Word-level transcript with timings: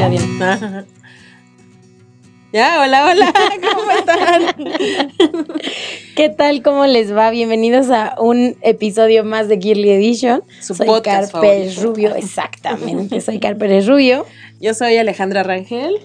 Ya 0.00 0.08
bien. 0.08 0.40
Ya, 2.52 2.80
hola, 2.82 3.06
hola, 3.06 3.32
¿cómo 3.76 3.90
están? 3.92 4.56
¿Qué 6.16 6.30
tal? 6.30 6.62
¿Cómo 6.64 6.84
les 6.86 7.14
va? 7.14 7.30
Bienvenidos 7.30 7.90
a 7.90 8.16
un 8.18 8.56
episodio 8.62 9.22
más 9.22 9.46
de 9.46 9.60
Girly 9.60 9.90
Edition. 9.90 10.42
Su 10.60 10.74
soy 10.74 10.88
podcast. 10.88 11.32
Rubio, 11.32 12.12
exactamente. 12.16 13.20
Soy 13.20 13.38
Carpes 13.38 13.86
Rubio. 13.86 14.26
Yo 14.60 14.74
soy 14.74 14.96
Alejandra 14.96 15.44
Rangel. 15.44 15.98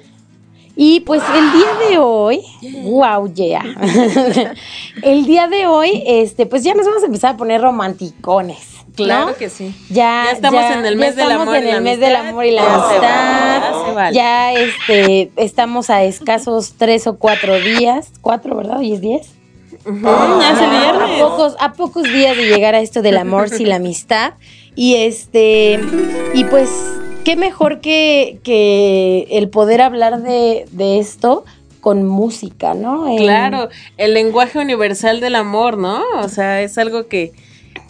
Y 0.75 1.00
pues 1.00 1.23
el 1.34 1.52
día 1.52 1.89
de 1.89 1.98
hoy, 1.98 2.41
wow, 2.84 3.34
yeah. 3.34 3.64
el 5.02 5.25
día 5.25 5.48
de 5.48 5.66
hoy, 5.66 6.03
este, 6.05 6.45
pues 6.45 6.64
ya 6.64 6.75
nos 6.75 6.86
vamos 6.86 7.02
a 7.02 7.08
empezar 7.08 7.34
a 7.34 7.38
poner 7.38 7.59
romanticones. 7.59 8.75
¿No? 9.04 9.05
Claro 9.05 9.35
que 9.38 9.49
sí. 9.49 9.73
Ya, 9.90 10.26
Ya 10.26 10.31
estamos 10.31 10.63
en 10.72 10.85
el 10.85 10.95
mes 10.95 11.16
del 11.16 11.31
amor 11.31 11.55
y 11.55 11.59
en 11.59 11.66
la 11.66 11.76
el 11.77 11.81
mes 11.84 11.99
del 11.99 12.16
amistad. 12.16 12.30
amor 12.30 12.45
y 12.45 12.52
la 12.52 12.61
Ya 12.61 12.70
se 12.70 12.75
amistad. 12.75 13.02
vale, 13.02 13.61
ya 13.61 13.86
se 13.86 13.92
vale. 13.94 14.16
Ya 14.16 14.53
este, 14.53 15.31
estamos 15.38 15.89
a 15.89 16.03
escasos 16.03 16.73
tres 16.78 17.08
o 17.08 17.17
cuatro 17.17 17.59
días. 17.59 18.11
Cuatro, 18.22 18.55
¿verdad? 18.55 18.80
Hoy 18.80 18.94
es 18.94 19.02
diez. 19.02 19.31
el 19.86 20.05
a 20.05 21.08
pocos, 21.20 21.55
a 21.59 21.73
pocos 21.73 22.03
días 22.03 22.36
de 22.36 22.44
llegar 22.47 22.75
a 22.75 22.80
esto 22.81 23.02
del 23.02 23.17
amor 23.17 23.50
y 23.58 23.66
la 23.66 23.75
amistad. 23.75 24.33
Y 24.75 24.95
este, 24.95 25.80
y 26.33 26.44
pues, 26.45 26.70
qué 27.23 27.36
mejor 27.36 27.80
que, 27.81 28.39
que 28.44 29.27
el 29.31 29.50
poder 29.50 29.81
hablar 29.81 30.22
de, 30.22 30.66
de 30.72 31.00
esto 31.00 31.45
con 31.81 32.03
música, 32.03 32.73
¿no? 32.73 33.05
Claro, 33.16 33.70
el 33.98 34.16
lenguaje 34.16 34.58
universal 34.59 35.20
del 35.20 35.36
amor, 35.36 35.77
¿no? 35.77 36.02
O 36.20 36.30
sea, 36.30 36.61
es 36.61 36.77
algo 36.80 37.08
que, 37.08 37.31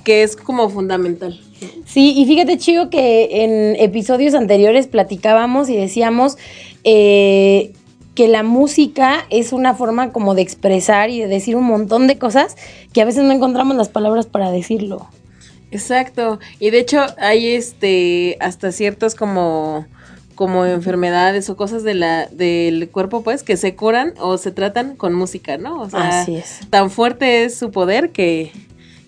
que 0.06 0.23
es 0.23 0.38
como 0.38 0.70
fundamental. 0.70 1.38
Sí, 1.86 2.14
y 2.16 2.25
fíjate, 2.25 2.58
Chico, 2.58 2.89
que 2.89 3.44
en 3.44 3.75
episodios 3.75 4.34
anteriores 4.34 4.88
platicábamos 4.88 5.67
y 5.67 5.75
decíamos 5.75 6.38
eh, 6.86 7.73
que 8.14 8.30
la 8.30 8.44
música 8.44 9.26
es 9.30 9.52
una 9.52 9.73
forma 9.73 10.14
como 10.14 10.36
de 10.36 10.42
expresar 10.42 11.09
y 11.09 11.20
de 11.20 11.28
decir 11.28 11.58
un 11.58 11.66
montón 11.66 12.08
de 12.08 12.17
cosas 12.17 12.56
que 12.94 13.02
a 13.02 13.06
veces 13.06 13.23
no 13.26 13.31
encontramos 13.33 13.76
las 13.76 13.89
palabras 13.89 14.26
para 14.28 14.52
decirlo. 14.52 15.08
Exacto. 15.72 16.39
Y 16.59 16.70
de 16.70 16.80
hecho 16.80 17.06
hay 17.17 17.48
este 17.48 18.38
hasta 18.39 18.72
ciertos 18.72 19.16
como 19.16 19.86
como 20.36 20.66
enfermedades 20.66 21.50
o 21.50 21.56
cosas 21.56 21.83
de 21.83 21.94
la 21.94 22.28
del 22.28 22.89
cuerpo 22.89 23.23
pues 23.23 23.42
que 23.42 23.58
se 23.58 23.76
curan 23.76 24.14
o 24.20 24.38
se 24.38 24.52
tratan 24.52 24.95
con 24.95 25.14
música, 25.14 25.58
¿no? 25.58 25.81
O 25.81 25.89
sea, 25.89 26.22
Así 26.22 26.36
es. 26.36 26.59
tan 26.70 26.92
fuerte 26.92 27.45
es 27.45 27.58
su 27.58 27.72
poder 27.72 28.11
que 28.11 28.52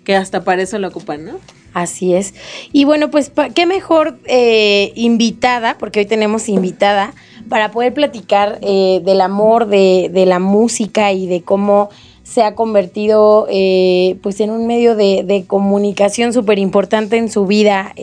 que 0.07 0.15
hasta 0.15 0.45
para 0.45 0.61
eso 0.61 0.79
lo 0.79 0.87
ocupan, 0.87 1.25
¿no? 1.25 1.33
Así 1.73 2.13
es. 2.13 2.33
Y 2.71 2.85
bueno, 2.85 3.11
pues 3.11 3.29
qué 3.53 3.65
mejor 3.65 4.17
eh, 4.23 4.93
invitada, 4.95 5.77
porque 5.77 5.99
hoy 5.99 6.05
tenemos 6.05 6.47
invitada, 6.47 7.13
para 7.49 7.71
poder 7.71 7.93
platicar 7.93 8.57
eh, 8.61 9.01
del 9.03 9.19
amor, 9.19 9.67
de, 9.67 10.09
de 10.13 10.25
la 10.25 10.39
música 10.39 11.11
y 11.11 11.27
de 11.27 11.41
cómo 11.41 11.89
se 12.23 12.41
ha 12.41 12.55
convertido 12.55 13.47
eh, 13.49 14.15
pues 14.23 14.39
en 14.39 14.51
un 14.51 14.65
medio 14.65 14.95
de, 14.95 15.23
de 15.25 15.43
comunicación 15.45 16.31
súper 16.31 16.57
importante 16.57 17.17
en 17.17 17.29
su 17.29 17.45
vida, 17.45 17.93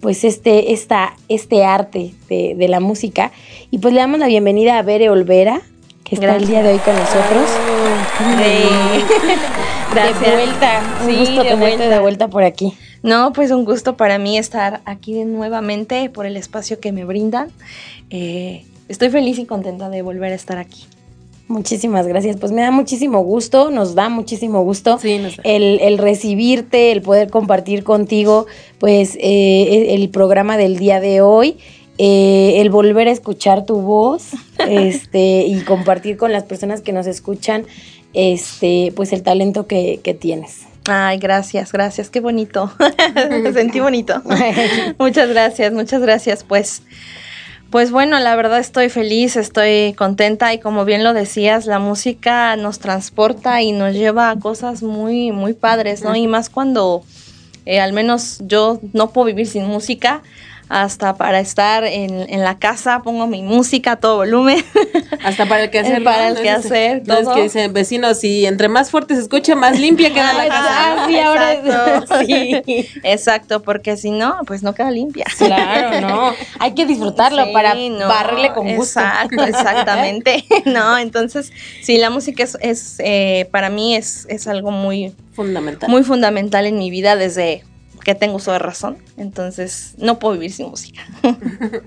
pues 0.00 0.24
este, 0.24 0.72
esta, 0.72 1.16
este 1.28 1.64
arte 1.64 2.14
de, 2.30 2.54
de 2.56 2.68
la 2.68 2.80
música. 2.80 3.30
Y 3.70 3.76
pues 3.76 3.92
le 3.92 4.00
damos 4.00 4.20
la 4.20 4.26
bienvenida 4.26 4.78
a 4.78 4.82
Bere 4.82 5.10
Olvera, 5.10 5.60
que 6.02 6.14
está 6.14 6.34
el 6.34 6.46
día 6.46 6.62
de 6.62 6.72
hoy 6.72 6.78
con 6.78 6.94
nosotros. 6.94 7.44
Gracias. 9.92 10.20
De 10.20 10.30
vuelta, 10.32 10.82
un 11.02 11.10
Sí, 11.10 11.16
gusto 11.18 11.32
de 11.42 11.48
tenerte 11.50 11.56
vuelta. 11.56 11.88
de 11.88 11.98
vuelta 12.00 12.28
por 12.28 12.42
aquí. 12.44 12.72
No, 13.02 13.32
pues 13.32 13.50
un 13.50 13.64
gusto 13.64 13.96
para 13.96 14.18
mí 14.18 14.38
estar 14.38 14.80
aquí 14.84 15.24
nuevamente 15.24 16.10
por 16.10 16.26
el 16.26 16.36
espacio 16.36 16.80
que 16.80 16.92
me 16.92 17.04
brindan. 17.04 17.48
Eh, 18.10 18.64
estoy 18.88 19.08
feliz 19.10 19.38
y 19.38 19.46
contenta 19.46 19.88
de 19.88 20.02
volver 20.02 20.32
a 20.32 20.34
estar 20.34 20.58
aquí. 20.58 20.84
Muchísimas 21.48 22.06
gracias. 22.06 22.36
Pues 22.36 22.52
me 22.52 22.62
da 22.62 22.70
muchísimo 22.70 23.20
gusto, 23.22 23.70
nos 23.70 23.94
da 23.96 24.08
muchísimo 24.08 24.62
gusto 24.62 24.98
Sí, 25.00 25.18
nos 25.18 25.36
da. 25.36 25.42
el, 25.44 25.80
el 25.80 25.98
recibirte, 25.98 26.92
el 26.92 27.02
poder 27.02 27.28
compartir 27.30 27.82
contigo, 27.82 28.46
pues 28.78 29.16
eh, 29.20 29.94
el 29.94 30.08
programa 30.10 30.56
del 30.56 30.76
día 30.78 31.00
de 31.00 31.20
hoy, 31.22 31.58
eh, 31.98 32.60
el 32.60 32.70
volver 32.70 33.08
a 33.08 33.10
escuchar 33.10 33.66
tu 33.66 33.80
voz, 33.80 34.28
este 34.68 35.44
y 35.46 35.60
compartir 35.62 36.16
con 36.16 36.30
las 36.30 36.44
personas 36.44 36.82
que 36.82 36.92
nos 36.92 37.08
escuchan, 37.08 37.64
este, 38.14 38.92
pues 38.96 39.12
el 39.12 39.22
talento 39.22 39.66
que, 39.66 40.00
que 40.02 40.14
tienes. 40.14 40.66
Ay, 40.88 41.18
gracias, 41.18 41.72
gracias, 41.72 42.10
qué 42.10 42.20
bonito. 42.20 42.72
me 43.30 43.52
sentí 43.52 43.80
bonito. 43.80 44.22
muchas 44.98 45.28
gracias, 45.28 45.72
muchas 45.72 46.00
gracias. 46.00 46.42
Pues, 46.42 46.82
pues 47.70 47.90
bueno, 47.90 48.18
la 48.18 48.34
verdad 48.34 48.58
estoy 48.58 48.88
feliz, 48.88 49.36
estoy 49.36 49.94
contenta 49.96 50.52
y 50.52 50.58
como 50.58 50.84
bien 50.84 51.04
lo 51.04 51.12
decías, 51.12 51.66
la 51.66 51.78
música 51.78 52.56
nos 52.56 52.78
transporta 52.78 53.62
y 53.62 53.72
nos 53.72 53.94
lleva 53.94 54.30
a 54.30 54.38
cosas 54.38 54.82
muy, 54.82 55.32
muy 55.32 55.52
padres, 55.52 56.02
¿no? 56.02 56.16
Y 56.16 56.26
más 56.26 56.48
cuando, 56.50 57.04
eh, 57.66 57.78
al 57.78 57.92
menos 57.92 58.38
yo 58.40 58.80
no 58.92 59.10
puedo 59.10 59.26
vivir 59.26 59.46
sin 59.46 59.66
música. 59.66 60.22
Hasta 60.70 61.16
para 61.16 61.40
estar 61.40 61.82
en, 61.82 62.32
en 62.32 62.44
la 62.44 62.60
casa 62.60 63.02
pongo 63.02 63.26
mi 63.26 63.42
música 63.42 63.92
a 63.92 63.96
todo 63.96 64.18
volumen. 64.18 64.64
Hasta 65.24 65.44
para 65.46 65.64
el 65.64 65.70
quehacer. 65.70 66.04
Para 66.04 66.28
el 66.28 66.40
quehacer, 66.40 67.02
todo. 67.02 67.34
que 67.34 67.42
dicen 67.42 67.72
vecinos, 67.72 68.20
si 68.20 68.46
entre 68.46 68.68
más 68.68 68.88
fuerte 68.88 69.16
se 69.16 69.22
escucha, 69.22 69.56
más 69.56 69.80
limpia 69.80 70.14
queda 70.14 70.32
la 70.32 70.46
casa. 70.48 70.68
Ah, 70.70 71.04
sí, 71.08 71.18
ahora 71.18 71.52
Exacto. 71.54 72.14
sí. 72.24 72.62
Exacto, 73.02 73.62
porque 73.62 73.96
si 73.96 74.12
no, 74.12 74.38
pues 74.46 74.62
no 74.62 74.72
queda 74.72 74.92
limpia. 74.92 75.26
Claro, 75.38 76.00
no. 76.00 76.32
Hay 76.60 76.74
que 76.74 76.86
disfrutarlo 76.86 77.46
Sí, 77.46 77.52
para 77.52 77.74
no, 77.74 78.06
barrerle 78.06 78.52
con 78.52 78.76
gusto. 78.76 79.00
Exacto, 79.00 79.42
exactamente. 79.42 80.44
no, 80.66 80.98
entonces, 80.98 81.52
sí, 81.82 81.98
la 81.98 82.10
música 82.10 82.44
es, 82.44 82.56
es, 82.60 82.96
eh, 83.00 83.48
para 83.50 83.70
mí 83.70 83.96
es, 83.96 84.24
es 84.30 84.46
algo 84.46 84.70
muy, 84.70 85.12
Fundamental. 85.32 85.90
muy 85.90 86.04
fundamental 86.04 86.64
en 86.66 86.78
mi 86.78 86.90
vida 86.90 87.16
desde 87.16 87.64
que 88.00 88.14
tengo 88.14 88.36
uso 88.36 88.52
de 88.52 88.58
razón. 88.58 88.98
Entonces, 89.16 89.94
no 89.98 90.18
puedo 90.18 90.34
vivir 90.34 90.52
sin 90.52 90.70
música. 90.70 91.02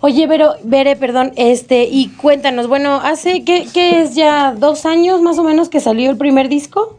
Oye, 0.00 0.28
pero, 0.28 0.54
Bere, 0.62 0.96
perdón, 0.96 1.32
este, 1.36 1.84
y 1.84 2.08
cuéntanos, 2.08 2.68
bueno, 2.68 3.00
hace, 3.02 3.42
¿qué, 3.42 3.66
qué 3.72 4.02
es 4.02 4.14
ya 4.14 4.52
dos 4.52 4.84
años 4.84 5.22
más 5.22 5.38
o 5.38 5.44
menos 5.44 5.70
que 5.70 5.80
salió 5.80 6.10
el 6.10 6.18
primer 6.18 6.50
disco? 6.50 6.98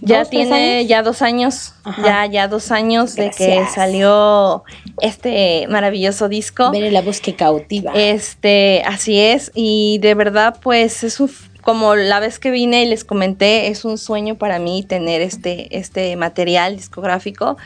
Ya 0.00 0.20
¿Dos, 0.20 0.30
tres 0.30 0.48
tiene 0.48 0.86
ya 0.86 1.02
dos 1.02 1.22
años, 1.22 1.72
Ajá. 1.84 2.02
ya, 2.04 2.26
ya 2.26 2.48
dos 2.48 2.70
años 2.70 3.14
de 3.14 3.30
que 3.30 3.64
salió 3.74 4.62
este 5.00 5.66
maravilloso 5.68 6.28
disco. 6.28 6.70
Bere, 6.70 6.90
la 6.90 7.02
voz 7.02 7.20
que 7.20 7.34
cautiva. 7.34 7.92
Este, 7.94 8.82
así 8.86 9.18
es, 9.18 9.50
y 9.54 9.98
de 10.00 10.14
verdad, 10.14 10.58
pues 10.62 11.02
es 11.04 11.18
un, 11.18 11.30
como 11.68 11.96
la 11.96 12.18
vez 12.18 12.38
que 12.38 12.50
vine 12.50 12.82
y 12.82 12.86
les 12.86 13.04
comenté, 13.04 13.66
es 13.68 13.84
un 13.84 13.98
sueño 13.98 14.36
para 14.36 14.58
mí 14.58 14.82
tener 14.84 15.20
este, 15.20 15.76
este 15.76 16.16
material 16.16 16.76
discográfico, 16.76 17.58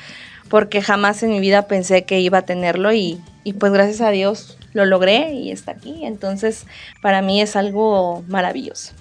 porque 0.48 0.82
jamás 0.82 1.22
en 1.22 1.30
mi 1.30 1.38
vida 1.38 1.68
pensé 1.68 2.02
que 2.02 2.18
iba 2.18 2.38
a 2.38 2.42
tenerlo 2.42 2.92
y, 2.92 3.20
y 3.44 3.52
pues 3.52 3.70
gracias 3.70 4.00
a 4.00 4.10
Dios 4.10 4.58
lo 4.72 4.86
logré 4.86 5.34
y 5.34 5.52
está 5.52 5.70
aquí. 5.70 6.00
Entonces, 6.02 6.66
para 7.00 7.22
mí 7.22 7.40
es 7.40 7.54
algo 7.54 8.24
maravilloso. 8.26 8.92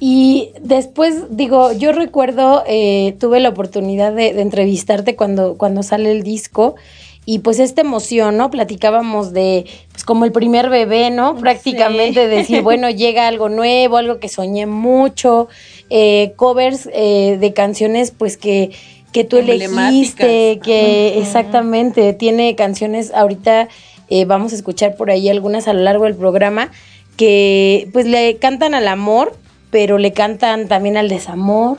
Y 0.00 0.50
después, 0.60 1.26
digo, 1.30 1.70
yo 1.70 1.92
recuerdo, 1.92 2.64
eh, 2.66 3.14
tuve 3.20 3.38
la 3.38 3.50
oportunidad 3.50 4.12
de, 4.12 4.32
de 4.32 4.42
entrevistarte 4.42 5.14
cuando, 5.14 5.56
cuando 5.56 5.84
sale 5.84 6.10
el 6.10 6.24
disco. 6.24 6.74
Y 7.24 7.38
pues 7.38 7.60
esta 7.60 7.82
emoción, 7.82 8.36
¿no? 8.36 8.50
Platicábamos 8.50 9.32
de, 9.32 9.66
pues 9.92 10.04
como 10.04 10.24
el 10.24 10.32
primer 10.32 10.70
bebé, 10.70 11.10
¿no? 11.10 11.36
Prácticamente 11.36 12.26
decir, 12.26 12.62
bueno, 12.62 12.90
llega 12.90 13.28
algo 13.28 13.48
nuevo, 13.48 13.96
algo 13.96 14.18
que 14.18 14.28
soñé 14.28 14.66
mucho, 14.66 15.48
eh, 15.88 16.32
covers 16.36 16.88
eh, 16.92 17.38
de 17.40 17.52
canciones, 17.52 18.10
pues 18.10 18.36
que, 18.36 18.72
que 19.12 19.22
tú 19.22 19.36
elegiste, 19.36 20.58
que 20.64 21.18
exactamente, 21.18 22.12
tiene 22.12 22.56
canciones, 22.56 23.12
ahorita 23.14 23.68
eh, 24.08 24.24
vamos 24.24 24.52
a 24.52 24.56
escuchar 24.56 24.96
por 24.96 25.10
ahí 25.10 25.28
algunas 25.28 25.68
a 25.68 25.72
lo 25.74 25.80
largo 25.80 26.04
del 26.04 26.16
programa, 26.16 26.72
que 27.16 27.88
pues 27.92 28.04
le 28.04 28.36
cantan 28.38 28.74
al 28.74 28.88
amor, 28.88 29.36
pero 29.70 29.96
le 29.96 30.12
cantan 30.12 30.66
también 30.66 30.96
al 30.96 31.08
desamor. 31.08 31.78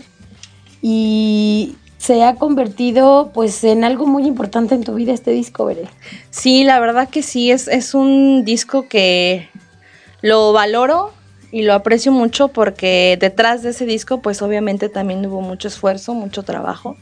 Y 0.81 1.75
se 2.04 2.22
ha 2.22 2.36
convertido 2.36 3.32
pues 3.34 3.64
en 3.64 3.86
algo 3.86 4.06
muy 4.06 4.28
importante 4.28 4.76
en 4.76 4.84
tu 4.84 4.94
vida 4.94 5.14
este 5.14 5.32
disco, 5.32 5.64
Veré. 5.64 5.88
Sí, 6.32 6.66
la 6.66 6.82
verdad 6.82 7.08
que 7.08 7.24
sí, 7.24 7.50
es, 7.50 7.70
es 7.70 7.94
un 7.94 8.44
disco 8.44 8.90
que 8.90 9.48
lo 10.22 10.52
valoro 10.52 11.14
y 11.50 11.62
lo 11.62 11.74
aprecio 11.74 12.12
mucho 12.12 12.50
porque 12.50 13.18
detrás 13.22 13.64
de 13.64 13.70
ese 13.70 13.86
disco 13.86 14.22
pues 14.22 14.42
obviamente 14.42 14.90
también 14.90 15.26
hubo 15.26 15.40
mucho 15.40 15.70
esfuerzo, 15.70 16.14
mucho 16.14 16.44
trabajo. 16.44 16.98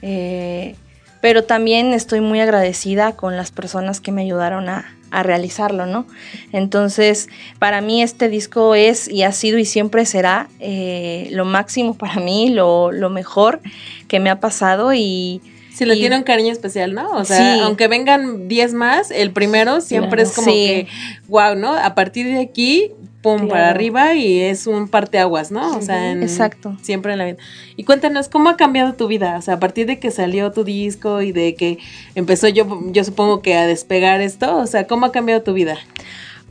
Eh, 0.00 0.76
pero 1.20 1.44
también 1.44 1.92
estoy 1.92 2.22
muy 2.22 2.40
agradecida 2.40 3.12
con 3.12 3.36
las 3.36 3.50
personas 3.50 4.00
que 4.00 4.12
me 4.12 4.22
ayudaron 4.22 4.70
a, 4.70 4.96
realizarlo, 5.22 5.86
¿no? 5.86 6.06
Entonces, 6.52 7.28
para 7.58 7.80
mí 7.80 8.02
este 8.02 8.28
disco 8.28 8.74
es 8.74 9.08
y 9.08 9.24
ha 9.24 9.32
sido 9.32 9.58
y 9.58 9.64
siempre 9.64 10.06
será 10.06 10.48
eh, 10.60 11.28
lo 11.32 11.44
máximo 11.44 11.94
para 11.94 12.20
mí, 12.20 12.50
lo, 12.50 12.90
mejor 13.10 13.60
que 14.08 14.20
me 14.20 14.30
ha 14.30 14.40
pasado 14.40 14.94
y... 14.94 15.40
Si 15.74 15.86
le 15.86 15.96
tiene 15.96 16.16
un 16.16 16.22
cariño 16.22 16.52
especial, 16.52 16.94
¿no? 16.94 17.10
O 17.12 17.24
sea, 17.24 17.64
aunque 17.64 17.88
vengan 17.88 18.46
10 18.46 18.74
más, 18.74 19.10
el 19.10 19.30
primero 19.32 19.80
siempre 19.80 20.22
es 20.22 20.32
como 20.32 20.48
que, 20.48 20.86
wow, 21.28 21.54
¿no? 21.56 21.74
A 21.74 21.94
partir 21.94 22.26
de 22.26 22.40
aquí 22.40 22.92
pum, 23.22 23.48
para 23.48 23.70
arriba 23.70 24.14
y 24.14 24.40
es 24.40 24.66
un 24.66 24.88
parteaguas, 24.88 25.50
¿no? 25.50 25.76
O 25.76 25.80
sea, 25.80 26.12
exacto. 26.12 26.76
siempre 26.82 27.12
en 27.12 27.18
la 27.18 27.24
vida. 27.24 27.36
Y 27.76 27.84
cuéntanos, 27.84 28.28
¿cómo 28.28 28.50
ha 28.50 28.56
cambiado 28.56 28.94
tu 28.94 29.06
vida? 29.06 29.36
O 29.38 29.42
sea, 29.42 29.54
a 29.54 29.60
partir 29.60 29.86
de 29.86 29.98
que 29.98 30.10
salió 30.10 30.52
tu 30.52 30.64
disco 30.64 31.22
y 31.22 31.32
de 31.32 31.54
que 31.54 31.78
empezó 32.14 32.48
yo, 32.48 32.66
yo 32.90 33.04
supongo 33.04 33.40
que 33.40 33.54
a 33.54 33.66
despegar 33.66 34.20
esto, 34.20 34.56
o 34.56 34.66
sea, 34.66 34.86
¿cómo 34.86 35.06
ha 35.06 35.12
cambiado 35.12 35.42
tu 35.42 35.52
vida? 35.52 35.78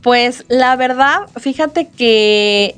Pues 0.02 0.44
la 0.48 0.74
verdad, 0.76 1.28
fíjate 1.38 1.88
que 1.88 2.74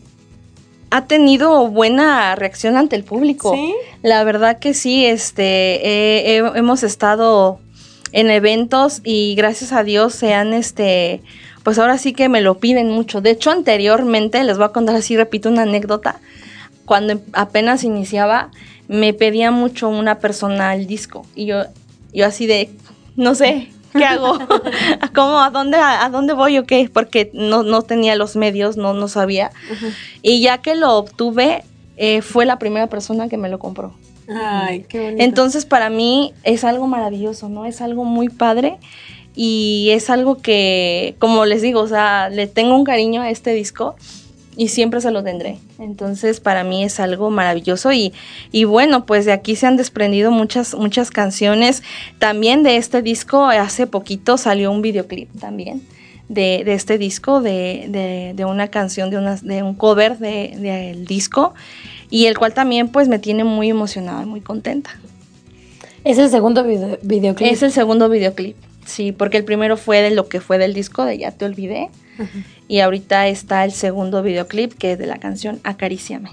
ha 0.90 1.06
tenido 1.06 1.68
buena 1.68 2.34
reacción 2.34 2.76
ante 2.76 2.96
el 2.96 3.04
público. 3.04 3.54
¿Sí? 3.54 3.74
La 4.02 4.22
verdad 4.24 4.58
que 4.58 4.74
sí, 4.74 5.06
este, 5.06 6.36
hemos 6.36 6.82
estado 6.82 7.58
en 8.12 8.30
eventos 8.30 9.00
y 9.02 9.34
gracias 9.34 9.72
a 9.72 9.82
Dios 9.82 10.14
se 10.14 10.34
han, 10.34 10.52
este, 10.52 11.20
pues 11.64 11.78
ahora 11.78 11.98
sí 11.98 12.12
que 12.12 12.28
me 12.28 12.42
lo 12.42 12.58
piden 12.58 12.90
mucho. 12.90 13.20
De 13.20 13.30
hecho, 13.30 13.50
anteriormente, 13.50 14.44
les 14.44 14.58
voy 14.58 14.66
a 14.66 14.68
contar 14.68 14.94
así, 14.94 15.16
repito 15.16 15.48
una 15.48 15.62
anécdota, 15.62 16.20
cuando 16.84 17.20
apenas 17.32 17.82
iniciaba, 17.82 18.50
me 18.86 19.14
pedía 19.14 19.50
mucho 19.50 19.88
una 19.88 20.18
persona 20.18 20.74
el 20.74 20.86
disco 20.86 21.26
y 21.34 21.46
yo, 21.46 21.64
yo 22.12 22.26
así 22.26 22.46
de, 22.46 22.70
no 23.16 23.34
sé, 23.34 23.70
¿qué 23.94 24.04
hago? 24.04 24.38
¿Cómo? 25.14 25.40
¿A 25.40 25.50
dónde, 25.50 25.78
a, 25.78 26.06
dónde 26.10 26.34
voy 26.34 26.58
o 26.58 26.64
qué? 26.64 26.90
Porque 26.92 27.30
no, 27.32 27.62
no 27.62 27.80
tenía 27.80 28.14
los 28.14 28.36
medios, 28.36 28.76
no, 28.76 28.92
no 28.92 29.08
sabía. 29.08 29.50
Y 30.20 30.42
ya 30.42 30.58
que 30.58 30.74
lo 30.74 30.92
obtuve, 30.92 31.64
eh, 31.96 32.20
fue 32.20 32.44
la 32.44 32.58
primera 32.58 32.88
persona 32.88 33.28
que 33.28 33.38
me 33.38 33.48
lo 33.48 33.58
compró. 33.58 33.94
Ay, 34.28 34.84
qué 34.88 35.00
bonito. 35.00 35.22
Entonces, 35.22 35.64
para 35.64 35.88
mí 35.88 36.34
es 36.42 36.64
algo 36.64 36.86
maravilloso, 36.86 37.48
¿no? 37.48 37.64
Es 37.64 37.80
algo 37.80 38.04
muy 38.04 38.28
padre 38.28 38.78
y 39.34 39.88
es 39.90 40.10
algo 40.10 40.36
que, 40.36 41.16
como 41.18 41.44
les 41.44 41.62
digo, 41.62 41.80
o 41.80 41.88
sea, 41.88 42.28
le 42.28 42.46
tengo 42.46 42.76
un 42.76 42.84
cariño 42.84 43.22
a 43.22 43.30
este 43.30 43.52
disco 43.52 43.96
y 44.56 44.68
siempre 44.68 45.00
se 45.00 45.10
lo 45.10 45.24
tendré. 45.24 45.58
Entonces, 45.78 46.40
para 46.40 46.62
mí 46.62 46.84
es 46.84 47.00
algo 47.00 47.30
maravilloso 47.30 47.92
y, 47.92 48.12
y 48.52 48.64
bueno, 48.64 49.06
pues 49.06 49.24
de 49.24 49.32
aquí 49.32 49.56
se 49.56 49.66
han 49.66 49.76
desprendido 49.76 50.30
muchas, 50.30 50.74
muchas 50.74 51.10
canciones. 51.10 51.82
También 52.18 52.62
de 52.62 52.76
este 52.76 53.02
disco, 53.02 53.46
hace 53.46 53.86
poquito 53.86 54.36
salió 54.36 54.70
un 54.70 54.82
videoclip 54.82 55.28
también. 55.38 55.82
De, 56.26 56.62
de 56.64 56.72
este 56.72 56.96
disco, 56.96 57.42
de, 57.42 57.84
de, 57.88 58.32
de, 58.34 58.44
una 58.46 58.68
canción, 58.68 59.10
de, 59.10 59.18
una, 59.18 59.36
de 59.36 59.62
un 59.62 59.74
cover 59.74 60.16
del 60.16 60.62
de, 60.62 61.04
disco, 61.06 61.52
y 62.08 62.24
el 62.24 62.38
cual 62.38 62.54
también 62.54 62.88
pues 62.88 63.08
me 63.08 63.18
tiene 63.18 63.44
muy 63.44 63.68
emocionada 63.68 64.22
y 64.22 64.26
muy 64.26 64.40
contenta. 64.40 64.98
¿Es 66.02 66.16
el 66.16 66.30
segundo 66.30 66.64
videoclip? 66.64 67.52
Es 67.52 67.62
el 67.62 67.72
segundo 67.72 68.08
videoclip. 68.08 68.56
Sí, 68.84 69.12
porque 69.12 69.36
el 69.36 69.44
primero 69.44 69.76
fue 69.76 70.02
de 70.02 70.10
lo 70.10 70.28
que 70.28 70.40
fue 70.40 70.58
del 70.58 70.74
disco 70.74 71.04
de 71.04 71.18
Ya 71.18 71.30
te 71.30 71.44
olvidé. 71.44 71.90
Y 72.68 72.80
ahorita 72.80 73.26
está 73.26 73.64
el 73.64 73.72
segundo 73.72 74.22
videoclip 74.22 74.72
que 74.74 74.92
es 74.92 74.98
de 74.98 75.06
la 75.06 75.18
canción 75.18 75.60
Acaríciame. 75.64 76.30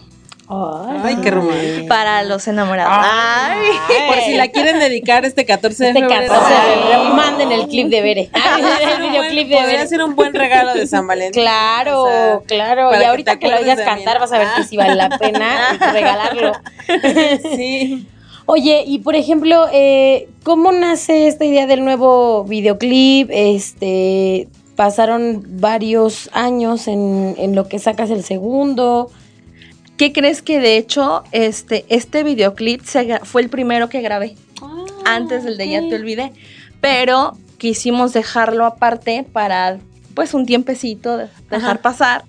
Ay, 0.53 1.15
qué 1.23 1.31
romántico. 1.31 1.87
Para 1.87 2.23
los 2.23 2.45
enamorados. 2.47 2.93
Ay. 2.93 3.69
Por 4.07 4.17
si 4.25 4.35
la 4.35 4.49
quieren 4.49 4.79
dedicar 4.79 5.23
este 5.23 5.45
14 5.45 5.83
de 5.83 5.89
este 5.91 6.01
febrero. 6.01 6.33
14 6.33 6.53
de 6.53 6.59
febrero, 6.59 7.03
manden 7.15 7.51
el 7.53 7.67
clip 7.67 7.87
de 7.87 8.01
Bere. 8.01 8.29
el 8.95 9.01
videoclip 9.01 9.47
de 9.47 9.55
Podría 9.55 9.87
ser 9.87 10.03
un 10.03 10.15
buen 10.15 10.33
regalo 10.33 10.73
de 10.73 10.87
San 10.87 11.07
Valentín. 11.07 11.41
Claro, 11.41 12.43
claro. 12.47 12.91
Y 12.99 13.03
ahorita 13.03 13.39
que, 13.39 13.47
que 13.47 13.49
lo 13.49 13.59
oigas 13.59 13.79
cantar 13.79 14.19
vas 14.19 14.33
a 14.33 14.39
ver 14.39 14.47
que 14.57 14.63
sí 14.65 14.75
vale 14.75 14.95
la 14.95 15.09
pena 15.17 15.77
regalarlo. 15.93 16.51
sí. 17.55 18.07
Oye, 18.45 18.83
y 18.85 18.99
por 18.99 19.15
ejemplo, 19.15 19.67
eh, 19.71 20.29
¿cómo 20.43 20.71
nace 20.71 21.27
esta 21.27 21.45
idea 21.45 21.67
del 21.67 21.83
nuevo 21.83 22.43
videoclip? 22.43 23.29
Este, 23.31 24.47
pasaron 24.75 25.45
varios 25.59 26.29
años 26.33 26.87
en, 26.87 27.35
en 27.37 27.55
lo 27.55 27.67
que 27.67 27.79
sacas 27.79 28.09
el 28.09 28.23
segundo. 28.23 29.11
¿Qué 30.01 30.11
crees 30.13 30.41
que 30.41 30.59
de 30.59 30.77
hecho 30.77 31.23
este, 31.31 31.85
este 31.87 32.23
videoclip 32.23 32.81
fue 33.23 33.43
el 33.43 33.49
primero 33.49 33.87
que 33.87 34.01
grabé? 34.01 34.35
Ah, 34.59 34.85
antes 35.05 35.43
del 35.43 35.57
de 35.57 35.69
Ya 35.69 35.87
te 35.87 35.93
olvidé. 35.93 36.31
Pero 36.79 37.37
quisimos 37.59 38.11
dejarlo 38.11 38.65
aparte 38.65 39.23
para 39.31 39.77
pues 40.15 40.33
un 40.33 40.47
tiempecito, 40.47 41.19
dejar 41.51 41.81
pasar 41.81 42.23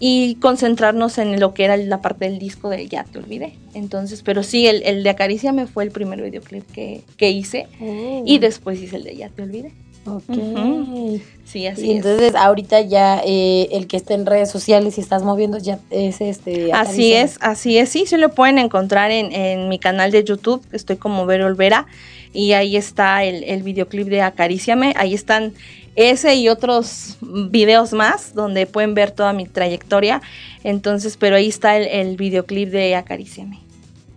y 0.00 0.36
concentrarnos 0.36 1.18
en 1.18 1.40
lo 1.40 1.54
que 1.54 1.64
era 1.64 1.76
la 1.76 2.00
parte 2.00 2.26
del 2.26 2.38
disco 2.38 2.68
de 2.68 2.86
Ya 2.88 3.04
te 3.04 3.18
olvidé. 3.18 3.54
Entonces, 3.74 4.22
pero 4.22 4.42
sí, 4.42 4.66
el, 4.66 4.82
el 4.84 5.02
de 5.02 5.10
Acaricia 5.10 5.52
me 5.52 5.66
fue 5.66 5.84
el 5.84 5.90
primer 5.90 6.22
videoclip 6.22 6.64
que, 6.70 7.02
que 7.16 7.30
hice 7.30 7.66
oh. 7.80 8.22
y 8.24 8.38
después 8.38 8.80
hice 8.80 8.96
el 8.96 9.04
de 9.04 9.16
Ya 9.16 9.28
te 9.28 9.42
olvidé. 9.42 9.72
Ok. 10.06 11.20
Sí, 11.44 11.66
así 11.66 11.86
y 11.86 11.92
entonces 11.92 12.34
ahorita 12.34 12.80
ya 12.82 13.20
eh, 13.24 13.68
el 13.72 13.86
que 13.86 13.96
esté 13.96 14.14
en 14.14 14.26
redes 14.26 14.50
sociales 14.50 14.98
y 14.98 15.00
estás 15.00 15.22
moviendo 15.22 15.58
ya 15.58 15.78
es 15.90 16.20
este. 16.20 16.72
Así 16.72 17.12
es, 17.12 17.36
así 17.40 17.78
es, 17.78 17.88
sí, 17.88 18.06
se 18.06 18.18
lo 18.18 18.30
pueden 18.30 18.58
encontrar 18.58 19.10
en, 19.10 19.32
en 19.32 19.68
mi 19.68 19.78
canal 19.78 20.10
de 20.10 20.24
YouTube, 20.24 20.62
estoy 20.72 20.96
como 20.96 21.26
Vero 21.26 21.46
Olvera 21.46 21.86
y 22.32 22.52
ahí 22.52 22.76
está 22.76 23.24
el, 23.24 23.44
el 23.44 23.62
videoclip 23.62 24.08
de 24.08 24.22
Acaríciame, 24.22 24.92
ahí 24.96 25.14
están 25.14 25.54
ese 25.98 26.36
y 26.36 26.48
otros 26.48 27.16
videos 27.20 27.92
más 27.92 28.32
donde 28.32 28.66
pueden 28.66 28.94
ver 28.94 29.10
toda 29.10 29.32
mi 29.32 29.46
trayectoria. 29.46 30.22
Entonces, 30.62 31.16
pero 31.16 31.34
ahí 31.34 31.48
está 31.48 31.76
el, 31.76 32.16
videoclip 32.16 32.70
de 32.70 32.94
Acaríciame. 32.94 33.58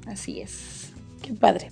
Así 0.05 0.41
es. 0.41 0.91
Qué 1.23 1.33
padre. 1.33 1.71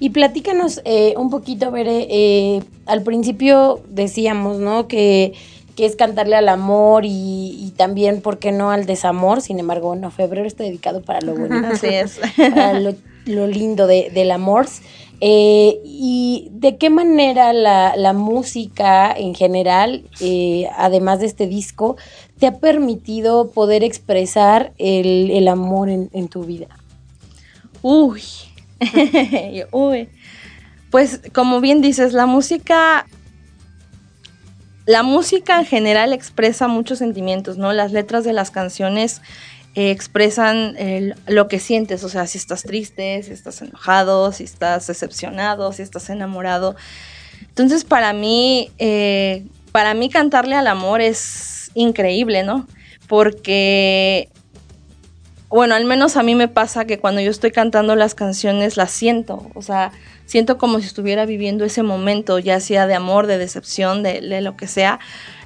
Y 0.00 0.10
platícanos 0.10 0.80
eh, 0.86 1.12
un 1.18 1.28
poquito, 1.28 1.70
Bere, 1.70 2.06
eh, 2.10 2.62
al 2.86 3.02
principio 3.02 3.82
decíamos, 3.90 4.60
¿no? 4.60 4.88
Que, 4.88 5.34
que, 5.76 5.84
es 5.84 5.94
cantarle 5.94 6.36
al 6.36 6.48
amor 6.48 7.04
y, 7.04 7.72
también, 7.76 8.22
¿por 8.22 8.38
qué 8.38 8.50
no?, 8.50 8.70
al 8.70 8.86
desamor. 8.86 9.42
Sin 9.42 9.58
embargo, 9.58 9.88
bueno, 9.88 10.10
febrero 10.10 10.46
está 10.46 10.64
dedicado 10.64 11.02
para 11.02 11.20
lo 11.20 11.34
bonito. 11.34 11.66
Así 11.66 11.88
es. 11.88 12.18
Para 12.36 12.80
lo, 12.80 12.94
lindo 13.26 13.86
del 13.86 14.30
amor. 14.30 14.66
Eh, 15.20 15.80
¿Y 15.84 16.48
de 16.52 16.76
qué 16.76 16.90
manera 16.90 17.52
la, 17.52 18.12
música 18.12 19.12
en 19.12 19.34
general, 19.34 20.04
eh, 20.20 20.68
además 20.76 21.20
de 21.20 21.26
este 21.26 21.46
disco, 21.46 21.96
te 22.38 22.46
ha 22.46 22.58
permitido 22.58 23.50
poder 23.50 23.84
expresar 23.84 24.72
el, 24.78 25.48
amor 25.48 25.88
en, 25.88 26.28
tu 26.28 26.44
vida? 26.44 26.68
Uy, 27.82 28.22
uy. 29.70 30.08
Pues 30.90 31.20
como 31.32 31.60
bien 31.60 31.80
dices, 31.80 32.12
la 32.12 32.26
música 32.26 33.06
la 34.86 35.02
música 35.02 35.58
en 35.58 35.64
general 35.64 36.12
expresa 36.12 36.68
muchos 36.68 36.98
sentimientos, 36.98 37.56
¿no? 37.56 37.72
Las 37.72 37.92
letras 37.92 38.24
de 38.24 38.34
las 38.34 38.50
canciones 38.50 39.22
eh, 39.74 39.90
expresan 39.90 40.76
lo 41.26 41.48
que 41.48 41.58
sientes, 41.58 42.04
o 42.04 42.08
sea, 42.08 42.26
si 42.26 42.38
estás 42.38 42.62
triste, 42.62 43.22
si 43.22 43.32
estás 43.32 43.60
enojado, 43.62 44.30
si 44.32 44.44
estás 44.44 44.86
decepcionado, 44.86 45.72
si 45.72 45.82
estás 45.82 46.10
enamorado. 46.10 46.76
Entonces, 47.48 47.84
para 47.84 48.12
mí, 48.12 48.70
eh, 48.78 49.44
para 49.72 49.94
mí 49.94 50.08
cantarle 50.10 50.56
al 50.56 50.66
amor 50.66 51.00
es 51.00 51.70
increíble, 51.74 52.42
¿no? 52.42 52.66
Porque, 53.06 54.28
bueno, 55.48 55.74
al 55.74 55.84
menos 55.84 56.16
a 56.16 56.22
mí 56.22 56.34
me 56.34 56.48
pasa 56.48 56.84
que 56.84 56.98
cuando 56.98 57.20
yo 57.20 57.30
estoy 57.30 57.50
cantando 57.50 57.94
las 57.96 58.14
canciones 58.14 58.76
las 58.76 58.90
siento, 58.90 59.50
o 59.54 59.62
sea, 59.62 59.92
siento 60.26 60.58
como 60.58 60.80
si 60.80 60.86
estuviera 60.86 61.26
viviendo 61.26 61.64
ese 61.64 61.82
momento, 61.82 62.38
ya 62.38 62.60
sea 62.60 62.86
de 62.86 62.94
amor, 62.94 63.26
de 63.26 63.38
decepción, 63.38 64.02
de, 64.02 64.20
de 64.20 64.40
lo 64.40 64.56
que 64.56 64.66
sea, 64.66 64.98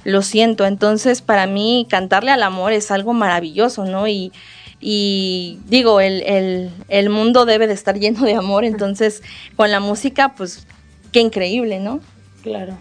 lo 0.03 0.21
siento. 0.21 0.65
Entonces, 0.65 1.21
para 1.21 1.47
mí, 1.47 1.87
cantarle 1.89 2.31
al 2.31 2.43
amor 2.43 2.73
es 2.73 2.91
algo 2.91 3.13
maravilloso, 3.13 3.85
¿no? 3.85 4.07
Y, 4.07 4.31
digo, 5.67 5.99
el, 5.99 6.71
el, 6.87 7.09
mundo 7.09 7.45
debe 7.45 7.67
de 7.67 7.73
estar 7.73 7.99
lleno 7.99 8.23
de 8.23 8.35
amor, 8.35 8.63
entonces, 8.63 9.21
con 9.55 9.71
la 9.71 9.79
música, 9.79 10.33
pues, 10.35 10.65
qué 11.11 11.19
increíble, 11.19 11.79
¿no? 11.79 11.99
Claro. 12.43 12.77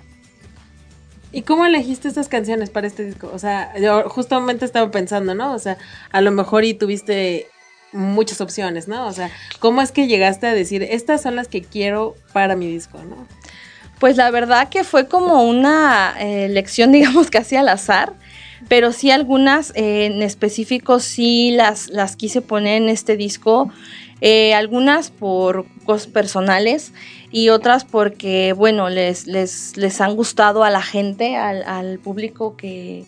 ¿Y 1.31 1.43
cómo 1.43 1.67
elegiste 1.67 2.09
estas 2.09 2.29
canciones 2.29 2.71
para 2.71 2.87
este 2.87 3.05
disco? 3.05 3.31
O 3.35 3.39
sea, 3.39 3.79
yo 3.79 4.09
justamente 4.09 4.65
estaba 4.65 4.91
pensando, 4.91 5.35
¿no? 5.35 5.53
O 5.53 5.59
sea, 5.59 5.77
a 6.11 6.21
lo 6.21 6.31
mejor 6.31 6.65
y 6.65 6.73
tuviste 6.73 7.49
muchas 7.93 8.41
opciones, 8.41 8.89
¿no? 8.89 9.07
O 9.07 9.13
sea, 9.13 9.31
¿cómo 9.59 9.83
es 9.83 9.93
que 9.93 10.07
llegaste 10.07 10.47
a 10.47 10.55
decir, 10.55 10.83
estas 10.83 11.23
son 11.23 11.37
las 11.37 11.49
que 11.49 11.63
quiero 11.63 12.17
para 12.33 12.57
mi 12.57 12.67
disco, 12.67 12.99
¿no? 13.03 13.27
Pues 13.99 14.17
la 14.17 14.31
verdad 14.31 14.69
que 14.69 14.85
fue 14.85 15.09
como 15.09 15.43
una 15.45 16.15
eh, 16.19 16.45
elección, 16.45 16.93
digamos, 16.93 17.31
casi 17.31 17.57
al 17.57 17.69
azar, 17.69 18.13
pero 18.69 18.93
sí 18.93 19.11
algunas 19.11 19.73
eh, 19.75 20.07
en 20.07 20.23
específico 20.23 21.01
sí 21.01 21.51
las, 21.53 21.89
las 21.91 22.17
quise 22.17 22.43
poner 22.43 22.83
en 22.83 22.89
este 22.89 23.17
disco, 23.17 23.71
eh, 24.21 24.55
algunas 24.55 25.11
por 25.11 25.67
cosas 25.85 26.09
personales 26.09 26.93
y 27.31 27.51
otras 27.51 27.85
porque, 27.85 28.53
bueno, 28.53 28.89
les, 28.89 29.27
les, 29.27 29.77
les 29.77 30.01
han 30.01 30.17
gustado 30.17 30.65
a 30.65 30.71
la 30.71 30.83
gente, 30.83 31.37
al, 31.37 31.63
al 31.63 31.99
público 31.99 32.57
que, 32.57 33.05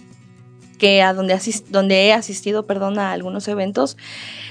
que 0.81 1.03
a 1.03 1.13
donde, 1.13 1.39
donde 1.69 2.07
he 2.07 2.13
asistido, 2.13 2.67
perdón, 2.67 2.99
a 2.99 3.13
algunos 3.13 3.47
eventos 3.47 3.97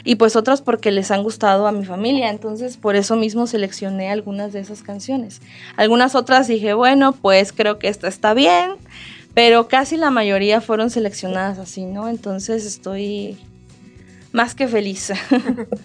y 0.06 0.16
pues 0.16 0.38
otras 0.38 0.62
porque 0.62 0.92
les 0.92 1.12
han 1.12 1.24
gustado 1.24 1.68
a 1.68 1.74
mi 1.74 1.84
familia, 1.84 2.30
entonces 2.30 2.78
por 2.78 2.96
eso 2.96 3.18
mismo 3.18 3.48
seleccioné 3.48 4.12
algunas 4.12 4.54
de 4.54 4.60
esas 4.60 4.84
canciones. 4.84 5.42
Algunas 5.76 6.16
otras 6.16 6.48
dije, 6.48 6.74
bueno, 6.74 7.12
pues 7.12 7.52
creo 7.52 7.80
que 7.80 7.90
esta 7.90 8.08
está 8.08 8.34
bien, 8.34 8.74
pero 9.34 9.68
casi 9.68 9.98
la 9.98 10.12
mayoría 10.12 10.62
fueron 10.62 10.92
seleccionadas 10.92 11.58
así, 11.58 11.84
¿no? 11.84 12.08
Entonces 12.08 12.66
estoy 12.66 13.38
más 14.32 14.54
que 14.54 14.68
feliz. 14.68 15.12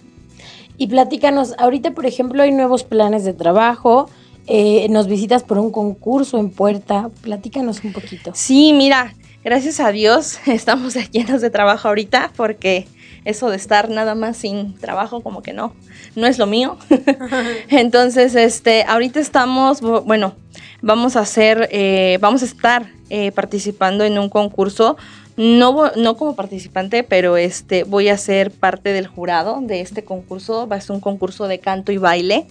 y 0.77 0.87
platícanos, 0.87 1.55
ahorita 1.57 1.91
por 1.91 2.05
ejemplo 2.05 2.43
hay 2.43 2.51
nuevos 2.51 2.83
planes 2.83 3.25
de 3.25 3.33
trabajo, 3.33 4.09
eh, 4.45 4.87
nos 4.89 5.07
visitas 5.07 5.41
por 5.43 5.57
un 5.57 5.71
concurso 5.71 6.37
en 6.37 6.51
Puerta, 6.51 7.09
platícanos 7.21 7.83
un 7.83 7.93
poquito. 7.93 8.31
Sí, 8.35 8.73
mira, 8.73 9.15
gracias 9.45 9.79
a 9.79 9.91
Dios 9.91 10.39
estamos 10.47 10.95
llenos 11.11 11.39
de 11.39 11.49
trabajo 11.51 11.87
ahorita 11.87 12.31
porque 12.35 12.87
eso 13.23 13.49
de 13.49 13.55
estar 13.55 13.89
nada 13.89 14.15
más 14.15 14.37
sin 14.37 14.73
trabajo 14.73 15.21
como 15.21 15.41
que 15.41 15.53
no, 15.53 15.73
no 16.15 16.27
es 16.27 16.37
lo 16.37 16.45
mío. 16.45 16.77
Entonces, 17.69 18.35
este, 18.35 18.83
ahorita 18.83 19.19
estamos, 19.19 19.81
bueno, 19.81 20.35
vamos 20.83 21.15
a 21.15 21.21
hacer, 21.21 21.67
eh, 21.71 22.19
vamos 22.21 22.43
a 22.43 22.45
estar 22.45 22.85
eh, 23.09 23.31
participando 23.31 24.03
en 24.03 24.19
un 24.19 24.29
concurso. 24.29 24.95
No, 25.37 25.91
no 25.95 26.17
como 26.17 26.35
participante, 26.35 27.01
pero 27.01 27.35
este, 27.35 27.83
voy 27.83 28.09
a 28.09 28.17
ser 28.19 28.51
parte 28.51 28.93
del 28.93 29.07
jurado 29.07 29.59
de 29.59 29.81
este 29.81 30.03
concurso. 30.03 30.67
Va 30.67 30.75
a 30.75 30.81
ser 30.81 30.91
un 30.91 31.01
concurso 31.01 31.47
de 31.47 31.57
canto 31.57 31.91
y 31.91 31.97
baile 31.97 32.45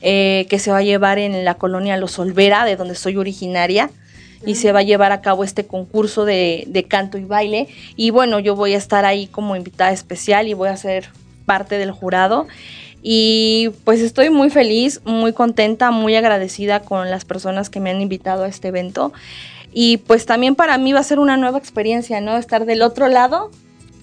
eh, 0.00 0.46
que 0.48 0.58
se 0.58 0.70
va 0.70 0.78
a 0.78 0.82
llevar 0.82 1.18
en 1.18 1.44
la 1.44 1.54
colonia 1.56 1.98
Los 1.98 2.18
Olvera, 2.18 2.64
de 2.64 2.76
donde 2.76 2.94
soy 2.94 3.18
originaria 3.18 3.90
y 4.44 4.54
se 4.54 4.72
va 4.72 4.80
a 4.80 4.82
llevar 4.82 5.12
a 5.12 5.20
cabo 5.20 5.44
este 5.44 5.66
concurso 5.66 6.24
de, 6.24 6.86
canto 6.88 7.18
y 7.18 7.24
baile. 7.24 7.68
Y 7.96 8.10
bueno, 8.10 8.38
yo 8.38 8.56
voy 8.56 8.74
a 8.74 8.78
estar 8.78 9.04
ahí 9.04 9.26
como 9.26 9.56
invitada 9.56 9.92
especial 9.92 10.48
y 10.48 10.54
voy 10.54 10.68
a 10.68 10.76
ser 10.76 11.10
parte 11.44 11.78
del 11.78 11.90
jurado. 11.90 12.46
Y 13.02 13.70
pues 13.84 14.00
estoy 14.00 14.30
muy 14.30 14.50
feliz, 14.50 15.00
muy 15.04 15.32
contenta, 15.32 15.90
muy 15.90 16.14
agradecida 16.16 16.80
con 16.80 17.10
las 17.10 17.24
personas 17.24 17.70
que 17.70 17.80
me 17.80 17.90
han 17.90 18.00
invitado 18.00 18.44
a 18.44 18.48
este 18.48 18.68
evento. 18.68 19.12
Y 19.72 19.98
pues 19.98 20.26
también 20.26 20.54
para 20.54 20.78
mí 20.78 20.92
va 20.92 21.00
a 21.00 21.04
ser 21.04 21.18
una 21.18 21.36
nueva 21.36 21.58
experiencia, 21.58 22.20
¿no? 22.20 22.36
Estar 22.36 22.66
del 22.66 22.82
otro 22.82 23.08
lado, 23.08 23.50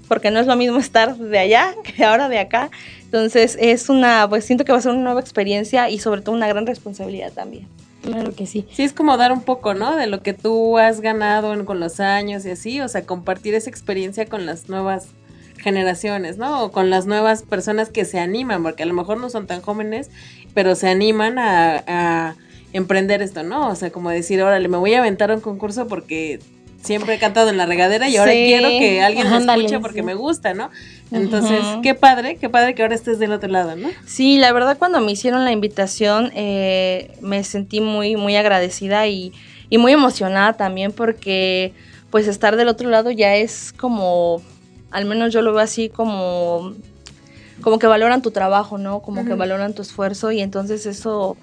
porque 0.07 0.31
no 0.31 0.39
es 0.39 0.47
lo 0.47 0.55
mismo 0.55 0.79
estar 0.79 1.17
de 1.17 1.39
allá 1.39 1.75
que 1.83 2.03
ahora 2.03 2.29
de 2.29 2.39
acá. 2.39 2.69
Entonces 3.03 3.57
es 3.59 3.89
una, 3.89 4.27
pues 4.29 4.45
siento 4.45 4.65
que 4.65 4.71
va 4.71 4.77
a 4.77 4.81
ser 4.81 4.91
una 4.91 5.03
nueva 5.03 5.21
experiencia 5.21 5.89
y 5.89 5.99
sobre 5.99 6.21
todo 6.21 6.35
una 6.35 6.47
gran 6.47 6.65
responsabilidad 6.65 7.31
también. 7.33 7.67
Claro 8.07 8.33
que 8.33 8.45
sí. 8.47 8.65
Sí, 8.71 8.83
es 8.83 8.93
como 8.93 9.17
dar 9.17 9.33
un 9.33 9.41
poco, 9.41 9.73
¿no? 9.73 9.97
De 9.97 10.07
lo 10.07 10.23
que 10.23 10.33
tú 10.33 10.77
has 10.77 11.01
ganado 11.01 11.65
con 11.65 11.81
los 11.81 11.99
años 11.99 12.45
y 12.45 12.51
así, 12.51 12.79
o 12.79 12.87
sea, 12.87 13.05
compartir 13.05 13.53
esa 13.53 13.69
experiencia 13.69 14.27
con 14.27 14.45
las 14.45 14.69
nuevas 14.69 15.09
generaciones, 15.57 16.37
¿no? 16.37 16.63
O 16.63 16.71
con 16.71 16.89
las 16.89 17.05
nuevas 17.05 17.43
personas 17.43 17.89
que 17.89 18.05
se 18.05 18.17
animan, 18.19 18.63
porque 18.63 18.83
a 18.83 18.85
lo 18.85 18.93
mejor 18.93 19.19
no 19.19 19.29
son 19.29 19.45
tan 19.45 19.61
jóvenes, 19.61 20.09
pero 20.53 20.73
se 20.75 20.87
animan 20.87 21.37
a, 21.37 21.83
a 21.85 22.35
emprender 22.71 23.21
esto, 23.21 23.43
¿no? 23.43 23.67
O 23.67 23.75
sea, 23.75 23.91
como 23.91 24.09
decir, 24.09 24.41
órale, 24.41 24.69
me 24.69 24.77
voy 24.77 24.93
a 24.93 24.99
aventar 24.99 25.29
un 25.29 25.41
concurso 25.41 25.89
porque 25.89 26.39
siempre 26.81 27.15
he 27.15 27.19
cantado 27.19 27.49
en 27.49 27.57
la 27.57 27.65
regadera 27.65 28.07
y 28.09 28.17
ahora 28.17 28.31
quiero 28.31 28.69
que 28.69 29.01
alguien 29.01 29.29
me 29.29 29.37
escuche 29.37 29.79
porque 29.79 30.03
me 30.03 30.13
gusta, 30.13 30.53
¿no? 30.53 30.69
Entonces, 31.11 31.59
qué 31.83 31.95
padre, 31.95 32.37
qué 32.37 32.49
padre 32.49 32.75
que 32.75 32.81
ahora 32.81 32.95
estés 32.95 33.19
del 33.19 33.31
otro 33.31 33.49
lado, 33.49 33.75
¿no? 33.75 33.89
Sí, 34.05 34.37
la 34.37 34.51
verdad 34.51 34.77
cuando 34.77 34.99
me 34.99 35.11
hicieron 35.11 35.45
la 35.45 35.51
invitación 35.51 36.31
eh, 36.35 37.11
me 37.21 37.43
sentí 37.43 37.81
muy, 37.81 38.15
muy 38.15 38.35
agradecida 38.35 39.07
y, 39.07 39.31
y 39.69 39.77
muy 39.77 39.93
emocionada 39.93 40.53
también 40.53 40.91
porque 40.91 41.73
pues 42.09 42.27
estar 42.27 42.55
del 42.55 42.67
otro 42.67 42.89
lado 42.89 43.11
ya 43.11 43.35
es 43.35 43.73
como, 43.73 44.41
al 44.91 45.05
menos 45.05 45.33
yo 45.33 45.41
lo 45.41 45.53
veo 45.53 45.61
así 45.61 45.89
como, 45.89 46.73
como 47.61 47.79
que 47.79 47.87
valoran 47.87 48.21
tu 48.21 48.31
trabajo, 48.31 48.77
¿no? 48.77 49.01
Como 49.01 49.25
que 49.25 49.33
valoran 49.33 49.73
tu 49.73 49.81
esfuerzo 49.81 50.31
y 50.31 50.41
entonces 50.41 50.85
eso 50.85 51.37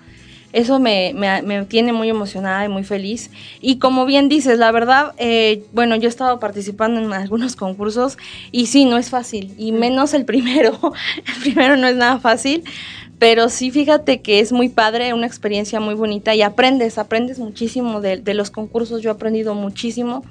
eso 0.54 0.78
me, 0.78 1.12
me, 1.14 1.64
tiene 1.64 1.92
muy 1.92 2.08
emocionada 2.08 2.64
y 2.64 2.68
muy 2.68 2.84
feliz. 2.84 3.30
Y 3.60 3.78
como 3.78 4.06
bien 4.06 4.28
dices, 4.28 4.56
la 4.56 4.70
verdad, 4.70 5.12
eh, 5.18 5.64
bueno, 5.72 5.96
yo 5.96 6.06
he 6.06 6.08
estado 6.08 6.38
participando 6.38 7.00
en 7.00 7.12
algunos 7.12 7.56
concursos 7.56 8.16
y 8.52 8.66
sí, 8.66 8.84
no 8.84 8.96
es 8.96 9.10
fácil, 9.10 9.52
y 9.58 9.72
menos 9.72 10.14
el 10.14 10.24
primero. 10.24 10.78
el 11.26 11.42
primero 11.42 11.76
no 11.76 11.88
es 11.88 11.96
nada 11.96 12.20
fácil, 12.20 12.62
pero 13.18 13.48
sí 13.48 13.72
fíjate 13.72 14.22
que 14.22 14.38
es 14.38 14.52
muy 14.52 14.68
padre, 14.68 15.12
una 15.12 15.26
experiencia 15.26 15.80
muy 15.80 15.94
bonita 15.94 16.36
y 16.36 16.42
aprendes, 16.42 16.98
aprendes 16.98 17.40
muchísimo 17.40 18.00
de, 18.00 18.18
de 18.18 18.34
los 18.34 18.52
concursos, 18.52 19.02
yo 19.02 19.10
he 19.10 19.12
aprendido 19.12 19.54
muchísimo 19.56 20.24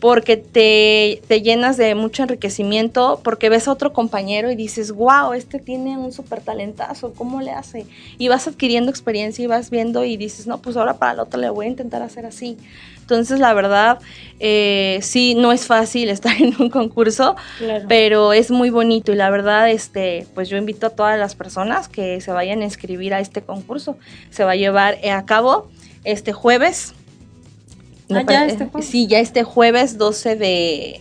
porque 0.00 0.38
te, 0.38 1.22
te, 1.28 1.42
llenas 1.42 1.76
de 1.76 1.94
mucho 1.94 2.22
enriquecimiento, 2.22 3.20
porque 3.22 3.50
ves 3.50 3.68
a 3.68 3.72
otro 3.72 3.92
compañero 3.92 4.50
y 4.50 4.56
dices, 4.56 4.92
wow, 4.92 5.34
este 5.34 5.58
tiene 5.58 5.98
un 5.98 6.10
súper 6.12 6.40
talentazo, 6.40 7.12
¿cómo 7.12 7.42
le 7.42 7.52
hace? 7.52 7.86
Y 8.16 8.28
vas 8.28 8.48
adquiriendo 8.48 8.90
experiencia 8.90 9.44
y 9.44 9.46
vas 9.46 9.70
viendo 9.70 10.04
y 10.04 10.16
dices, 10.16 10.46
no, 10.46 10.58
pues 10.62 10.76
ahora 10.76 10.94
para 10.94 11.12
el 11.12 11.20
otro 11.20 11.38
le 11.38 11.50
voy 11.50 11.66
a 11.66 11.68
intentar 11.68 12.02
hacer 12.02 12.24
así. 12.24 12.56
Entonces, 13.10 13.40
la 13.40 13.52
verdad, 13.54 13.98
eh, 14.38 15.00
sí, 15.02 15.34
no 15.34 15.52
es 15.52 15.66
fácil 15.66 16.08
estar 16.08 16.34
en 16.40 16.54
un 16.58 16.70
concurso, 16.70 17.36
pero 17.88 18.32
es 18.32 18.50
muy 18.50 18.70
bonito 18.70 19.12
y 19.12 19.16
la 19.16 19.28
verdad, 19.30 19.68
este, 19.68 20.26
pues 20.34 20.48
yo 20.48 20.56
invito 20.56 20.86
a 20.86 20.90
todas 20.90 21.18
las 21.18 21.34
personas 21.34 21.88
que 21.88 22.20
se 22.20 22.32
vayan 22.32 22.62
a 22.62 22.64
inscribir 22.64 23.12
a 23.12 23.20
este 23.20 23.42
concurso. 23.42 23.98
Se 24.30 24.44
va 24.44 24.52
a 24.52 24.56
llevar 24.56 24.96
a 25.06 25.26
cabo 25.26 25.68
este 26.04 26.32
jueves 26.32 26.94
Ah, 28.14 28.24
ya 28.28 28.46
este 28.46 28.66
jueves. 28.66 28.88
Sí, 28.88 29.06
ya 29.06 29.18
este 29.18 29.42
jueves 29.42 29.98
12 29.98 30.36
de... 30.36 31.00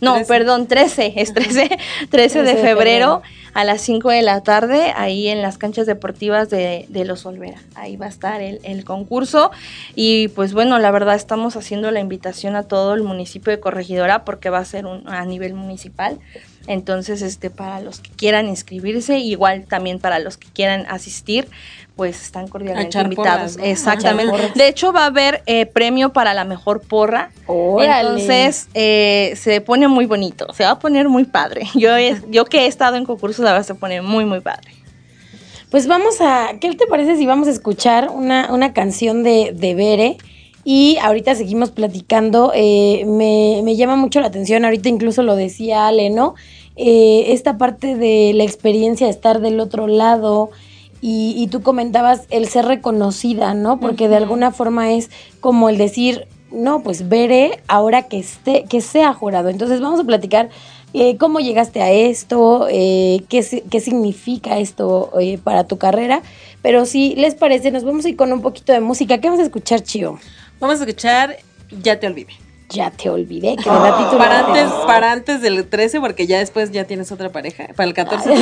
No, 0.00 0.22
perdón, 0.28 0.66
13, 0.66 1.14
es 1.16 1.32
13, 1.32 1.78
13, 2.10 2.42
de, 2.42 2.56
febrero, 2.56 3.22
a 3.54 3.64
las 3.64 3.80
5 3.80 4.10
de 4.10 4.20
la 4.20 4.42
tarde, 4.42 4.92
ahí 4.94 5.28
en 5.28 5.40
las 5.40 5.56
canchas 5.56 5.86
deportivas 5.86 6.50
de, 6.50 6.84
de 6.90 7.04
Los 7.06 7.24
Olvera. 7.24 7.58
Ahí 7.74 7.96
va 7.96 8.04
a 8.04 8.10
estar 8.10 8.42
el, 8.42 8.60
el, 8.62 8.84
concurso. 8.84 9.50
Y 9.94 10.28
pues 10.28 10.52
bueno, 10.52 10.78
la 10.78 10.90
verdad 10.90 11.14
estamos 11.14 11.56
haciendo 11.56 11.90
la 11.90 12.00
invitación 12.00 12.56
a 12.56 12.64
todo 12.64 12.92
el 12.92 13.04
municipio 13.04 13.50
de 13.50 13.58
Corregidora 13.58 14.26
porque 14.26 14.50
va 14.50 14.58
a 14.58 14.64
ser 14.66 14.84
un, 14.84 15.08
a 15.08 15.24
nivel 15.24 15.54
municipal. 15.54 16.18
Entonces, 16.66 17.22
este, 17.22 17.48
para 17.48 17.80
los 17.80 18.00
que 18.00 18.10
quieran 18.10 18.48
inscribirse, 18.48 19.18
igual 19.18 19.66
también 19.66 19.98
para 19.98 20.18
los 20.18 20.36
que 20.36 20.48
quieran 20.48 20.84
asistir, 20.88 21.48
pues 21.96 22.22
están 22.22 22.46
cordialmente 22.46 23.00
invitados. 23.00 23.56
Exactamente. 23.60 24.52
De 24.54 24.68
hecho, 24.68 24.92
va 24.92 25.04
a 25.04 25.06
haber 25.06 25.42
eh, 25.46 25.64
premio 25.64 26.12
para 26.12 26.34
la 26.34 26.44
mejor 26.44 26.82
porra. 26.82 27.30
Entonces, 27.48 28.68
eh, 28.74 29.32
se 29.36 29.62
pone 29.62 29.88
muy 29.88 30.04
bonito, 30.04 30.52
se 30.52 30.64
va 30.64 30.72
a 30.72 30.78
poner 30.78 31.08
muy 31.08 31.24
padre. 31.24 31.66
Yo, 31.74 31.90
yo 32.28 32.44
que 32.44 32.60
he 32.60 32.66
estado 32.66 32.96
en 32.96 33.06
concursos, 33.06 33.44
la 33.44 33.52
verdad 33.52 33.66
se 33.66 33.74
pone 33.74 34.02
muy, 34.02 34.26
muy 34.26 34.40
padre. 34.40 34.72
Pues 35.70 35.86
vamos 35.86 36.20
a, 36.20 36.50
¿qué 36.60 36.74
te 36.74 36.86
parece 36.86 37.16
si 37.16 37.26
vamos 37.26 37.48
a 37.48 37.50
escuchar 37.50 38.10
una, 38.10 38.52
una 38.52 38.72
canción 38.72 39.22
de, 39.22 39.52
de 39.54 39.74
Bere? 39.74 40.18
Y 40.64 40.98
ahorita 41.00 41.34
seguimos 41.34 41.70
platicando. 41.70 42.52
Eh, 42.54 43.04
me, 43.06 43.62
me, 43.64 43.76
llama 43.76 43.96
mucho 43.96 44.20
la 44.20 44.26
atención, 44.26 44.64
ahorita 44.64 44.88
incluso 44.88 45.22
lo 45.22 45.34
decía 45.34 45.86
Ale, 45.86 46.10
¿no? 46.10 46.34
esta 46.78 47.56
parte 47.56 47.94
de 47.94 48.32
la 48.34 48.44
experiencia 48.44 49.06
de 49.06 49.10
estar 49.10 49.40
del 49.40 49.60
otro 49.60 49.86
lado, 49.86 50.50
y, 51.08 51.46
tú 51.52 51.62
comentabas 51.62 52.22
el 52.30 52.48
ser 52.48 52.64
reconocida, 52.64 53.54
¿no? 53.54 53.78
Porque 53.78 54.08
de 54.08 54.16
alguna 54.16 54.50
forma 54.50 54.90
es 54.90 55.08
como 55.38 55.68
el 55.68 55.78
decir, 55.78 56.26
no, 56.50 56.82
pues 56.82 57.08
veré 57.08 57.60
ahora 57.68 58.08
que 58.08 58.18
esté, 58.18 58.64
que 58.68 58.80
sea 58.80 59.14
jurado. 59.14 59.48
Entonces 59.48 59.80
vamos 59.80 60.00
a 60.00 60.04
platicar 60.04 60.48
eh, 60.94 61.16
cómo 61.16 61.38
llegaste 61.38 61.80
a 61.80 61.92
esto, 61.92 62.66
eh, 62.68 63.22
qué, 63.28 63.62
qué, 63.70 63.78
significa 63.78 64.58
esto 64.58 65.12
eh, 65.20 65.38
para 65.38 65.68
tu 65.68 65.78
carrera. 65.78 66.22
Pero 66.60 66.86
si 66.86 67.14
les 67.14 67.36
parece, 67.36 67.70
nos 67.70 67.84
vamos 67.84 68.04
a 68.04 68.08
ir 68.08 68.16
con 68.16 68.32
un 68.32 68.42
poquito 68.42 68.72
de 68.72 68.80
música. 68.80 69.18
¿Qué 69.18 69.28
vamos 69.28 69.40
a 69.40 69.44
escuchar, 69.44 69.82
Chio? 69.82 70.18
Vamos 70.58 70.80
a 70.80 70.84
escuchar 70.84 71.36
Ya 71.70 72.00
te 72.00 72.08
olvidé 72.08 72.45
ya 72.68 72.90
te 72.90 73.08
olvidé 73.08 73.56
que 73.56 73.70
para 74.18 74.40
antes 74.40 74.70
para 74.86 75.12
antes 75.12 75.40
del 75.40 75.68
13 75.68 76.00
porque 76.00 76.26
ya 76.26 76.38
después 76.38 76.72
ya 76.72 76.84
tienes 76.84 77.12
otra 77.12 77.30
pareja 77.30 77.68
para 77.76 77.88
el 77.88 77.94
14 77.94 78.32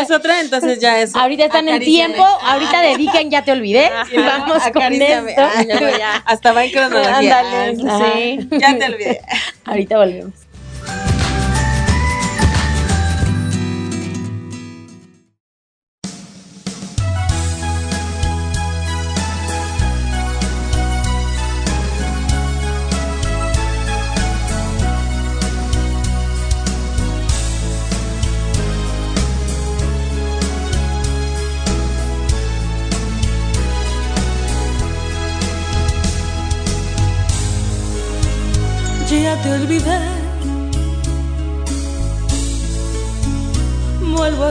es 0.00 0.10
otra 0.10 0.40
entonces 0.40 0.80
ya 0.80 1.00
es 1.00 1.14
ahorita 1.14 1.44
están 1.44 1.68
en 1.68 1.80
tiempo 1.80 2.24
ahorita 2.42 2.80
dediquen 2.80 3.28
ya 3.30 3.44
te 3.44 3.52
olvidé. 3.52 3.90
Y 4.12 4.16
vamos 4.16 4.62
con 4.72 4.92
esto. 4.92 5.42
Ah, 5.42 6.22
hasta 6.24 6.52
va 6.52 6.64
en 6.64 6.70
cronología. 6.70 7.42
Sí. 7.74 8.48
ya 8.58 8.78
te 8.78 8.84
olvidé. 8.84 9.20
Ahorita 9.64 9.98
volvemos 9.98 10.47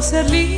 ser 0.08 0.24
libre 0.32 0.57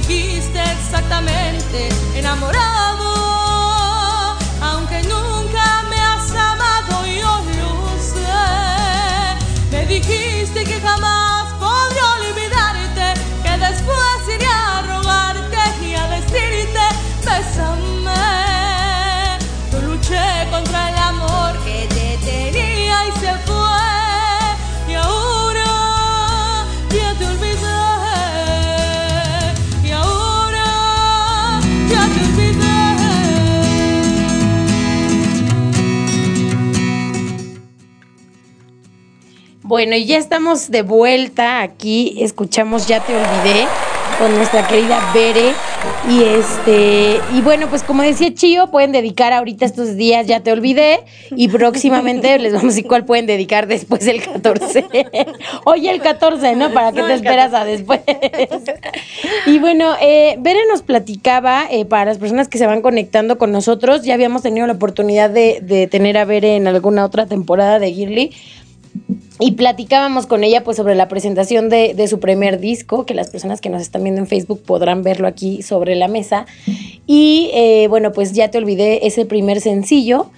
fingiste 0.00 0.58
exactamente 0.58 1.90
enamorado, 2.14 2.91
Bueno, 39.72 39.96
y 39.96 40.04
ya 40.04 40.18
estamos 40.18 40.70
de 40.70 40.82
vuelta 40.82 41.62
aquí. 41.62 42.18
Escuchamos 42.18 42.86
Ya 42.86 43.00
te 43.00 43.14
olvidé 43.14 43.66
con 44.18 44.36
nuestra 44.36 44.68
querida 44.68 45.00
Bere. 45.14 45.54
Y 46.10 46.24
este, 46.24 47.18
y 47.34 47.40
bueno, 47.40 47.68
pues 47.70 47.82
como 47.82 48.02
decía 48.02 48.34
Chío, 48.34 48.70
pueden 48.70 48.92
dedicar 48.92 49.32
ahorita 49.32 49.64
estos 49.64 49.96
días 49.96 50.26
Ya 50.26 50.40
te 50.40 50.52
olvidé. 50.52 51.00
Y 51.36 51.48
próximamente 51.48 52.38
les 52.38 52.52
vamos 52.52 52.64
a 52.64 52.68
decir 52.74 52.86
cuál 52.86 53.06
pueden 53.06 53.24
dedicar 53.24 53.66
después 53.66 54.04
del 54.04 54.22
14. 54.22 54.84
Hoy 55.64 55.88
el 55.88 56.02
14, 56.02 56.54
¿no? 56.54 56.70
¿Para 56.74 56.92
qué 56.92 57.02
te 57.04 57.14
esperas 57.14 57.54
a 57.54 57.64
después? 57.64 58.00
y 59.46 59.58
bueno, 59.58 59.94
eh, 60.02 60.36
Bere 60.40 60.60
nos 60.70 60.82
platicaba, 60.82 61.64
eh, 61.70 61.86
para 61.86 62.04
las 62.04 62.18
personas 62.18 62.48
que 62.48 62.58
se 62.58 62.66
van 62.66 62.82
conectando 62.82 63.38
con 63.38 63.52
nosotros, 63.52 64.02
ya 64.02 64.12
habíamos 64.12 64.42
tenido 64.42 64.66
la 64.66 64.74
oportunidad 64.74 65.30
de, 65.30 65.60
de 65.62 65.86
tener 65.86 66.18
a 66.18 66.26
Bere 66.26 66.56
en 66.56 66.68
alguna 66.68 67.06
otra 67.06 67.24
temporada 67.24 67.78
de 67.78 67.90
Girly 67.90 68.32
y 69.42 69.52
platicábamos 69.52 70.26
con 70.26 70.44
ella 70.44 70.62
pues 70.62 70.76
sobre 70.76 70.94
la 70.94 71.08
presentación 71.08 71.68
de, 71.68 71.94
de 71.94 72.06
su 72.06 72.20
primer 72.20 72.60
disco, 72.60 73.04
que 73.04 73.14
las 73.14 73.30
personas 73.30 73.60
que 73.60 73.70
nos 73.70 73.82
están 73.82 74.04
viendo 74.04 74.20
en 74.20 74.28
Facebook 74.28 74.62
podrán 74.62 75.02
verlo 75.02 75.26
aquí 75.26 75.62
sobre 75.62 75.96
la 75.96 76.06
mesa. 76.06 76.46
Y 77.06 77.50
eh, 77.52 77.88
bueno, 77.88 78.12
pues 78.12 78.32
ya 78.32 78.52
te 78.52 78.58
olvidé 78.58 79.06
ese 79.06 79.26
primer 79.26 79.60
sencillo. 79.60 80.30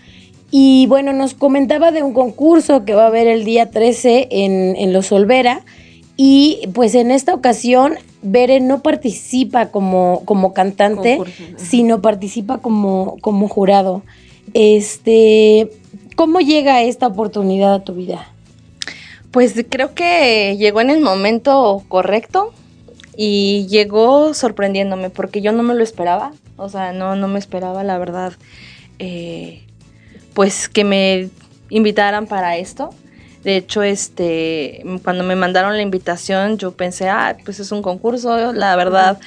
Y 0.50 0.86
bueno, 0.86 1.12
nos 1.12 1.34
comentaba 1.34 1.90
de 1.90 2.02
un 2.02 2.14
concurso 2.14 2.86
que 2.86 2.94
va 2.94 3.04
a 3.04 3.08
haber 3.08 3.26
el 3.26 3.44
día 3.44 3.70
13 3.70 4.28
en, 4.30 4.74
en 4.76 4.92
Los 4.94 5.12
Olvera. 5.12 5.64
Y 6.16 6.60
pues 6.72 6.94
en 6.94 7.10
esta 7.10 7.34
ocasión, 7.34 7.94
Bere 8.22 8.60
no 8.60 8.80
participa 8.80 9.66
como, 9.66 10.22
como 10.24 10.54
cantante, 10.54 11.18
Concurso. 11.18 11.42
sino 11.56 12.00
participa 12.00 12.58
como, 12.58 13.18
como 13.20 13.48
jurado. 13.48 14.02
Este, 14.54 15.70
¿Cómo 16.16 16.40
llega 16.40 16.82
esta 16.82 17.08
oportunidad 17.08 17.74
a 17.74 17.84
tu 17.84 17.94
vida? 17.94 18.33
Pues 19.34 19.52
creo 19.68 19.94
que 19.94 20.56
llegó 20.58 20.80
en 20.80 20.90
el 20.90 21.00
momento 21.00 21.82
correcto 21.88 22.54
y 23.16 23.66
llegó 23.66 24.32
sorprendiéndome 24.32 25.10
porque 25.10 25.42
yo 25.42 25.50
no 25.50 25.64
me 25.64 25.74
lo 25.74 25.82
esperaba. 25.82 26.30
O 26.56 26.68
sea, 26.68 26.92
no, 26.92 27.16
no 27.16 27.26
me 27.26 27.40
esperaba, 27.40 27.82
la 27.82 27.98
verdad, 27.98 28.34
eh, 29.00 29.64
pues 30.34 30.68
que 30.68 30.84
me 30.84 31.30
invitaran 31.68 32.28
para 32.28 32.58
esto. 32.58 32.90
De 33.42 33.56
hecho, 33.56 33.82
este, 33.82 34.84
cuando 35.02 35.24
me 35.24 35.34
mandaron 35.34 35.74
la 35.74 35.82
invitación, 35.82 36.56
yo 36.56 36.70
pensé, 36.70 37.08
ah, 37.08 37.36
pues 37.44 37.58
es 37.58 37.72
un 37.72 37.82
concurso, 37.82 38.52
la 38.52 38.76
verdad. 38.76 39.18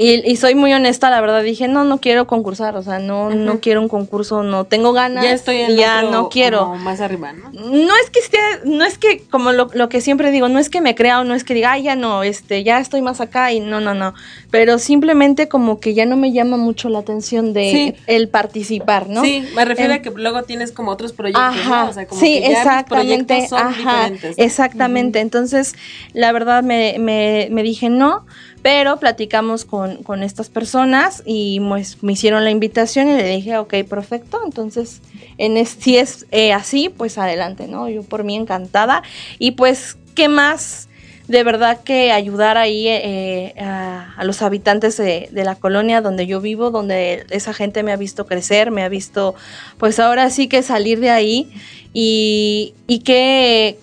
Y, 0.00 0.22
y 0.30 0.36
soy 0.36 0.54
muy 0.54 0.72
honesta, 0.72 1.10
la 1.10 1.20
verdad, 1.20 1.42
dije, 1.42 1.66
no, 1.66 1.82
no 1.82 1.98
quiero 1.98 2.28
concursar, 2.28 2.76
o 2.76 2.84
sea, 2.84 3.00
no, 3.00 3.30
no 3.30 3.58
quiero 3.58 3.80
un 3.80 3.88
concurso, 3.88 4.44
no 4.44 4.62
tengo 4.62 4.92
ganas. 4.92 5.24
Ya 5.24 5.32
estoy 5.32 5.56
en 5.56 5.76
ya 5.76 5.96
otro, 6.04 6.10
no 6.12 6.28
quiero. 6.28 6.60
como 6.66 6.76
más 6.76 7.00
arriba, 7.00 7.32
¿no? 7.32 7.50
No 7.50 7.92
es 8.00 8.08
que 8.08 8.20
esté, 8.20 8.38
no 8.64 8.84
es 8.84 8.96
que, 8.96 9.24
como 9.28 9.50
lo, 9.50 9.68
lo 9.74 9.88
que 9.88 10.00
siempre 10.00 10.30
digo, 10.30 10.48
no 10.48 10.60
es 10.60 10.70
que 10.70 10.80
me 10.80 10.94
crea 10.94 11.18
o 11.18 11.24
no 11.24 11.34
es 11.34 11.42
que 11.42 11.52
diga, 11.52 11.72
ay, 11.72 11.82
ya 11.82 11.96
no, 11.96 12.22
este, 12.22 12.62
ya 12.62 12.78
estoy 12.78 13.02
más 13.02 13.20
acá 13.20 13.52
y 13.52 13.58
no, 13.58 13.80
no, 13.80 13.92
no. 13.92 14.14
Pero 14.52 14.78
simplemente 14.78 15.48
como 15.48 15.80
que 15.80 15.94
ya 15.94 16.06
no 16.06 16.16
me 16.16 16.30
llama 16.32 16.56
mucho 16.56 16.88
la 16.88 17.00
atención 17.00 17.52
de 17.52 17.72
Sí. 17.72 17.94
el 18.06 18.28
participar, 18.28 19.08
¿no? 19.08 19.24
Sí, 19.24 19.48
me 19.56 19.64
refiero 19.64 19.94
a 19.94 19.98
que 19.98 20.10
luego 20.10 20.44
tienes 20.44 20.70
como 20.70 20.92
otros 20.92 21.12
proyectos, 21.12 21.42
Ajá, 21.42 21.84
¿no? 21.86 21.90
O 21.90 21.92
sea, 21.92 22.06
como 22.06 22.20
sí, 22.20 22.34
que 22.34 22.42
ya 22.42 22.48
mis 22.50 22.58
exactamente, 22.58 23.24
proyectos 23.34 23.48
son 23.48 23.66
ajá, 23.66 23.96
diferentes. 24.10 24.38
exactamente. 24.38 25.18
Entonces, 25.18 25.74
la 26.12 26.30
verdad 26.30 26.62
me, 26.62 26.94
me, 27.00 27.48
me 27.50 27.64
dije 27.64 27.90
no, 27.90 28.24
pero 28.62 28.98
platicamos 28.98 29.64
con, 29.64 30.02
con 30.02 30.22
estas 30.22 30.48
personas 30.48 31.22
y 31.24 31.60
pues 31.60 32.02
me 32.02 32.12
hicieron 32.12 32.44
la 32.44 32.50
invitación 32.50 33.08
y 33.08 33.16
le 33.16 33.28
dije, 33.36 33.56
ok, 33.58 33.74
perfecto, 33.88 34.40
entonces, 34.44 35.00
en 35.38 35.56
es- 35.56 35.76
si 35.78 35.96
es 35.96 36.26
eh, 36.30 36.52
así, 36.52 36.88
pues 36.88 37.18
adelante, 37.18 37.66
¿no? 37.68 37.88
Yo 37.88 38.02
por 38.02 38.24
mí 38.24 38.34
encantada. 38.36 39.02
Y 39.38 39.52
pues, 39.52 39.96
¿qué 40.14 40.28
más? 40.28 40.88
De 41.28 41.44
verdad 41.44 41.80
que 41.84 42.10
ayudar 42.10 42.56
ahí 42.56 42.88
eh, 42.88 43.54
a, 43.60 44.14
a 44.16 44.24
los 44.24 44.40
habitantes 44.40 44.96
de, 44.96 45.28
la 45.32 45.54
colonia 45.56 46.00
donde 46.00 46.26
yo 46.26 46.40
vivo, 46.40 46.70
donde 46.70 47.26
esa 47.30 47.52
gente 47.52 47.82
me 47.82 47.92
ha 47.92 47.96
visto 47.96 48.24
crecer, 48.26 48.70
me 48.70 48.82
ha 48.82 48.88
visto, 48.88 49.34
pues 49.76 49.98
ahora 50.00 50.30
sí 50.30 50.48
que 50.48 50.62
salir 50.62 51.00
de 51.00 51.10
ahí 51.10 51.52
y, 51.92 52.74
y 52.86 53.00
qué, 53.00 53.78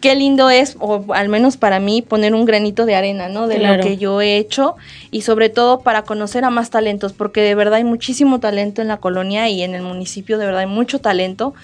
qué 0.00 0.14
lindo 0.14 0.50
es, 0.50 0.76
o 0.78 1.04
al 1.14 1.28
menos 1.28 1.56
para 1.56 1.80
mí, 1.80 2.02
poner 2.02 2.34
un 2.34 2.44
granito 2.44 2.84
de 2.86 2.94
arena, 2.94 3.28
¿no? 3.28 3.48
De 3.48 3.58
Claro. 3.58 3.76
lo 3.78 3.82
que 3.82 3.96
yo 3.96 4.20
he 4.20 4.36
hecho 4.36 4.76
y 5.10 5.22
sobre 5.22 5.48
todo 5.48 5.80
para 5.80 6.02
conocer 6.02 6.44
a 6.44 6.50
más 6.50 6.70
talentos, 6.70 7.12
porque 7.12 7.40
de 7.40 7.54
verdad 7.54 7.74
hay 7.74 7.84
muchísimo 7.84 8.38
talento 8.38 8.82
en 8.82 8.88
la 8.88 8.98
colonia 8.98 9.48
y 9.48 9.62
en 9.62 9.74
el 9.74 9.82
municipio, 9.82 10.38
de 10.38 10.46
verdad 10.46 10.60
hay 10.60 10.66
mucho 10.66 11.00
talento. 11.00 11.54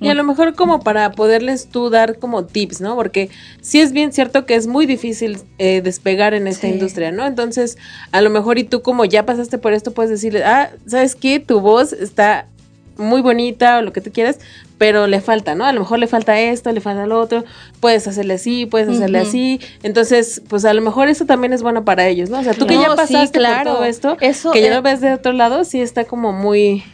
Y 0.00 0.08
a 0.10 0.14
lo 0.14 0.22
mejor 0.22 0.54
como 0.54 0.78
para 0.84 1.10
poderles 1.10 1.70
tú 1.70 1.90
dar 1.90 2.20
como 2.20 2.44
tips, 2.44 2.80
¿no? 2.80 2.94
Porque 2.94 3.30
sí 3.60 3.80
es 3.80 3.90
bien 3.90 4.12
cierto 4.12 4.46
que 4.46 4.54
es 4.54 4.68
muy 4.68 4.86
difícil 4.86 5.40
eh, 5.58 5.80
despegar 5.82 6.34
en 6.34 6.46
esta 6.46 6.68
Sí. 6.68 6.74
industria, 6.74 7.10
¿no? 7.10 7.26
Entonces, 7.26 7.76
a 8.12 8.20
lo 8.20 8.30
mejor 8.30 8.58
y 8.58 8.64
tú 8.64 8.80
como 8.80 9.04
ya 9.06 9.26
pasaste 9.26 9.58
por 9.58 9.72
esto, 9.72 9.90
puedes 9.90 10.10
decirle, 10.12 10.44
ah, 10.44 10.70
¿sabes 10.86 11.16
qué? 11.16 11.40
Tu 11.40 11.58
voz 11.60 11.92
está 11.92 12.46
muy 12.98 13.22
bonita 13.22 13.78
o 13.78 13.82
lo 13.82 13.92
que 13.92 14.00
tú 14.00 14.10
quieras, 14.12 14.38
pero 14.76 15.06
le 15.06 15.20
falta, 15.20 15.54
¿no? 15.54 15.64
A 15.64 15.72
lo 15.72 15.80
mejor 15.80 15.98
le 15.98 16.06
falta 16.06 16.38
esto, 16.38 16.70
le 16.72 16.80
falta 16.80 17.06
lo 17.06 17.18
otro, 17.20 17.44
puedes 17.80 18.06
hacerle 18.06 18.34
así, 18.34 18.66
puedes 18.66 18.88
hacerle 18.88 19.18
así. 19.20 19.60
Entonces, 19.82 20.42
pues 20.48 20.64
a 20.64 20.74
lo 20.74 20.82
mejor 20.82 21.08
eso 21.08 21.24
también 21.24 21.52
es 21.52 21.62
bueno 21.62 21.84
para 21.84 22.06
ellos, 22.06 22.28
¿no? 22.28 22.40
O 22.40 22.42
sea, 22.42 22.54
tú 22.54 22.66
que 22.66 22.74
ya 22.74 22.90
sí, 22.90 22.96
pasaste 22.96 23.38
claro. 23.38 23.64
por 23.70 23.72
todo 23.78 23.84
esto, 23.84 24.16
Eso, 24.20 24.50
que 24.50 24.60
ya 24.60 24.68
eh, 24.68 24.74
lo 24.74 24.82
ves 24.82 25.00
de 25.00 25.14
otro 25.14 25.32
lado, 25.32 25.64
sí 25.64 25.80
está 25.80 26.04
como 26.04 26.32
muy... 26.32 26.84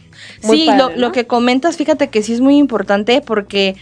muy 0.43 0.59
sí, 0.59 0.65
padre, 0.67 0.79
lo, 0.79 0.89
¿no? 0.91 0.95
lo 0.95 1.11
que 1.11 1.27
comentas, 1.27 1.75
fíjate 1.75 2.09
que 2.09 2.23
sí 2.23 2.33
es 2.33 2.39
muy 2.41 2.57
importante 2.57 3.21
porque 3.21 3.75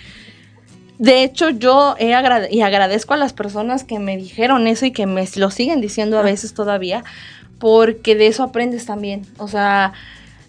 de 0.98 1.24
hecho 1.24 1.50
yo 1.50 1.96
he 2.00 2.14
agrade- 2.14 2.50
y 2.52 2.62
agradezco 2.62 3.14
a 3.14 3.18
las 3.18 3.34
personas 3.34 3.84
que 3.84 4.00
me 4.00 4.16
dijeron 4.16 4.68
eso 4.68 4.86
y 4.86 4.92
que 4.92 5.06
me 5.06 5.28
lo 5.36 5.52
siguen 5.52 5.82
diciendo 5.82 6.18
a 6.20 6.22
veces 6.22 6.54
todavía, 6.54 7.04
porque 7.60 8.16
de 8.16 8.28
eso 8.28 8.44
aprendes 8.44 8.86
también. 8.86 9.26
O 9.38 9.48
sea, 9.48 9.94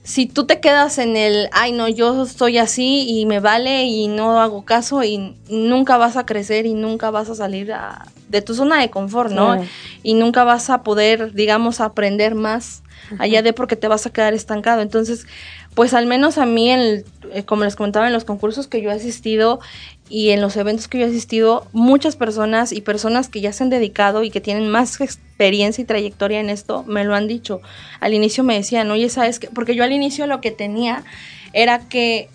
si 0.04 0.26
tú 0.26 0.44
te 0.46 0.60
quedas 0.60 0.98
en 0.98 1.16
el, 1.16 1.48
ay 1.52 1.72
no, 1.72 1.88
yo 1.88 2.26
soy 2.26 2.58
así 2.58 3.06
y 3.08 3.26
me 3.26 3.40
vale 3.40 3.84
y 3.84 4.06
no 4.06 4.38
hago 4.40 4.64
caso 4.64 5.02
y 5.02 5.34
nunca 5.48 5.96
vas 5.96 6.16
a 6.16 6.26
crecer 6.26 6.66
y 6.66 6.74
nunca 6.74 7.10
vas 7.10 7.30
a 7.30 7.34
salir 7.34 7.72
a- 7.72 8.06
de 8.28 8.42
tu 8.42 8.54
zona 8.54 8.80
de 8.80 8.90
confort, 8.90 9.30
¿no? 9.32 9.54
Y 10.02 10.14
nunca 10.14 10.44
vas 10.44 10.68
a 10.70 10.82
poder, 10.82 11.32
digamos, 11.34 11.80
aprender 11.80 12.34
más 12.34 12.82
allá 13.18 13.42
de 13.42 13.52
porque 13.52 13.76
te 13.76 13.88
vas 13.88 14.06
a 14.06 14.10
quedar 14.10 14.34
estancado. 14.34 14.80
Entonces, 14.82 15.26
pues 15.74 15.94
al 15.94 16.06
menos 16.06 16.38
a 16.38 16.46
mí, 16.46 16.70
en 16.70 16.80
el- 16.80 17.04
eh, 17.32 17.44
como 17.44 17.64
les 17.64 17.76
comentaba, 17.76 18.06
en 18.06 18.12
los 18.12 18.24
concursos 18.24 18.68
que 18.68 18.80
yo 18.80 18.90
he 18.90 18.94
asistido 18.94 19.60
y 20.08 20.30
en 20.30 20.40
los 20.40 20.56
eventos 20.56 20.86
que 20.88 20.98
yo 20.98 21.06
he 21.06 21.08
asistido, 21.08 21.66
muchas 21.72 22.14
personas 22.16 22.72
y 22.72 22.80
personas 22.80 23.28
que 23.28 23.40
ya 23.40 23.52
se 23.52 23.64
han 23.64 23.70
dedicado 23.70 24.22
y 24.22 24.30
que 24.30 24.40
tienen 24.40 24.68
más 24.68 25.00
experiencia 25.00 25.82
y 25.82 25.84
trayectoria 25.86 26.40
en 26.40 26.50
esto, 26.50 26.84
me 26.86 27.04
lo 27.04 27.14
han 27.14 27.26
dicho. 27.26 27.60
Al 28.00 28.14
inicio 28.14 28.44
me 28.44 28.54
decían, 28.54 28.90
oye, 28.90 29.08
¿sabes 29.08 29.38
qué? 29.38 29.48
Porque 29.48 29.74
yo 29.74 29.82
al 29.82 29.92
inicio 29.92 30.26
lo 30.26 30.40
que 30.40 30.50
tenía 30.50 31.04
era 31.52 31.80
que 31.80 32.28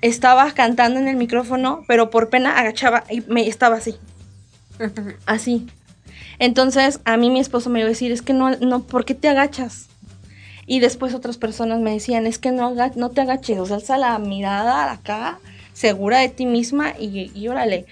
estaba 0.00 0.52
cantando 0.52 1.00
en 1.00 1.08
el 1.08 1.16
micrófono, 1.16 1.84
pero 1.88 2.10
por 2.10 2.28
pena 2.28 2.58
agachaba 2.58 3.02
y 3.10 3.22
me 3.22 3.48
estaba 3.48 3.76
así, 3.76 3.96
así. 5.26 5.66
Entonces, 6.38 7.00
a 7.04 7.16
mí 7.16 7.30
mi 7.30 7.40
esposo 7.40 7.70
me 7.70 7.80
iba 7.80 7.86
a 7.86 7.90
decir, 7.90 8.12
es 8.12 8.22
que 8.22 8.32
no, 8.32 8.50
no, 8.50 8.82
¿por 8.84 9.04
qué 9.04 9.14
te 9.14 9.28
agachas? 9.28 9.88
Y 10.70 10.80
después 10.80 11.14
otras 11.14 11.38
personas 11.38 11.80
me 11.80 11.92
decían, 11.92 12.26
es 12.26 12.38
que 12.38 12.52
no, 12.52 12.74
no 12.94 13.08
te 13.08 13.22
agaches, 13.22 13.58
o 13.58 13.64
sea, 13.64 13.76
alza 13.76 13.96
la 13.96 14.18
mirada 14.18 14.92
acá, 14.92 15.40
segura 15.72 16.18
de 16.18 16.28
ti 16.28 16.44
misma 16.44 16.92
y, 16.98 17.32
y 17.34 17.48
órale. 17.48 17.86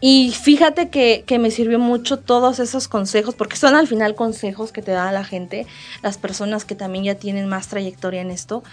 Y 0.00 0.32
fíjate 0.32 0.88
que, 0.88 1.24
que 1.26 1.38
me 1.38 1.50
sirvió 1.50 1.78
mucho 1.78 2.16
todos 2.16 2.58
esos 2.58 2.88
consejos, 2.88 3.34
porque 3.34 3.56
son 3.56 3.74
al 3.74 3.86
final 3.86 4.14
consejos 4.14 4.72
que 4.72 4.80
te 4.80 4.92
da 4.92 5.12
la 5.12 5.24
gente, 5.24 5.66
las 6.02 6.16
personas 6.16 6.64
que 6.64 6.74
también 6.74 7.04
ya 7.04 7.16
tienen 7.16 7.46
más 7.48 7.68
trayectoria 7.68 8.22
en 8.22 8.30
esto. 8.30 8.64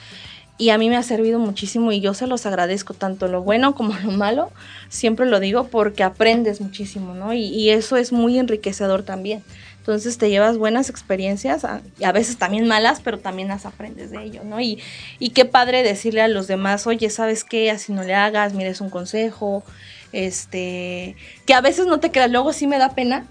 Y 0.58 0.70
a 0.70 0.78
mí 0.78 0.90
me 0.90 0.96
ha 0.96 1.04
servido 1.04 1.38
muchísimo 1.38 1.92
y 1.92 2.00
yo 2.00 2.14
se 2.14 2.28
los 2.28 2.46
agradezco, 2.46 2.94
tanto 2.94 3.28
lo 3.28 3.44
bueno 3.44 3.76
como 3.76 3.94
lo 4.00 4.12
malo, 4.12 4.52
siempre 4.88 5.26
lo 5.26 5.42
digo 5.42 5.68
porque 5.68 6.02
aprendes 6.02 6.62
muchísimo, 6.62 7.14
¿no? 7.14 7.34
Y, 7.34 7.44
y 7.44 7.72
eso 7.72 7.98
es 7.98 8.14
muy 8.14 8.40
enriquecedor 8.40 9.04
también. 9.04 9.44
Entonces 9.88 10.18
te 10.18 10.30
llevas 10.30 10.58
buenas 10.58 10.90
experiencias, 10.90 11.64
a, 11.64 11.80
y 11.98 12.04
a 12.04 12.12
veces 12.12 12.38
también 12.38 12.68
malas, 12.68 13.00
pero 13.02 13.20
también 13.20 13.48
las 13.48 13.66
aprendes 13.66 14.12
de 14.12 14.22
ello, 14.22 14.42
¿no? 14.44 14.60
Y, 14.60 14.82
y 15.18 15.30
qué 15.30 15.46
padre 15.46 15.82
decirle 15.82 16.22
a 16.22 16.28
los 16.28 16.46
demás, 16.48 16.86
oye, 16.88 17.10
¿sabes 17.10 17.46
qué? 17.46 17.72
Así 17.72 17.94
no 17.94 18.04
le 18.04 18.14
hagas, 18.14 18.54
mires 18.54 18.82
un 18.82 18.90
consejo, 18.90 19.64
este, 20.12 21.16
que 21.46 21.54
a 21.54 21.62
veces 21.62 21.86
no 21.86 22.02
te 22.02 22.12
creas, 22.12 22.30
luego 22.30 22.52
sí 22.52 22.68
me 22.68 22.78
da 22.80 22.90
pena. 22.96 23.28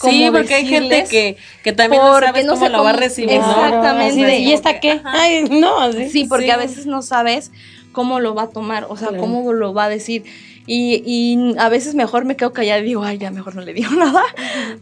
Sí, 0.00 0.20
como 0.26 0.32
porque 0.38 0.54
hay 0.54 0.66
gente 0.68 0.94
decirles, 0.94 1.10
que, 1.10 1.36
que 1.64 1.72
también 1.72 2.00
no 2.00 2.12
porque 2.12 2.26
sabes 2.26 2.44
no 2.46 2.52
cómo 2.52 2.64
sé 2.66 2.70
lo 2.70 2.84
va 2.84 2.90
a 2.90 2.92
cómo- 2.92 3.02
recibir. 3.02 3.30
Exactamente. 3.32 4.38
¿Y 4.38 4.52
esta 4.52 4.74
que, 4.74 4.80
qué? 4.80 4.90
ajá. 4.92 5.12
Ay, 5.20 5.44
no, 5.50 5.80
así. 5.80 6.08
Sí, 6.10 6.24
porque 6.28 6.44
Sí. 6.44 6.50
a 6.52 6.56
veces 6.56 6.86
no 6.86 7.02
sabes 7.02 7.50
cómo 7.90 8.20
lo 8.20 8.36
va 8.36 8.42
a 8.44 8.48
tomar, 8.50 8.86
o 8.88 8.96
sea, 8.96 9.08
Claro. 9.08 9.22
cómo 9.24 9.52
lo 9.52 9.74
va 9.74 9.86
a 9.86 9.88
decir. 9.88 10.22
Y, 10.70 11.54
a 11.58 11.68
veces 11.68 11.94
mejor 11.94 12.24
me 12.24 12.36
quedo 12.36 12.52
callada 12.52 12.80
y 12.80 12.84
digo, 12.84 13.02
ay, 13.02 13.18
ya 13.18 13.30
mejor 13.30 13.54
no 13.54 13.62
le 13.62 13.72
digo 13.72 13.90
nada. 13.96 14.22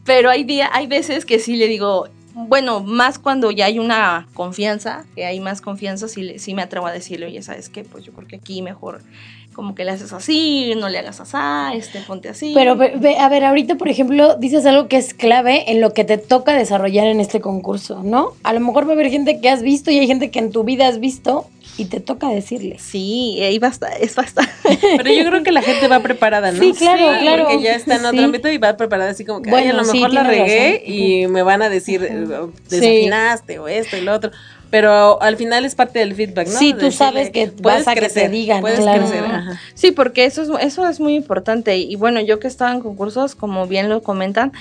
Pero 0.04 0.30
hay 0.30 0.44
día, 0.44 0.68
hay 0.72 0.86
veces 0.86 1.24
que 1.24 1.38
sí 1.38 1.56
le 1.56 1.68
digo, 1.68 2.08
bueno, 2.34 2.80
más 2.80 3.18
cuando 3.18 3.50
ya 3.50 3.66
hay 3.66 3.78
una 3.78 4.26
confianza, 4.34 5.06
que 5.14 5.24
hay 5.24 5.40
más 5.40 5.60
confianza, 5.60 6.08
sí, 6.08 6.38
sí 6.38 6.54
me 6.54 6.62
atrevo 6.62 6.86
a 6.86 6.92
decirle, 6.92 7.26
oye, 7.26 7.40
¿sabes 7.42 7.68
qué? 7.68 7.84
Pues 7.84 8.04
yo 8.04 8.12
creo 8.12 8.28
que 8.28 8.36
aquí 8.36 8.62
mejor 8.62 9.00
como 9.56 9.74
que 9.74 9.86
le 9.86 9.90
haces 9.92 10.12
así, 10.12 10.74
no 10.76 10.90
le 10.90 10.98
hagas 10.98 11.18
así, 11.18 11.78
este, 11.78 12.00
ponte 12.00 12.28
así. 12.28 12.52
Pero 12.54 12.72
a 12.72 13.28
ver, 13.28 13.44
ahorita, 13.44 13.76
por 13.76 13.88
ejemplo, 13.88 14.36
dices 14.36 14.66
algo 14.66 14.86
que 14.86 14.98
es 14.98 15.14
clave 15.14 15.72
en 15.72 15.80
lo 15.80 15.94
que 15.94 16.04
te 16.04 16.18
toca 16.18 16.52
desarrollar 16.52 17.06
en 17.06 17.20
este 17.20 17.40
concurso, 17.40 18.02
¿no? 18.02 18.34
A 18.42 18.52
lo 18.52 18.60
mejor 18.60 18.86
va 18.86 18.90
a 18.90 18.92
haber 18.92 19.08
gente 19.08 19.40
que 19.40 19.48
has 19.48 19.62
visto 19.62 19.90
y 19.90 19.98
hay 19.98 20.06
gente 20.06 20.30
que 20.30 20.40
en 20.40 20.52
tu 20.52 20.62
vida 20.62 20.86
has 20.86 21.00
visto 21.00 21.46
y 21.78 21.86
te 21.86 22.00
toca 22.00 22.28
decirles. 22.28 22.82
Sí, 22.82 23.38
ahí 23.42 23.58
basta, 23.58 23.88
es 23.88 24.14
basta. 24.14 24.42
Pero 24.96 25.12
yo 25.12 25.24
creo 25.26 25.42
que 25.42 25.52
la 25.52 25.62
gente 25.62 25.88
va 25.88 26.00
preparada, 26.00 26.52
¿no? 26.52 26.60
Sí, 26.62 26.72
claro, 26.72 27.18
claro. 27.20 27.44
Porque 27.48 27.62
ya 27.62 27.74
está 27.74 27.96
en 27.96 28.04
otro 28.06 28.18
Sí. 28.18 28.24
ámbito 28.24 28.48
y 28.48 28.58
va 28.58 28.76
preparada 28.76 29.10
así 29.10 29.24
como 29.24 29.42
que, 29.42 29.50
Bueno, 29.50 29.66
ay, 29.66 29.70
a 29.70 29.74
lo 29.74 29.84
sí, 29.84 29.92
mejor 29.98 30.12
la 30.14 30.22
regué 30.22 30.80
razón. 30.80 30.94
y 30.94 31.26
me 31.28 31.42
van 31.42 31.62
a 31.62 31.68
decir, 31.68 32.02
eh, 32.02 32.24
desafinaste 32.68 33.58
o 33.58 33.68
esto 33.68 33.96
y 33.96 34.00
lo 34.02 34.14
otro. 34.14 34.30
Pero 34.70 35.22
al 35.22 35.36
final 35.36 35.64
es 35.64 35.74
parte 35.76 36.00
del 36.00 36.14
feedback, 36.14 36.48
¿no? 36.48 36.58
Sí, 36.58 36.70
tú 36.72 36.78
Decirle, 36.86 36.92
sabes 36.96 37.30
que 37.30 37.46
puedes 37.48 37.84
vas 37.84 37.88
a 37.88 37.94
que 37.94 38.00
te 38.00 38.06
crecer, 38.06 38.30
digan, 38.30 38.60
Puedes 38.60 38.80
claro. 38.80 39.06
crecer, 39.06 39.24
ajá. 39.24 39.60
Sí, 39.74 39.92
porque 39.92 40.24
eso 40.24 40.42
es, 40.42 40.48
eso 40.66 40.88
es 40.88 40.98
muy 40.98 41.14
importante. 41.14 41.76
Y 41.76 41.94
bueno, 41.94 42.20
yo 42.20 42.40
que 42.40 42.48
estaba 42.48 42.72
en 42.72 42.80
concursos, 42.80 43.36
como 43.36 43.66
bien 43.68 43.88
lo 43.88 44.02
comentan, 44.02 44.52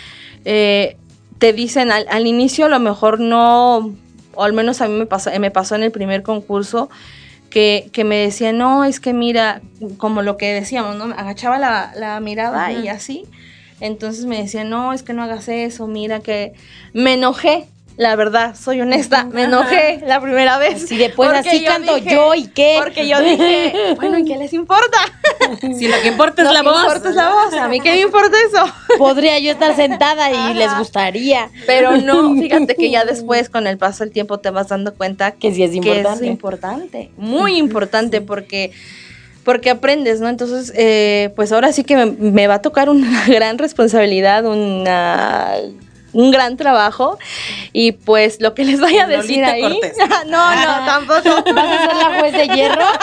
eh, 0.46 0.96
te 1.40 1.54
dicen 1.54 1.92
al, 1.92 2.06
al 2.10 2.28
inicio 2.28 2.66
a 2.66 2.70
lo 2.70 2.80
mejor 2.80 3.20
no, 3.20 3.94
o 4.36 4.44
al 4.44 4.54
menos 4.54 4.82
a 4.82 4.88
mí 4.88 4.94
me 4.94 5.06
pasó, 5.06 5.30
me 5.40 5.52
pasó 5.52 5.76
en 5.76 5.84
el 5.84 5.92
primer 5.92 6.24
concurso, 6.24 6.90
que, 7.50 7.90
que 7.94 8.04
me 8.04 8.18
decían, 8.18 8.58
no, 8.58 8.84
es 8.84 9.00
que 9.00 9.14
mira, 9.14 9.62
como 9.98 10.22
lo 10.22 10.36
que 10.36 10.54
decíamos, 10.54 10.98
¿no? 10.98 11.06
Agachaba 11.06 11.58
la, 11.58 11.94
la 11.96 12.20
mirada 12.20 12.72
y 12.72 12.90
así. 12.90 13.26
Entonces 13.80 14.26
me 14.26 14.42
decían, 14.42 14.70
no, 14.70 14.94
es 14.94 15.04
que 15.04 15.14
no 15.14 15.24
hagas 15.24 15.48
eso, 15.48 15.88
mira 15.88 16.20
que 16.20 16.54
me 16.94 17.14
enojé. 17.14 17.68
La 17.98 18.16
verdad, 18.18 18.56
soy 18.56 18.82
honesta, 18.82 19.24
me 19.24 19.44
enojé 19.44 20.02
la 20.06 20.20
primera 20.20 20.58
vez. 20.58 20.86
Si 20.88 20.98
después 20.98 21.30
así 21.32 21.62
yo 21.62 21.66
canto 21.68 21.96
dije- 21.96 22.12
yo 22.12 22.36
y 22.36 22.48
qué. 22.48 22.76
Porque 22.84 23.08
yo 23.08 23.22
dije, 23.22 23.74
bueno, 23.96 24.18
¿y 24.20 24.26
qué 24.26 24.36
les 24.38 24.52
importa? 24.54 24.98
Si 25.78 25.88
lo 25.88 26.00
que 26.02 26.08
importa 26.10 26.42
es 26.42 26.48
Lo 26.48 26.54
la 26.54 26.62
que 26.62 26.68
voz. 26.70 26.82
importa 26.82 27.10
es 27.10 27.16
la 27.16 27.30
voz. 27.30 27.54
A 27.54 27.68
mí 27.68 27.80
qué 27.80 27.92
me 27.92 28.02
importa 28.02 28.36
eso. 28.50 28.66
Podría 28.98 29.38
yo 29.40 29.52
estar 29.52 29.76
sentada 29.76 30.32
y 30.32 30.36
Ajá. 30.36 30.54
les 30.54 30.78
gustaría. 30.78 31.50
Pero 31.68 31.98
no, 31.98 32.34
fíjate 32.36 32.76
que 32.76 32.90
ya 32.90 33.06
después 33.06 33.50
con 33.50 33.68
el 33.68 33.78
paso 33.78 34.04
del 34.04 34.12
tiempo 34.14 34.40
te 34.40 34.50
vas 34.50 34.70
dando 34.70 34.94
cuenta 34.94 35.32
Que 35.32 35.54
sí 35.54 35.64
es 35.64 35.72
que 35.72 35.78
importante. 35.78 36.26
es 36.26 36.32
importante, 36.32 37.12
muy 37.18 37.58
importante 37.58 38.22
porque 38.22 38.72
porque 39.44 39.70
aprendes, 39.70 40.20
¿no? 40.22 40.28
Entonces, 40.28 40.74
eh, 40.76 41.32
pues 41.36 41.52
ahora 41.52 41.72
sí 41.72 41.84
que 41.84 41.96
me, 41.96 42.06
me 42.08 42.48
va 42.48 42.56
a 42.56 42.62
tocar 42.64 42.90
una 42.90 43.26
gran 43.28 43.60
responsabilidad, 43.60 44.44
una 44.46 45.54
un 46.16 46.32
gran 46.32 46.58
trabajo 46.58 47.20
y 47.74 47.92
pues 47.92 48.42
lo 48.42 48.54
que 48.56 48.64
les 48.64 48.80
vaya 48.80 49.04
a 49.04 49.08
decir 49.08 49.42
Lolita 49.42 49.52
ahí. 49.52 49.62
Cortés. 49.62 49.98
no, 50.28 50.56
no, 50.56 50.86
tampoco. 50.86 51.54
¿Vas 51.54 51.66
a 51.66 51.86
ser 51.88 51.96
la 51.96 52.20
juez 52.20 52.34
de 52.34 52.48
hierro? 52.48 52.86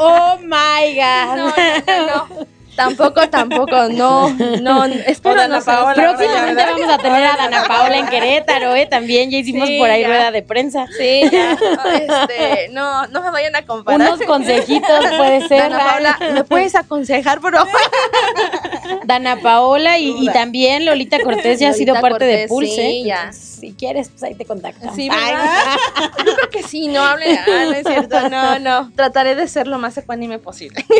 Oh 0.00 0.38
my 0.42 0.94
God. 0.94 1.36
No, 1.36 1.48
no, 1.48 1.52
no, 1.86 2.26
no. 2.38 2.57
Tampoco, 2.78 3.28
tampoco, 3.28 3.88
no, 3.88 4.30
no, 4.62 4.84
espero 5.06 5.48
no 5.48 5.60
Paola, 5.60 5.94
Próximamente 5.94 6.54
¿verdad? 6.54 6.74
vamos 6.78 6.94
a 6.94 6.98
tener 6.98 7.24
a 7.24 7.36
Dana 7.36 7.64
Paola 7.66 7.98
en 7.98 8.06
Querétaro, 8.06 8.76
¿eh? 8.76 8.86
También 8.86 9.30
ya 9.30 9.38
hicimos 9.38 9.66
Sí, 9.66 9.80
por 9.80 9.90
ahí 9.90 10.02
ya. 10.02 10.06
rueda 10.06 10.30
de 10.30 10.42
prensa. 10.42 10.86
Sí, 10.96 11.22
ya, 11.30 11.58
este, 11.92 12.68
no, 12.70 13.08
no 13.08 13.20
me 13.20 13.30
vayan 13.32 13.56
a 13.56 13.66
comparar. 13.66 14.00
Unos 14.00 14.24
consejitos 14.24 15.04
puede 15.16 15.48
ser. 15.48 15.70
Dana 15.70 15.78
Paola, 15.78 16.18
¿me 16.34 16.44
puedes 16.44 16.76
aconsejar, 16.76 17.40
bro? 17.40 17.64
Dana 19.04 19.40
Paola 19.42 19.98
y, 19.98 20.28
también 20.32 20.84
Lolita 20.84 21.18
Cortés 21.18 21.58
ya 21.58 21.70
ha 21.70 21.72
sido 21.72 21.94
Lolita 21.94 22.08
parte 22.08 22.24
de 22.26 22.46
Pulse. 22.46 22.76
sí, 22.76 23.02
ya. 23.04 23.32
Si 23.32 23.72
quieres, 23.72 24.08
pues 24.10 24.22
ahí 24.22 24.36
te 24.36 24.44
contactamos. 24.44 24.94
Sí. 24.94 25.08
Yo 25.08 26.34
creo 26.36 26.50
que 26.50 26.62
sí, 26.62 26.86
no 26.86 27.02
hable, 27.02 27.36
ah, 27.36 27.44
no 27.64 27.72
es 27.72 27.84
cierto, 27.84 28.28
no, 28.28 28.60
no. 28.60 28.92
Trataré 28.94 29.34
de 29.34 29.48
ser 29.48 29.66
lo 29.66 29.78
más 29.78 29.98
ecuánime 29.98 30.38
posible. 30.38 30.84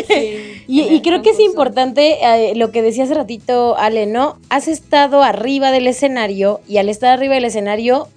Y, 0.67 0.81
y 0.81 1.01
creo 1.01 1.21
que 1.21 1.31
es 1.31 1.39
importante 1.39 1.68
eh, 1.75 2.53
lo 2.55 2.71
que 2.71 2.81
decía 2.81 3.03
hace 3.03 3.13
ratito, 3.13 3.77
Ale, 3.77 4.05
¿no? 4.05 4.37
Has 4.49 4.67
estado 4.67 5.23
arriba 5.23 5.71
del 5.71 5.87
escenario 5.87 6.61
y 6.67 6.77
al 6.77 6.89
estar 6.89 7.11
arriba 7.11 7.35
del 7.35 7.45
escenario, 7.45 8.07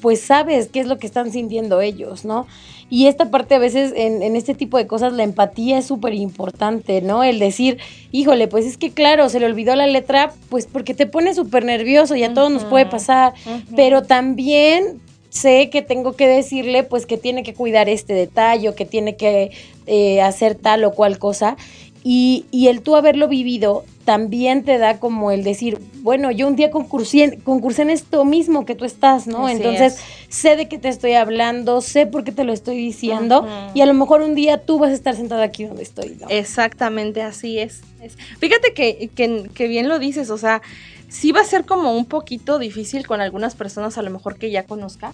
pues 0.00 0.20
sabes 0.20 0.68
qué 0.68 0.80
es 0.80 0.86
lo 0.86 0.98
que 0.98 1.06
están 1.06 1.32
sintiendo 1.32 1.80
ellos, 1.80 2.24
¿no? 2.24 2.46
Y 2.92 3.06
esta 3.06 3.30
parte 3.30 3.54
a 3.54 3.58
veces 3.58 3.92
en, 3.94 4.22
en 4.22 4.34
este 4.34 4.54
tipo 4.54 4.76
de 4.76 4.88
cosas, 4.88 5.12
la 5.12 5.22
empatía 5.22 5.78
es 5.78 5.86
súper 5.86 6.12
importante, 6.12 7.00
¿no? 7.00 7.22
El 7.22 7.38
decir, 7.38 7.78
híjole, 8.10 8.48
pues 8.48 8.66
es 8.66 8.76
que 8.76 8.90
claro, 8.90 9.28
se 9.28 9.38
le 9.38 9.46
olvidó 9.46 9.76
la 9.76 9.86
letra, 9.86 10.32
pues 10.48 10.66
porque 10.66 10.92
te 10.92 11.06
pone 11.06 11.32
súper 11.32 11.64
nervioso 11.64 12.16
y 12.16 12.24
a 12.24 12.34
todos 12.34 12.50
nos 12.50 12.64
puede 12.64 12.86
pasar, 12.86 13.34
pero 13.76 14.02
también 14.02 15.00
sé 15.30 15.70
que 15.70 15.80
tengo 15.80 16.14
que 16.14 16.26
decirle 16.26 16.82
pues 16.82 17.06
que 17.06 17.16
tiene 17.16 17.42
que 17.42 17.54
cuidar 17.54 17.88
este 17.88 18.12
detalle, 18.12 18.68
o 18.68 18.74
que 18.74 18.84
tiene 18.84 19.16
que 19.16 19.52
eh, 19.86 20.20
hacer 20.20 20.56
tal 20.56 20.84
o 20.84 20.92
cual 20.92 21.18
cosa. 21.18 21.56
Y, 22.02 22.46
y 22.50 22.68
el 22.68 22.80
tú 22.80 22.96
haberlo 22.96 23.28
vivido 23.28 23.84
también 24.06 24.64
te 24.64 24.78
da 24.78 24.98
como 24.98 25.30
el 25.32 25.44
decir, 25.44 25.78
bueno, 26.02 26.30
yo 26.30 26.46
un 26.48 26.56
día 26.56 26.70
concursé, 26.70 27.38
concursé 27.44 27.82
en 27.82 27.90
esto 27.90 28.24
mismo 28.24 28.64
que 28.64 28.74
tú 28.74 28.86
estás, 28.86 29.26
¿no? 29.26 29.44
Así 29.46 29.56
Entonces 29.56 29.94
es. 29.96 30.00
sé 30.34 30.56
de 30.56 30.66
qué 30.66 30.78
te 30.78 30.88
estoy 30.88 31.12
hablando, 31.12 31.82
sé 31.82 32.06
por 32.06 32.24
qué 32.24 32.32
te 32.32 32.44
lo 32.44 32.54
estoy 32.54 32.78
diciendo 32.78 33.46
y 33.74 33.82
a 33.82 33.86
lo 33.86 33.92
mejor 33.92 34.22
un 34.22 34.34
día 34.34 34.56
tú 34.64 34.78
vas 34.78 34.90
a 34.90 34.94
estar 34.94 35.14
sentado 35.14 35.42
aquí 35.42 35.64
donde 35.64 35.82
estoy, 35.82 36.16
¿no? 36.18 36.28
Exactamente, 36.30 37.20
así 37.20 37.58
es. 37.58 37.82
Es- 38.00 38.16
Fíjate 38.38 38.72
que, 38.72 39.10
que- 39.14 39.50
que 39.52 39.68
bien 39.68 39.86
lo 39.88 39.98
dices, 39.98 40.30
o 40.30 40.38
sea, 40.38 40.62
sí 41.08 41.32
va 41.32 41.42
a 41.42 41.44
ser 41.44 41.66
como 41.66 41.92
un 41.94 42.06
poquito 42.06 42.58
difícil 42.58 43.06
con 43.06 43.20
algunas 43.20 43.54
personas 43.54 43.98
a 43.98 44.02
lo 44.02 44.10
mejor 44.10 44.36
que 44.38 44.50
ya 44.50 44.64
conozca, 44.64 45.12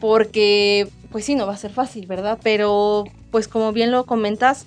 porque 0.00 0.88
pues 1.10 1.24
sí, 1.24 1.34
no 1.34 1.46
va 1.46 1.54
a 1.54 1.58
ser 1.58 1.72
fácil, 1.72 2.06
¿verdad? 2.06 2.38
Pero 2.42 3.04
pues 3.30 3.48
como 3.48 3.72
bien 3.72 3.90
lo 3.90 4.04
comentas, 4.04 4.66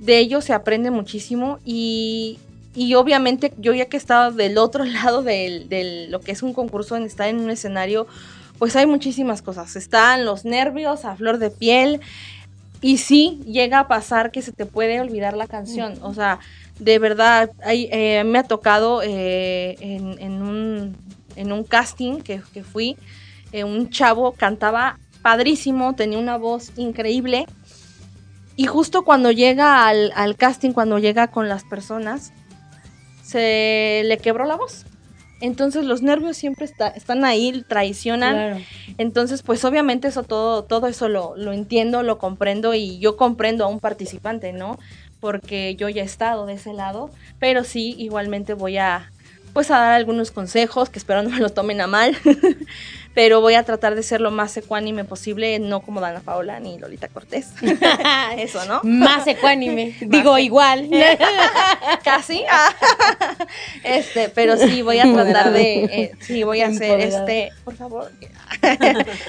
de 0.00 0.18
ello 0.18 0.40
se 0.40 0.52
aprende 0.52 0.90
muchísimo 0.90 1.58
y, 1.64 2.38
y 2.74 2.94
obviamente 2.94 3.52
yo 3.58 3.72
ya 3.74 3.86
que 3.86 3.96
he 3.96 4.00
estado 4.00 4.32
del 4.32 4.58
otro 4.58 4.84
lado 4.84 5.22
del- 5.22 5.68
de 5.68 6.06
lo 6.08 6.20
que 6.20 6.32
es 6.32 6.42
un 6.42 6.52
concurso, 6.52 6.96
en 6.96 7.04
estar 7.04 7.28
en 7.28 7.38
un 7.38 7.50
escenario, 7.50 8.06
pues 8.58 8.74
hay 8.76 8.86
muchísimas 8.86 9.42
cosas. 9.42 9.76
Están 9.76 10.24
los 10.24 10.44
nervios 10.44 11.04
a 11.04 11.16
flor 11.16 11.38
de 11.38 11.50
piel, 11.50 12.00
y 12.82 12.98
sí, 12.98 13.40
llega 13.46 13.80
a 13.80 13.88
pasar 13.88 14.30
que 14.30 14.42
se 14.42 14.52
te 14.52 14.66
puede 14.66 15.00
olvidar 15.00 15.34
la 15.36 15.46
canción. 15.46 15.94
O 16.02 16.12
sea, 16.14 16.38
de 16.78 16.98
verdad, 16.98 17.50
hay, 17.64 17.88
eh, 17.90 18.22
me 18.24 18.38
ha 18.38 18.42
tocado 18.44 19.00
eh, 19.02 19.76
en, 19.80 20.18
en 20.20 20.42
un, 20.42 20.96
en 21.36 21.52
un 21.52 21.64
casting 21.64 22.20
que, 22.20 22.42
que 22.52 22.62
fui, 22.62 22.96
eh, 23.52 23.64
un 23.64 23.88
chavo 23.88 24.32
cantaba 24.32 24.98
padrísimo, 25.22 25.94
tenía 25.94 26.18
una 26.18 26.36
voz 26.36 26.70
increíble. 26.76 27.46
Y 28.56 28.66
justo 28.66 29.04
cuando 29.04 29.30
llega 29.30 29.86
al, 29.86 30.12
al 30.16 30.36
casting, 30.36 30.72
cuando 30.72 30.98
llega 30.98 31.28
con 31.28 31.48
las 31.48 31.64
personas, 31.64 32.32
se 33.22 34.02
le 34.06 34.18
quebró 34.18 34.44
la 34.46 34.56
voz. 34.56 34.86
Entonces 35.42 35.84
los 35.84 36.00
nervios 36.00 36.36
siempre 36.38 36.64
está- 36.64 36.88
están 36.88 37.24
ahí, 37.24 37.62
traicionan. 37.68 38.32
Claro. 38.34 38.60
Entonces, 38.96 39.42
pues 39.42 39.64
obviamente 39.66 40.08
eso 40.08 40.22
todo, 40.22 40.64
todo 40.64 40.86
eso 40.86 41.08
lo, 41.08 41.36
lo 41.36 41.52
entiendo, 41.52 42.02
lo 42.02 42.16
comprendo 42.18 42.72
y 42.72 42.98
yo 42.98 43.16
comprendo 43.18 43.64
a 43.64 43.68
un 43.68 43.78
participante, 43.80 44.52
¿no? 44.54 44.78
Porque 45.20 45.76
yo 45.76 45.90
ya 45.90 46.02
he 46.02 46.06
estado 46.06 46.46
de 46.46 46.54
ese 46.54 46.72
lado, 46.72 47.10
pero 47.38 47.64
sí, 47.64 47.94
igualmente 47.98 48.54
voy 48.54 48.78
a, 48.78 49.10
pues 49.52 49.70
a 49.70 49.78
dar 49.78 49.92
algunos 49.92 50.30
consejos 50.30 50.88
que 50.88 50.98
espero 50.98 51.22
no 51.22 51.28
me 51.30 51.40
lo 51.40 51.50
tomen 51.50 51.82
a 51.82 51.86
mal, 51.86 52.16
pero 53.16 53.40
voy 53.40 53.54
a 53.54 53.62
tratar 53.62 53.94
de 53.94 54.02
ser 54.02 54.20
lo 54.20 54.30
más 54.30 54.54
ecuánime 54.58 55.06
posible, 55.06 55.58
no 55.58 55.80
como 55.80 56.02
Dana 56.02 56.20
Paola 56.20 56.60
ni 56.60 56.78
Lolita 56.78 57.08
Cortés. 57.08 57.48
eso, 58.36 58.62
¿no? 58.66 58.82
Más 58.84 59.26
ecuánime. 59.26 59.96
Digo, 60.02 60.36
igual. 60.36 60.90
Casi. 62.04 62.44
este, 63.82 64.28
pero 64.28 64.58
sí 64.58 64.82
voy 64.82 64.98
a 64.98 65.10
tratar 65.10 65.50
de, 65.50 65.84
eh, 65.84 66.12
sí 66.20 66.42
voy 66.42 66.60
a 66.60 66.66
hacer 66.66 67.00
este, 67.00 67.52
por 67.64 67.74
favor. 67.74 68.12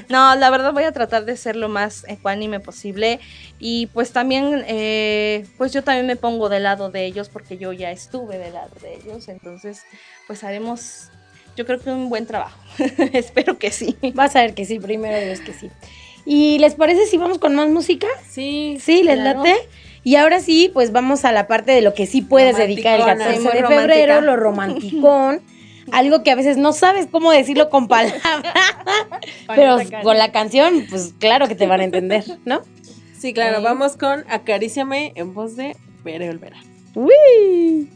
no, 0.09 0.35
la 0.35 0.49
verdad 0.49 0.73
voy 0.73 0.83
a 0.83 0.91
tratar 0.91 1.23
de 1.23 1.37
ser 1.37 1.55
lo 1.55 1.69
más 1.69 2.03
ecuánime 2.09 2.59
posible 2.59 3.21
y 3.57 3.85
pues 3.87 4.11
también, 4.11 4.65
eh, 4.67 5.45
pues 5.57 5.71
yo 5.71 5.81
también 5.81 6.07
me 6.07 6.17
pongo 6.17 6.49
del 6.49 6.63
lado 6.63 6.91
de 6.91 7.05
ellos 7.05 7.29
porque 7.29 7.57
yo 7.57 7.71
ya 7.71 7.89
estuve 7.91 8.37
del 8.37 8.53
lado 8.53 8.75
de 8.81 8.95
ellos, 8.95 9.29
entonces 9.29 9.83
pues 10.27 10.43
haremos, 10.43 11.09
yo 11.57 11.65
creo 11.65 11.79
que 11.79 11.89
un 11.89 12.07
buen 12.07 12.25
trabajo. 12.25 12.57
Espero 13.13 13.57
que 13.57 13.71
sí. 13.71 13.97
Vas 14.13 14.35
a 14.35 14.41
ver 14.41 14.53
que 14.53 14.63
sí, 14.63 14.79
primero 14.79 15.19
Dios 15.19 15.41
que 15.41 15.53
sí. 15.53 15.69
¿Y 16.23 16.59
les 16.59 16.75
parece 16.75 17.07
si 17.07 17.17
vamos 17.17 17.39
con 17.39 17.55
más 17.55 17.67
música? 17.69 18.07
Sí. 18.29 18.77
Sí, 18.79 19.03
¿les 19.03 19.15
claro. 19.15 19.43
late? 19.43 19.55
Y 20.03 20.15
ahora 20.15 20.39
sí, 20.39 20.69
pues 20.73 20.91
vamos 20.91 21.25
a 21.25 21.31
la 21.31 21.47
parte 21.47 21.71
de 21.71 21.81
lo 21.81 21.93
que 21.93 22.05
sí 22.05 22.21
puedes 22.21 22.55
dedicar 22.57 22.95
el 22.95 23.01
Romanticona. 23.01 23.33
14 23.33 23.41
Muy 23.41 23.53
de 23.53 23.61
romántica. 23.61 23.81
febrero, 23.81 24.21
lo 24.21 24.35
romanticón. 24.35 25.41
Algo 25.91 26.21
que 26.21 26.31
a 26.31 26.35
veces 26.35 26.57
no 26.57 26.73
sabes 26.73 27.07
cómo 27.09 27.31
decirlo 27.31 27.69
con 27.69 27.87
palabras, 27.87 28.21
pero 29.47 29.77
con 30.03 30.17
la 30.17 30.33
canción, 30.33 30.85
pues 30.89 31.13
claro 31.17 31.47
que 31.47 31.55
te 31.55 31.65
van 31.65 31.79
a 31.79 31.85
entender, 31.85 32.25
¿no? 32.43 32.61
Sí, 33.17 33.33
claro. 33.33 33.61
Vamos 33.61 33.95
con 33.95 34.25
Acaríciame 34.29 35.13
en 35.15 35.33
voz 35.33 35.55
de 35.55 35.77
Bere 36.03 36.29
Olvera. 36.29 36.57
Uy. 36.93 37.89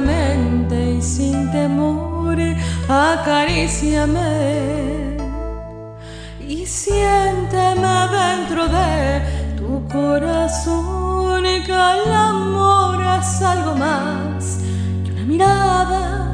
Y 0.00 1.02
sin 1.02 1.50
temor. 1.50 2.38
Acaríciame 2.88 4.18
y 6.40 6.64
siénteme 6.66 8.08
dentro 8.10 8.68
de 8.68 9.22
tu 9.56 9.86
corazón 9.88 11.42
que 11.66 11.72
el 11.72 12.12
amor 12.12 13.02
es 13.20 13.42
algo 13.42 13.74
más 13.76 14.60
que 15.04 15.12
una 15.12 15.24
mirada 15.24 16.32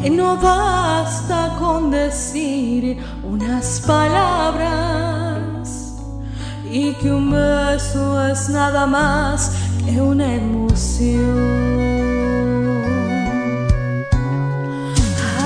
que 0.00 0.10
no 0.10 0.36
basta 0.36 1.56
con 1.58 1.90
decir 1.90 2.98
unas 3.24 3.80
palabras 3.80 5.52
y 6.70 6.92
que 6.94 7.12
un 7.12 7.30
beso 7.30 8.26
es 8.28 8.48
nada 8.48 8.86
más 8.86 9.61
que 9.92 10.00
una 10.00 10.34
emoción. 10.34 11.12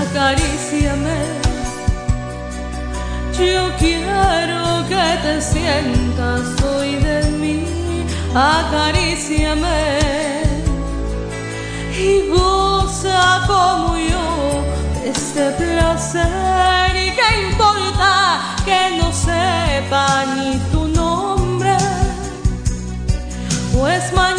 Acaríciame, 0.03 1.19
yo 3.39 3.71
quiero 3.79 4.87
que 4.89 5.07
te 5.23 5.41
sientas 5.41 6.63
hoy 6.63 6.97
de 6.97 7.23
mí. 7.41 7.65
Acaríciame 8.35 9.83
y 11.99 12.29
goza 12.29 13.43
como 13.47 13.97
yo 13.97 14.65
este 15.05 15.51
placer 15.53 16.91
y 16.95 17.11
qué 17.19 17.29
importa 17.51 18.57
que 18.65 18.99
no 18.99 19.11
sepa 19.13 20.25
ni 20.37 20.59
tu 20.71 20.87
nombre 20.89 21.77
pues 23.77 24.13
mañana 24.15 24.36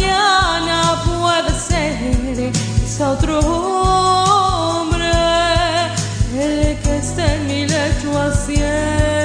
ser 2.97 3.05
quizá 3.05 3.11
otro 3.11 3.39
hombre 3.39 5.11
el 6.33 6.77
que 6.79 6.97
esté 6.97 7.35
en 7.35 7.47
mi 7.47 7.67
lecho 7.67 8.11
haciéndome 8.17 9.16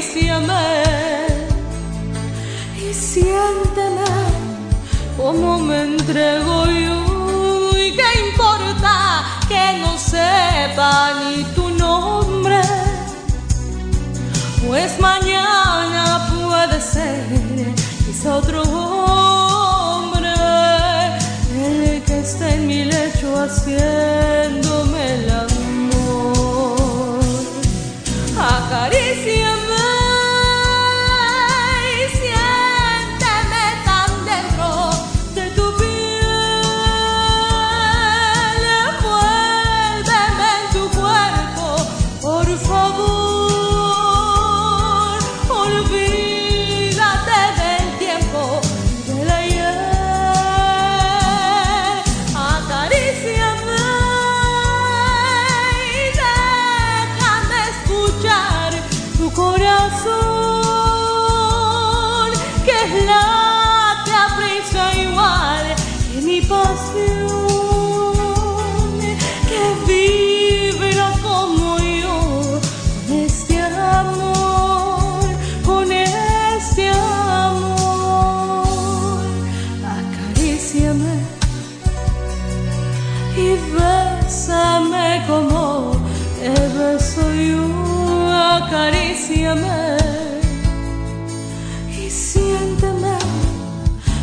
Acaríciame 0.00 0.82
y 2.78 2.94
siénteme 2.94 4.08
como 5.18 5.58
me 5.58 5.82
entrego 5.82 6.64
yo. 6.64 7.76
¿Y 7.76 7.92
qué 7.92 8.08
importa 8.30 9.24
que 9.46 9.78
no 9.80 9.98
sepa 9.98 11.12
ni 11.20 11.44
tu 11.54 11.68
nombre? 11.68 12.62
Pues 14.66 14.98
mañana 15.00 16.30
puede 16.32 16.80
ser 16.80 17.22
quizá 18.06 18.36
otro 18.36 18.62
hombre 18.62 20.30
el 21.62 22.02
que 22.04 22.20
esté 22.20 22.54
en 22.54 22.66
mi 22.66 22.84
lecho 22.86 23.38
haciéndome 23.38 25.14
el 25.16 25.30
amor. 25.30 25.60
Acaríciame 28.38 29.39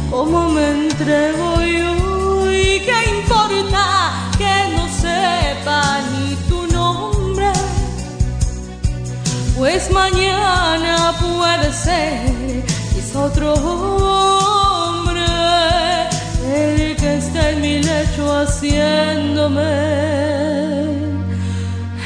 como 0.09 0.49
me 0.49 0.69
entrego 0.69 1.61
yo 1.61 2.51
y 2.51 2.79
qué 2.79 2.97
importa 3.19 4.29
que 4.37 4.55
no 4.75 4.87
sepa 4.87 5.99
ni 6.11 6.35
tu 6.49 6.67
nombre 6.73 7.51
pues 9.57 9.91
mañana 9.91 11.13
puede 11.19 11.73
ser 11.73 12.63
quizá 12.93 13.25
otro 13.25 13.53
hombre 13.53 15.25
el 16.55 16.95
que 16.95 17.17
está 17.17 17.51
en 17.51 17.61
mi 17.61 17.83
lecho 17.83 18.33
haciéndome 18.39 19.97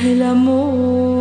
el 0.04 0.22
amor. 0.24 1.21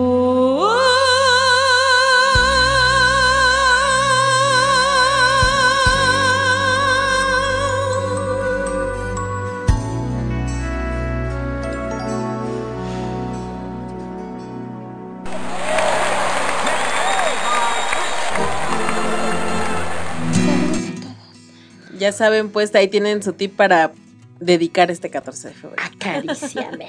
Ya 22.10 22.16
saben, 22.16 22.50
pues 22.50 22.74
ahí 22.74 22.88
tienen 22.88 23.22
su 23.22 23.34
tip 23.34 23.54
para 23.54 23.92
dedicar 24.40 24.90
este 24.90 25.10
14 25.10 25.46
de 25.46 25.54
febrero. 25.54 25.80
Acaríciame. 25.80 26.86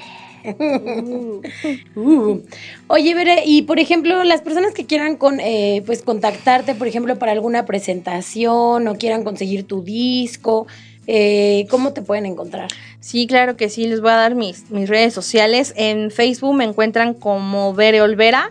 Uh. 1.94 2.40
Oye, 2.88 3.14
Bere, 3.14 3.44
y 3.46 3.62
por 3.62 3.78
ejemplo, 3.78 4.24
las 4.24 4.40
personas 4.40 4.74
que 4.74 4.84
quieran 4.84 5.16
con, 5.16 5.38
eh, 5.38 5.84
pues 5.86 6.02
contactarte, 6.02 6.74
por 6.74 6.88
ejemplo, 6.88 7.16
para 7.20 7.30
alguna 7.30 7.64
presentación 7.66 8.88
o 8.88 8.96
quieran 8.96 9.22
conseguir 9.22 9.64
tu 9.64 9.84
disco, 9.84 10.66
eh, 11.06 11.68
¿cómo 11.70 11.92
te 11.92 12.02
pueden 12.02 12.26
encontrar? 12.26 12.66
Sí, 12.98 13.28
claro 13.28 13.56
que 13.56 13.68
sí, 13.68 13.86
les 13.86 14.00
voy 14.00 14.10
a 14.10 14.16
dar 14.16 14.34
mis, 14.34 14.68
mis 14.72 14.88
redes 14.88 15.14
sociales. 15.14 15.72
En 15.76 16.10
Facebook 16.10 16.56
me 16.56 16.64
encuentran 16.64 17.14
como 17.14 17.72
Bere 17.74 18.02
Olvera 18.02 18.50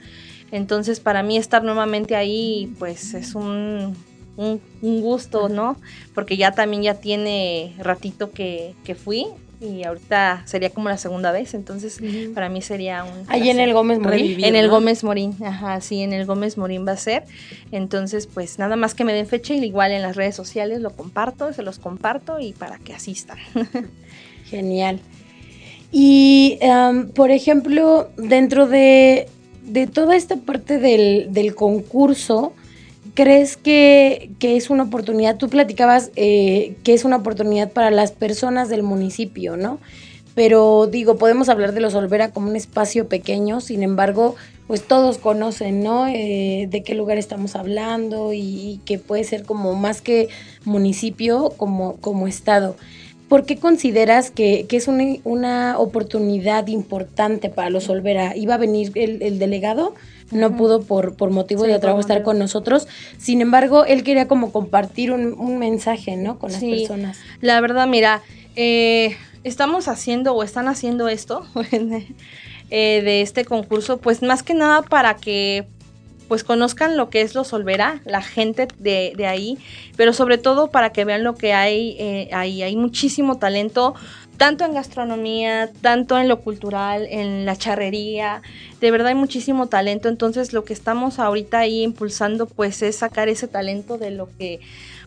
Entonces, 0.51 1.01
para 1.01 1.21
mí 1.21 1.35
estar 1.35 1.65
nuevamente 1.65 2.15
ahí, 2.15 2.73
pues 2.79 3.13
es 3.13 3.35
un, 3.35 3.93
un, 4.37 4.61
un 4.81 5.01
gusto, 5.01 5.49
¿no? 5.49 5.77
Porque 6.13 6.37
ya 6.37 6.51
también 6.51 6.83
ya 6.83 6.95
tiene 6.95 7.73
ratito 7.79 8.31
que, 8.31 8.73
que 8.83 8.95
fui 8.95 9.27
y 9.63 9.83
ahorita 9.83 10.43
sería 10.45 10.69
como 10.69 10.89
la 10.89 10.97
segunda 10.97 11.31
vez, 11.31 11.53
entonces 11.53 11.99
para 12.33 12.49
mí 12.49 12.61
sería 12.61 13.05
un... 13.05 13.25
Ahí 13.27 13.49
en 13.49 13.59
el 13.61 13.73
Gómez 13.73 13.99
Morín. 13.99 14.19
Revivir, 14.19 14.45
En 14.45 14.55
el 14.55 14.67
¿no? 14.67 14.73
Gómez 14.73 15.03
Morín, 15.03 15.35
ajá, 15.43 15.79
sí, 15.79 16.01
en 16.01 16.11
el 16.11 16.25
Gómez 16.25 16.57
Morín 16.57 16.85
va 16.85 16.91
a 16.91 16.97
ser. 16.97 17.23
Entonces, 17.71 18.27
pues 18.27 18.59
nada 18.59 18.75
más 18.75 18.93
que 18.93 19.05
me 19.05 19.13
den 19.13 19.25
fecha 19.25 19.53
y 19.53 19.63
igual 19.63 19.91
en 19.91 20.01
las 20.01 20.17
redes 20.17 20.35
sociales 20.35 20.81
lo 20.81 20.91
comparto, 20.91 21.53
se 21.53 21.63
los 21.63 21.79
comparto 21.79 22.39
y 22.39 22.51
para 22.51 22.77
que 22.77 22.93
asistan. 22.93 23.37
Genial. 24.49 24.99
Y, 25.91 26.59
por 27.15 27.31
ejemplo, 27.31 28.09
dentro 28.17 28.67
de, 28.67 29.29
de 29.61 29.87
toda 29.87 30.15
esta 30.15 30.35
parte 30.37 30.79
del, 30.79 31.27
del 31.29 31.55
concurso, 31.55 32.53
¿crees 33.13 33.57
que, 33.57 34.31
que 34.39 34.55
es 34.57 34.69
una 34.69 34.83
oportunidad? 34.83 35.37
Tú 35.37 35.49
platicabas 35.49 36.11
eh, 36.15 36.75
que 36.83 36.93
es 36.93 37.05
una 37.05 37.17
oportunidad 37.17 37.71
para 37.71 37.91
las 37.91 38.11
personas 38.11 38.69
del 38.69 38.83
municipio, 38.83 39.57
¿no? 39.57 39.79
Pero 40.35 40.87
digo, 40.87 41.17
podemos 41.17 41.47
hablar 41.49 41.73
de 41.73 41.81
los 41.81 41.93
Olvera 41.93 42.31
como 42.31 42.49
un 42.49 42.55
espacio 42.55 43.07
pequeño, 43.07 43.61
sin 43.61 43.83
embargo, 43.83 44.35
pues 44.65 44.81
todos 44.81 45.19
conocen, 45.19 45.83
¿no? 45.83 46.07
Eh, 46.07 46.67
de 46.71 46.83
qué 46.83 46.95
lugar 46.95 47.19
estamos 47.19 47.55
hablando 47.55 48.33
y, 48.33 48.39
y 48.39 48.81
que 48.85 48.97
puede 48.97 49.23
ser 49.25 49.43
como 49.43 49.75
más 49.75 50.01
que 50.01 50.29
municipio, 50.65 51.53
como, 51.55 51.97
como 51.97 52.27
estado. 52.27 52.75
¿Por 53.29 53.45
qué 53.45 53.57
consideras 53.57 54.31
que, 54.31 54.65
que 54.67 54.77
es 54.77 54.87
una, 54.87 55.17
una 55.23 55.77
oportunidad 55.79 56.67
importante 56.67 57.49
para 57.49 57.69
los 57.69 57.89
Olvera? 57.89 58.35
¿Iba 58.35 58.55
a 58.55 58.57
venir 58.57 58.91
el, 58.95 59.21
el 59.21 59.37
delegado 59.37 59.93
no 60.31 60.55
pudo 60.57 60.81
por, 60.81 61.15
por 61.15 61.29
motivo 61.29 61.63
Sí, 61.65 61.71
de 61.71 61.79
trabajo 61.79 62.01
estar 62.01 62.23
con 62.23 62.39
nosotros. 62.39 62.87
Sin 63.17 63.41
embargo, 63.41 63.85
él 63.85 64.03
quería 64.03 64.27
como 64.27 64.51
compartir 64.51 65.11
un, 65.11 65.33
un 65.39 65.57
mensaje, 65.59 66.15
¿no? 66.17 66.39
Con 66.39 66.51
las 66.51 66.59
Sí. 66.61 66.71
personas. 66.71 67.17
La 67.41 67.59
verdad, 67.61 67.87
mira, 67.87 68.21
eh, 68.55 69.15
estamos 69.43 69.87
haciendo 69.87 70.33
o 70.33 70.43
están 70.43 70.67
haciendo 70.67 71.07
esto 71.09 71.45
eh, 72.69 73.01
de 73.03 73.21
este 73.21 73.45
concurso, 73.45 73.97
pues 73.97 74.21
más 74.21 74.43
que 74.43 74.53
nada 74.53 74.81
para 74.81 75.15
que 75.15 75.67
pues 76.29 76.43
conozcan 76.43 76.97
lo 76.97 77.09
que 77.09 77.21
es 77.21 77.35
lo 77.35 77.43
Solvera, 77.43 78.01
la 78.05 78.21
gente 78.23 78.67
de, 78.79 79.13
de 79.15 79.27
ahí, 79.27 79.57
pero 79.97 80.13
sobre 80.13 80.37
todo 80.39 80.71
para 80.71 80.91
que 80.91 81.05
vean 81.05 81.23
lo 81.23 81.35
que 81.35 81.53
hay 81.53 81.95
eh, 81.99 82.29
ahí. 82.31 82.63
Hay 82.63 82.75
muchísimo 82.75 83.37
talento, 83.37 83.93
tanto 84.37 84.65
en 84.65 84.73
gastronomía, 84.73 85.71
tanto 85.81 86.17
en 86.17 86.27
lo 86.27 86.41
cultural, 86.41 87.07
en 87.09 87.45
la 87.45 87.55
charrería. 87.55 88.41
De 88.81 88.91
verdad 88.91 89.07
hay 89.07 89.15
muchísimo 89.15 89.67
talento. 89.67 90.09
Entonces 90.09 90.53
lo 90.53 90.63
que 90.63 90.73
estamos 90.73 91.19
ahorita 91.19 91.59
ahí 91.59 91.83
impulsando 91.83 92.45
pues 92.45 92.81
es 92.81 92.97
sacar 92.97 93.29
ese 93.29 93.47
talento 93.47 93.97
de 93.97 94.11
lo 94.11 94.29
que 94.37 94.59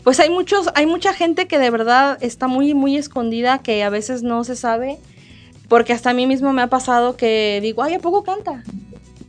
pues 0.07 0.21
hay 0.21 0.31
muchos, 0.31 0.69
hay 0.77 0.87
mucha 0.87 1.13
gente 1.13 1.49
que 1.49 1.59
de 1.59 1.69
verdad 1.69 2.17
está 2.21 2.47
muy, 2.47 2.75
muy 2.75 2.97
escondida, 2.97 3.59
que 3.59 3.83
a 3.83 3.91
veces 3.91 4.23
no 4.23 4.45
se 4.45 4.55
sabe, 4.55 4.99
porque 5.69 5.93
hasta 5.93 6.11
a 6.11 6.15
mí 6.15 6.29
mismo 6.29 6.53
me 6.53 6.63
ha 6.63 6.69
pasado 6.69 7.17
que 7.17 7.59
digo, 7.61 7.83
ay, 7.83 7.95
¿a 7.95 7.99
poco 7.99 8.23
canta? 8.23 8.63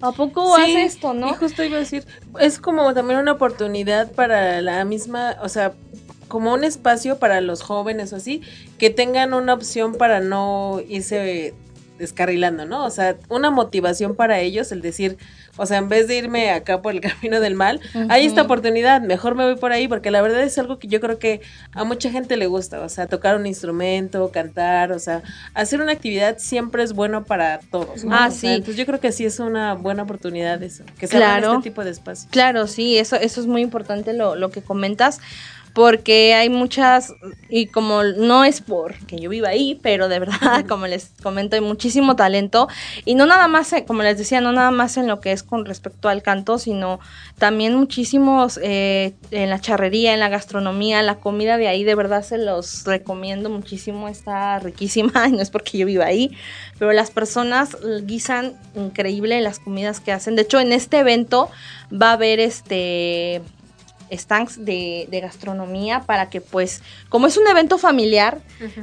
¿A 0.02 0.12
poco 0.12 0.56
Sí, 0.56 0.62
hace 0.62 0.84
esto, 0.84 1.16
no? 1.16 1.30
Y 1.30 1.34
justo 1.34 1.64
iba 1.64 1.78
a 1.78 1.80
decir, 1.80 2.06
es 2.40 2.60
como 2.60 2.94
también 2.94 3.20
una 3.20 3.32
oportunidad 3.32 4.12
para 4.12 4.62
la 4.62 4.86
misma, 4.86 5.38
o 5.42 5.50
sea, 5.50 5.74
como 6.28 6.54
un 6.54 6.64
espacio 6.64 7.18
para 7.20 7.42
los 7.42 7.62
jóvenes 7.62 8.14
o 8.14 8.18
así, 8.18 8.42
que 8.78 8.90
tengan 8.90 9.34
una 9.34 9.54
opción 9.54 9.96
para 9.96 10.20
no 10.20 10.82
irse 10.88 11.54
descarrilando, 11.98 12.66
¿no? 12.66 12.86
O 12.86 12.92
sea, 12.92 13.16
una 13.28 13.50
motivación 13.50 14.16
para 14.16 14.40
ellos, 14.40 14.72
el 14.72 14.84
decir, 14.84 15.18
o 15.56 15.66
sea, 15.66 15.80
en 15.80 15.90
vez 15.90 16.08
de 16.08 16.16
irme 16.16 16.52
acá 16.52 16.80
por 16.84 16.94
el 16.94 17.02
camino 17.02 17.40
del 17.40 17.56
mal, 17.56 17.82
hay 18.10 18.28
esta 18.28 18.44
oportunidad, 18.44 19.02
mejor 19.02 19.34
me 19.34 19.44
voy 19.46 19.56
por 19.56 19.72
ahí, 19.72 19.88
porque 19.88 20.12
la 20.12 20.22
verdad 20.22 20.42
es 20.44 20.56
algo 20.60 20.78
que 20.78 20.88
yo 20.88 21.00
creo 21.02 21.18
que 21.18 21.42
a 21.72 21.84
mucha 21.86 22.12
gente 22.12 22.38
le 22.38 22.46
gusta, 22.46 22.82
o 22.82 22.90
sea, 22.90 23.08
tocar 23.08 23.36
un 23.36 23.48
instrumento, 23.48 24.30
cantar, 24.32 24.92
o 24.92 25.00
sea, 25.00 25.24
hacer 25.56 25.82
una 25.82 25.92
actividad 25.94 26.38
siempre 26.38 26.84
es 26.84 26.94
bueno 26.94 27.24
para 27.26 27.62
todos, 27.72 28.04
¿no? 28.04 28.16
Ah, 28.16 28.28
O 28.28 28.32
sea, 28.32 28.40
sí. 28.42 28.48
entonces 28.48 28.76
yo 28.76 28.86
creo 28.86 29.00
que 29.00 29.12
sí 29.12 29.26
es 29.26 29.40
una 29.40 29.74
buena 29.74 30.04
oportunidad 30.04 30.62
eso, 30.62 30.84
que 31.00 31.08
se 31.08 31.18
abran 31.18 31.40
Claro. 31.40 31.54
este 31.58 31.70
tipo 31.72 31.84
de 31.84 31.90
espacios. 31.90 32.30
Claro, 32.30 32.68
sí, 32.68 33.00
eso, 33.00 33.16
eso 33.16 33.42
es 33.42 33.48
muy 33.48 33.64
importante 33.64 34.14
lo, 34.14 34.36
lo 34.36 34.52
que 34.52 34.62
comentas, 34.62 35.20
porque 35.78 36.34
hay 36.34 36.50
muchas, 36.50 37.14
y 37.50 37.68
como 37.68 38.02
no 38.02 38.44
es 38.44 38.62
porque 38.62 39.20
yo 39.20 39.30
viva 39.30 39.50
ahí, 39.50 39.80
pero 39.84 40.10
de 40.10 40.18
verdad, 40.18 40.66
como 40.68 40.88
les 40.88 41.12
comento, 41.22 41.56
hay 41.56 41.62
muchísimo 41.62 42.16
talento, 42.16 42.68
y 43.06 43.14
no 43.14 43.28
nada 43.28 43.48
más, 43.48 43.72
eh, 43.74 43.86
como 43.86 44.02
les 44.02 44.18
decía, 44.18 44.42
no 44.42 44.52
nada 44.52 44.72
más 44.72 44.98
en 44.98 45.06
lo 45.06 45.22
que 45.22 45.32
es 45.32 45.44
con 45.44 45.66
respecto 45.66 46.10
al 46.10 46.24
canto, 46.24 46.58
sino 46.58 47.00
también 47.38 47.76
muchísimos 47.76 48.60
eh, 48.64 49.14
en 49.30 49.52
la 49.52 49.62
charrería, 49.62 50.16
en 50.16 50.20
la 50.20 50.30
gastronomía, 50.30 51.04
la 51.04 51.18
comida 51.18 51.58
de 51.58 51.68
ahí, 51.68 51.84
de 51.84 51.94
verdad 51.94 52.24
se 52.24 52.40
los 52.40 52.84
recomiendo 52.86 53.52
muchísimo, 53.52 54.08
está 54.08 54.58
riquísima, 54.58 55.28
y 55.28 55.34
no 55.34 55.44
es 55.44 55.52
porque 55.52 55.78
yo 55.78 55.86
viva 55.86 56.06
ahí, 56.06 56.36
pero 56.80 56.92
las 56.92 57.12
personas 57.12 57.78
guisan 58.02 58.56
increíble 58.74 59.40
las 59.42 59.60
comidas 59.60 60.00
que 60.00 60.12
hacen. 60.12 60.36
De 60.36 60.42
hecho, 60.42 60.60
en 60.60 60.72
este 60.72 60.98
evento 60.98 61.52
va 61.94 62.10
a 62.10 62.14
haber 62.14 62.40
este 62.40 63.44
stands 64.12 64.64
de, 64.66 65.08
de 65.10 65.20
gastronomía 65.22 66.02
para 66.06 66.30
que 66.30 66.42
pues 66.42 66.82
como 67.10 67.28
es 67.28 67.38
un 67.38 67.48
evento 67.48 67.78
familiar 67.78 68.40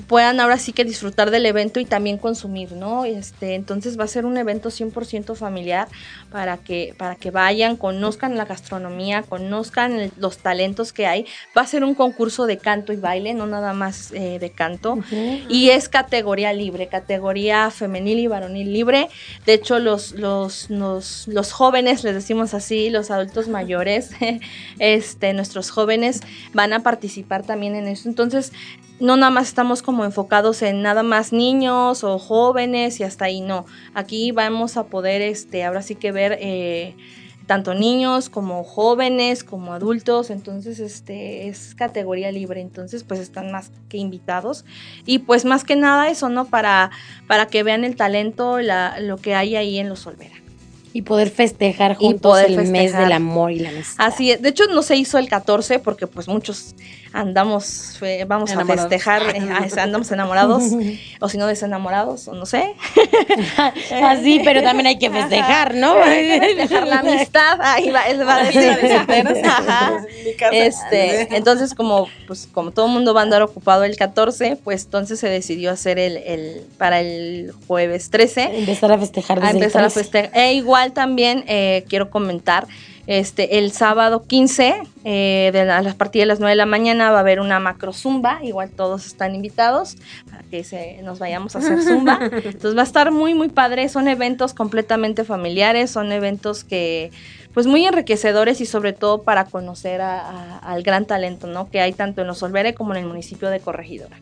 puedan 0.07 0.41
ahora 0.41 0.59
sí 0.59 0.72
que 0.72 0.85
disfrutar 0.85 1.31
del 1.31 1.47
evento 1.47 1.81
y 1.81 1.85
también 1.85 2.18
consumir, 2.18 2.72
¿no? 2.72 3.05
Este, 3.05 3.55
entonces 3.55 3.99
va 3.99 4.05
a 4.05 4.09
ser 4.09 4.25
un 4.27 4.37
evento 4.37 4.70
100% 4.70 5.35
familiar 5.35 5.89
para 6.31 6.57
que 6.59 6.95
para 6.99 7.16
que 7.16 7.31
vayan, 7.31 7.77
conozcan 7.77 8.37
la 8.37 8.45
gastronomía, 8.45 9.22
conozcan 9.22 9.93
el- 10.01 10.12
los 10.16 10.39
talentos 10.39 10.93
que 10.93 11.07
hay. 11.07 11.27
Va 11.57 11.62
a 11.62 11.66
ser 11.66 11.85
un 11.85 11.95
concurso 11.95 12.47
de 12.47 12.59
canto 12.59 12.93
y 12.93 12.97
baile, 12.97 13.35
no 13.35 13.47
nada 13.47 13.72
más 13.72 14.12
eh, 14.12 14.39
de 14.39 14.51
canto. 14.51 14.99
Y 15.49 15.70
es 15.70 15.89
categoría 15.89 16.53
libre, 16.53 16.89
categoría 16.89 17.70
femenil 17.70 18.18
y 18.18 18.27
varonil 18.27 18.72
libre. 18.72 19.09
De 19.47 19.55
hecho, 19.55 19.79
los, 19.79 20.12
los, 20.12 20.70
los, 20.70 21.27
los 21.29 21.53
jóvenes, 21.53 22.05
les 22.05 22.14
decimos 22.14 22.55
así, 22.55 22.91
los 22.91 23.11
adultos 23.11 23.49
mayores, 23.49 24.11
este, 25.15 25.33
nuestros 25.33 25.71
jóvenes 25.71 26.23
van 26.53 26.73
a 26.73 26.83
participar 26.83 27.45
también 27.45 27.77
en 27.77 27.87
eso. 27.87 28.09
Entonces, 28.09 28.53
no 28.99 29.17
nada 29.17 29.31
más 29.31 29.47
estamos 29.47 29.81
como 29.81 30.05
enfocados 30.05 30.61
en 30.62 30.83
nada 30.83 31.05
más 31.05 31.33
niños 31.33 32.03
o 32.03 32.19
jóvenes 32.19 32.99
y 32.99 33.05
hasta 33.05 33.27
ahí, 33.27 33.41
no. 33.41 33.65
Aquí 33.95 34.33
vamos 34.33 34.77
a 34.77 34.87
poder, 34.87 35.23
este, 35.23 35.65
ahora 35.65 35.83
sí 35.83 35.95
que 35.95 36.11
ver... 36.12 36.39
eh, 36.41 36.97
tanto 37.47 37.75
niños 37.75 38.31
como 38.31 38.65
jóvenes, 38.65 39.45
como 39.45 39.75
adultos, 39.75 40.31
entonces 40.31 40.81
este 40.81 41.47
es 41.47 41.75
categoría 41.75 42.33
libre, 42.33 42.62
entonces 42.62 43.05
pues 43.05 43.21
están 43.21 43.53
más 43.53 43.71
que 43.91 43.99
invitados 43.99 44.65
y 45.05 45.19
pues 45.19 45.45
más 45.45 45.62
que 45.62 45.77
nada 45.77 46.09
eso, 46.09 46.31
¿no? 46.31 46.47
Para, 46.47 46.91
para 47.29 47.45
que 47.45 47.62
vean 47.62 47.85
el 47.85 47.97
talento, 47.97 48.61
la, 48.61 48.99
lo 48.99 49.19
que 49.19 49.35
hay 49.35 49.57
ahí 49.57 49.79
en 49.79 49.91
los 49.91 50.07
Olvera. 50.07 50.44
Y 50.95 51.03
poder 51.03 51.29
festejar 51.29 51.93
Y 51.99 52.07
juntos 52.07 52.21
poder 52.33 52.47
el 52.47 52.57
mes 52.57 52.71
festejar. 52.71 53.03
del 53.03 53.13
amor 53.13 53.51
y 53.51 53.59
la 53.59 53.69
amistad. 53.71 54.07
Así 54.07 54.31
es, 54.31 54.41
de 54.41 54.49
hecho 54.49 54.65
no 54.69 54.81
se 54.83 54.97
hizo 54.97 55.19
el 55.19 55.29
14 55.29 55.81
porque 55.81 56.07
pues 56.07 56.29
muchos 56.29 56.75
andamos, 57.13 57.99
eh, 58.03 58.25
vamos 58.27 58.51
Enamorados. 58.53 58.87
a 58.87 58.89
festejar, 58.89 59.23
eh, 59.37 59.81
andamos 59.81 60.11
enamorados, 60.13 60.63
o 61.21 61.29
si 61.29 61.37
no 61.37 61.47
desenamorados, 61.47 62.27
o 62.29 62.35
no 62.35 62.47
sé. 62.47 62.75
Así, 64.05 64.41
pero 64.45 64.63
también 64.63 64.87
hay 64.87 64.99
que 64.99 65.11
festejar, 65.11 65.75
¿no? 65.75 65.95
Hay 66.03 66.41
que 66.41 66.55
festejar 66.55 66.87
la 66.87 67.01
amistad, 67.01 67.61
ahí 67.61 67.91
va, 67.91 68.03
él 68.09 68.27
va 68.27 68.37
a 68.37 68.45
decir. 68.45 69.45
Ajá. 69.45 70.05
Este, 70.53 71.37
entonces 71.37 71.75
como 71.75 72.09
pues 72.27 72.49
como 72.53 72.71
todo 72.71 72.87
el 72.87 72.93
mundo 72.93 73.15
va 73.15 73.21
a 73.21 73.25
andar 73.25 73.43
ocupado 73.43 73.85
el 73.85 73.97
14, 73.97 74.57
pues 74.63 74.85
entonces 74.85 75.19
se 75.21 75.29
decidió 75.29 75.71
hacer 75.71 75.99
el, 75.99 76.17
el 76.19 76.63
para 76.79 77.01
el 77.01 77.53
jueves 77.67 78.11
13 78.11 78.59
Empezar 78.59 78.93
a 78.93 78.99
festejar 78.99 79.39
a 79.39 79.41
desde 79.43 79.57
el 79.59 79.63
empezar 79.63 79.85
a 79.85 79.89
13. 79.89 80.01
festejar. 80.01 80.39
E 80.39 80.55
igual 80.55 80.84
también 80.93 81.45
eh, 81.49 81.85
quiero 81.89 82.11
comentar, 82.11 82.66
este, 83.07 83.59
el 83.59 83.70
sábado 83.70 84.24
15, 84.26 84.74
eh, 85.05 85.51
de 85.53 85.64
la- 85.66 85.76
a 85.78 85.82
las 85.82 85.95
partir 85.95 86.22
de 86.22 86.26
las 86.26 86.41
9 86.41 86.53
de 86.53 86.57
la 86.57 86.64
mañana 86.66 87.11
va 87.11 87.18
a 87.18 87.20
haber 87.20 87.39
una 87.39 87.61
macro 87.61 87.93
zumba, 87.93 88.39
igual 88.43 88.70
todos 88.70 89.05
están 89.07 89.35
invitados 89.35 89.97
para 90.30 90.43
que 90.45 90.64
se, 90.64 91.03
nos 91.03 91.18
vayamos 91.18 91.55
a 91.55 91.59
hacer 91.59 91.82
zumba. 91.82 92.18
Entonces 92.45 92.74
va 92.76 92.80
a 92.80 92.85
estar 92.85 93.11
muy, 93.12 93.35
muy 93.35 93.49
padre, 93.51 93.89
son 93.91 94.09
eventos 94.09 94.55
completamente 94.55 95.24
familiares, 95.24 95.91
son 95.91 96.12
eventos 96.12 96.64
que 96.64 97.11
pues 97.53 97.66
muy 97.68 97.85
enriquecedores 97.87 98.61
y 98.61 98.66
sobre 98.66 98.93
todo 98.95 99.22
para 99.22 99.45
conocer 99.45 100.01
a- 100.01 100.20
a- 100.30 100.59
al 100.59 100.82
gran 100.82 101.05
talento, 101.05 101.47
¿no? 101.47 101.70
Que 101.70 101.80
hay 101.80 101.93
tanto 101.93 102.22
en 102.22 102.26
Los 102.26 102.43
Olvere 102.43 102.72
como 102.74 102.95
en 102.95 103.01
el 103.03 103.07
municipio 103.07 103.49
de 103.51 103.61
Corregidora. 103.61 104.16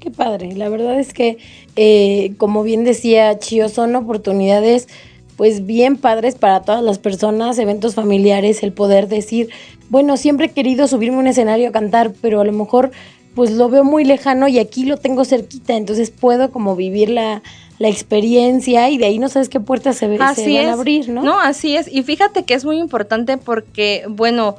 Qué 0.00 0.10
padre. 0.10 0.52
La 0.54 0.68
verdad 0.68 0.98
es 0.98 1.12
que, 1.12 1.36
eh, 1.76 2.32
como 2.38 2.62
bien 2.62 2.82
decía 2.84 3.38
Chio, 3.38 3.68
son 3.68 3.94
oportunidades 3.96 4.88
pues 5.36 5.66
bien 5.66 5.96
padres 5.96 6.34
para 6.34 6.62
todas 6.62 6.82
las 6.82 6.98
personas, 6.98 7.58
eventos 7.58 7.94
familiares, 7.94 8.62
el 8.62 8.72
poder 8.72 9.06
decir, 9.08 9.50
bueno, 9.90 10.16
siempre 10.16 10.46
he 10.46 10.50
querido 10.50 10.88
subirme 10.88 11.18
a 11.18 11.20
un 11.20 11.26
escenario 11.26 11.68
a 11.68 11.72
cantar, 11.72 12.12
pero 12.22 12.40
a 12.40 12.44
lo 12.44 12.52
mejor 12.52 12.90
pues 13.34 13.50
lo 13.50 13.68
veo 13.68 13.84
muy 13.84 14.04
lejano 14.04 14.48
y 14.48 14.58
aquí 14.58 14.86
lo 14.86 14.96
tengo 14.96 15.26
cerquita, 15.26 15.76
entonces 15.76 16.10
puedo 16.10 16.50
como 16.50 16.74
vivir 16.74 17.10
la, 17.10 17.42
la 17.78 17.88
experiencia 17.88 18.88
y 18.88 18.96
de 18.96 19.04
ahí 19.04 19.18
no 19.18 19.28
sabes 19.28 19.50
qué 19.50 19.60
puertas 19.60 19.96
se, 19.96 20.08
ve- 20.08 20.16
se 20.16 20.22
Así 20.22 20.54
van 20.54 20.64
es. 20.64 20.70
a 20.70 20.72
abrir, 20.72 21.08
¿no? 21.10 21.22
No, 21.22 21.38
así 21.38 21.76
es. 21.76 21.86
Y 21.92 22.02
fíjate 22.02 22.44
que 22.44 22.54
es 22.54 22.64
muy 22.64 22.78
importante 22.78 23.36
porque, 23.36 24.04
bueno. 24.08 24.56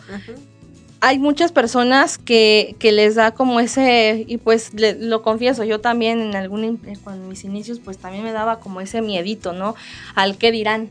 Hay 1.00 1.20
muchas 1.20 1.52
personas 1.52 2.18
que, 2.18 2.76
que 2.80 2.92
les 2.92 3.16
da 3.16 3.32
como 3.32 3.60
ese, 3.60 4.26
y 4.28 4.38
pues 4.38 4.74
le- 4.74 4.94
lo 4.96 5.22
confieso, 5.22 5.64
yo 5.64 5.80
también 5.80 6.20
en 6.22 6.36
algún, 6.36 6.64
in- 6.64 6.80
eh, 6.88 6.98
con 7.04 7.28
mis 7.30 7.44
inicios, 7.44 7.80
pues 7.80 7.98
también 7.98 8.24
me 8.24 8.32
daba 8.32 8.60
como 8.60 8.82
ese 8.82 9.02
miedito, 9.02 9.54
¿no? 9.54 9.76
Al 10.16 10.38
que 10.38 10.52
dirán. 10.52 10.90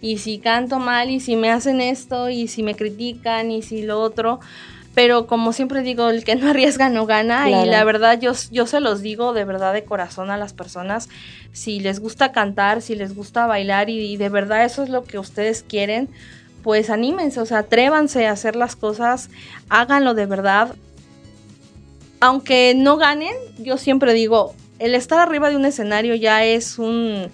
Y 0.00 0.18
si 0.18 0.38
canto 0.38 0.78
mal, 0.78 1.10
y 1.10 1.20
si 1.20 1.36
me 1.36 1.50
hacen 1.50 1.80
esto, 1.80 2.28
y 2.30 2.48
si 2.48 2.62
me 2.62 2.74
critican, 2.74 3.50
y 3.50 3.62
si 3.62 3.82
lo 3.82 4.00
otro. 4.00 4.40
Pero 4.94 5.26
como 5.26 5.52
siempre 5.52 5.82
digo, 5.82 6.08
el 6.10 6.24
que 6.24 6.34
no 6.36 6.48
arriesga 6.50 6.88
no 6.88 7.06
gana. 7.06 7.44
Claro. 7.46 7.66
Y 7.66 7.70
la 7.70 7.84
verdad, 7.84 8.18
yo, 8.20 8.32
yo 8.50 8.66
se 8.66 8.80
los 8.80 9.00
digo 9.00 9.32
de 9.32 9.44
verdad 9.44 9.72
de 9.72 9.84
corazón 9.84 10.30
a 10.30 10.36
las 10.36 10.52
personas. 10.54 11.08
Si 11.52 11.78
les 11.80 12.00
gusta 12.00 12.32
cantar, 12.32 12.82
si 12.82 12.94
les 12.96 13.14
gusta 13.14 13.46
bailar, 13.46 13.90
y, 13.90 13.98
y 14.12 14.16
de 14.16 14.28
verdad 14.28 14.64
eso 14.64 14.82
es 14.82 14.88
lo 14.88 15.04
que 15.04 15.18
ustedes 15.18 15.62
quieren, 15.66 16.08
pues 16.62 16.90
anímense, 16.90 17.40
o 17.40 17.46
sea, 17.46 17.58
atrévanse 17.58 18.26
a 18.26 18.32
hacer 18.32 18.56
las 18.56 18.76
cosas, 18.76 19.30
háganlo 19.68 20.14
de 20.14 20.26
verdad. 20.26 20.74
Aunque 22.20 22.74
no 22.76 22.96
ganen, 22.96 23.34
yo 23.58 23.78
siempre 23.78 24.12
digo, 24.12 24.54
el 24.78 24.94
estar 24.94 25.18
arriba 25.18 25.50
de 25.50 25.56
un 25.56 25.64
escenario 25.64 26.14
ya 26.14 26.44
es 26.44 26.78
un, 26.78 27.30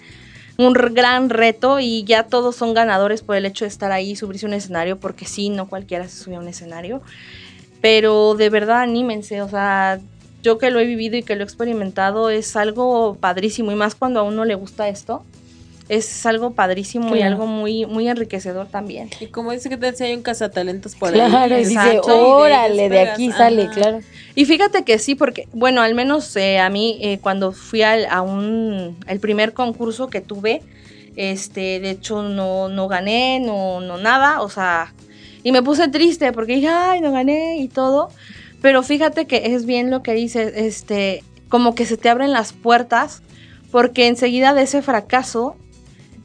un 0.57 0.73
gran 0.73 1.29
reto 1.29 1.79
y 1.79 2.03
ya 2.03 2.23
todos 2.23 2.55
son 2.55 2.73
ganadores 2.73 3.21
por 3.21 3.35
el 3.35 3.45
hecho 3.45 3.65
de 3.65 3.69
estar 3.69 3.91
ahí 3.91 4.11
y 4.11 4.15
subirse 4.15 4.45
a 4.45 4.49
un 4.49 4.53
escenario, 4.53 4.99
porque 4.99 5.25
sí, 5.25 5.49
no 5.49 5.67
cualquiera 5.67 6.07
se 6.07 6.23
sube 6.23 6.35
a 6.35 6.39
un 6.39 6.47
escenario. 6.47 7.01
Pero 7.81 8.35
de 8.35 8.49
verdad 8.49 8.81
anímense, 8.81 9.41
o 9.41 9.49
sea, 9.49 9.99
yo 10.41 10.57
que 10.57 10.69
lo 10.69 10.79
he 10.79 10.85
vivido 10.85 11.17
y 11.17 11.23
que 11.23 11.35
lo 11.35 11.41
he 11.41 11.45
experimentado 11.45 12.29
es 12.29 12.55
algo 12.55 13.15
padrísimo 13.19 13.71
y 13.71 13.75
más 13.75 13.95
cuando 13.95 14.19
a 14.19 14.23
uno 14.23 14.45
le 14.45 14.55
gusta 14.55 14.89
esto. 14.89 15.23
Es 15.89 16.25
algo 16.25 16.51
padrísimo 16.51 17.15
y 17.15 17.21
algo 17.23 17.47
muy, 17.47 17.85
muy 17.87 18.07
enriquecedor 18.07 18.67
también. 18.67 19.09
Y 19.19 19.25
como 19.27 19.51
dice 19.51 19.69
que 19.69 19.77
tal 19.77 19.95
si 19.95 20.03
hay 20.03 20.13
un 20.15 20.21
cazatalentos 20.21 20.95
por 20.95 21.11
Claro, 21.11 21.55
ahí. 21.55 21.61
y 21.63 21.65
dice, 21.65 21.73
Exacto. 21.73 22.35
órale, 22.37 22.83
de 22.83 22.89
despegas". 22.89 23.13
aquí 23.15 23.31
sale, 23.31 23.63
Ajá. 23.63 23.71
claro. 23.73 23.99
Y 24.35 24.45
fíjate 24.45 24.83
que 24.83 24.99
sí, 24.99 25.15
porque, 25.15 25.47
bueno, 25.51 25.81
al 25.81 25.95
menos 25.95 26.35
eh, 26.35 26.59
a 26.59 26.69
mí, 26.69 26.99
eh, 27.01 27.17
cuando 27.19 27.51
fui 27.51 27.81
al, 27.81 28.05
a 28.05 28.21
un, 28.21 28.97
el 29.07 29.19
primer 29.19 29.53
concurso 29.53 30.07
que 30.07 30.21
tuve, 30.21 30.61
este, 31.15 31.79
de 31.79 31.89
hecho 31.89 32.21
no, 32.21 32.69
no 32.69 32.87
gané, 32.87 33.39
no, 33.39 33.81
no 33.81 33.97
nada, 33.97 34.41
o 34.41 34.49
sea, 34.49 34.93
y 35.43 35.51
me 35.51 35.63
puse 35.63 35.87
triste 35.87 36.31
porque 36.33 36.53
dije, 36.55 36.67
ay, 36.69 37.01
no 37.01 37.11
gané 37.11 37.57
y 37.57 37.67
todo, 37.67 38.09
pero 38.61 38.83
fíjate 38.83 39.25
que 39.25 39.55
es 39.55 39.65
bien 39.65 39.89
lo 39.89 40.03
que 40.03 40.13
dices, 40.13 40.53
este, 40.55 41.23
como 41.49 41.73
que 41.75 41.85
se 41.85 41.97
te 41.97 42.09
abren 42.09 42.31
las 42.31 42.53
puertas, 42.53 43.21
porque 43.71 44.07
enseguida 44.07 44.53
de 44.53 44.61
ese 44.63 44.81
fracaso 44.81 45.55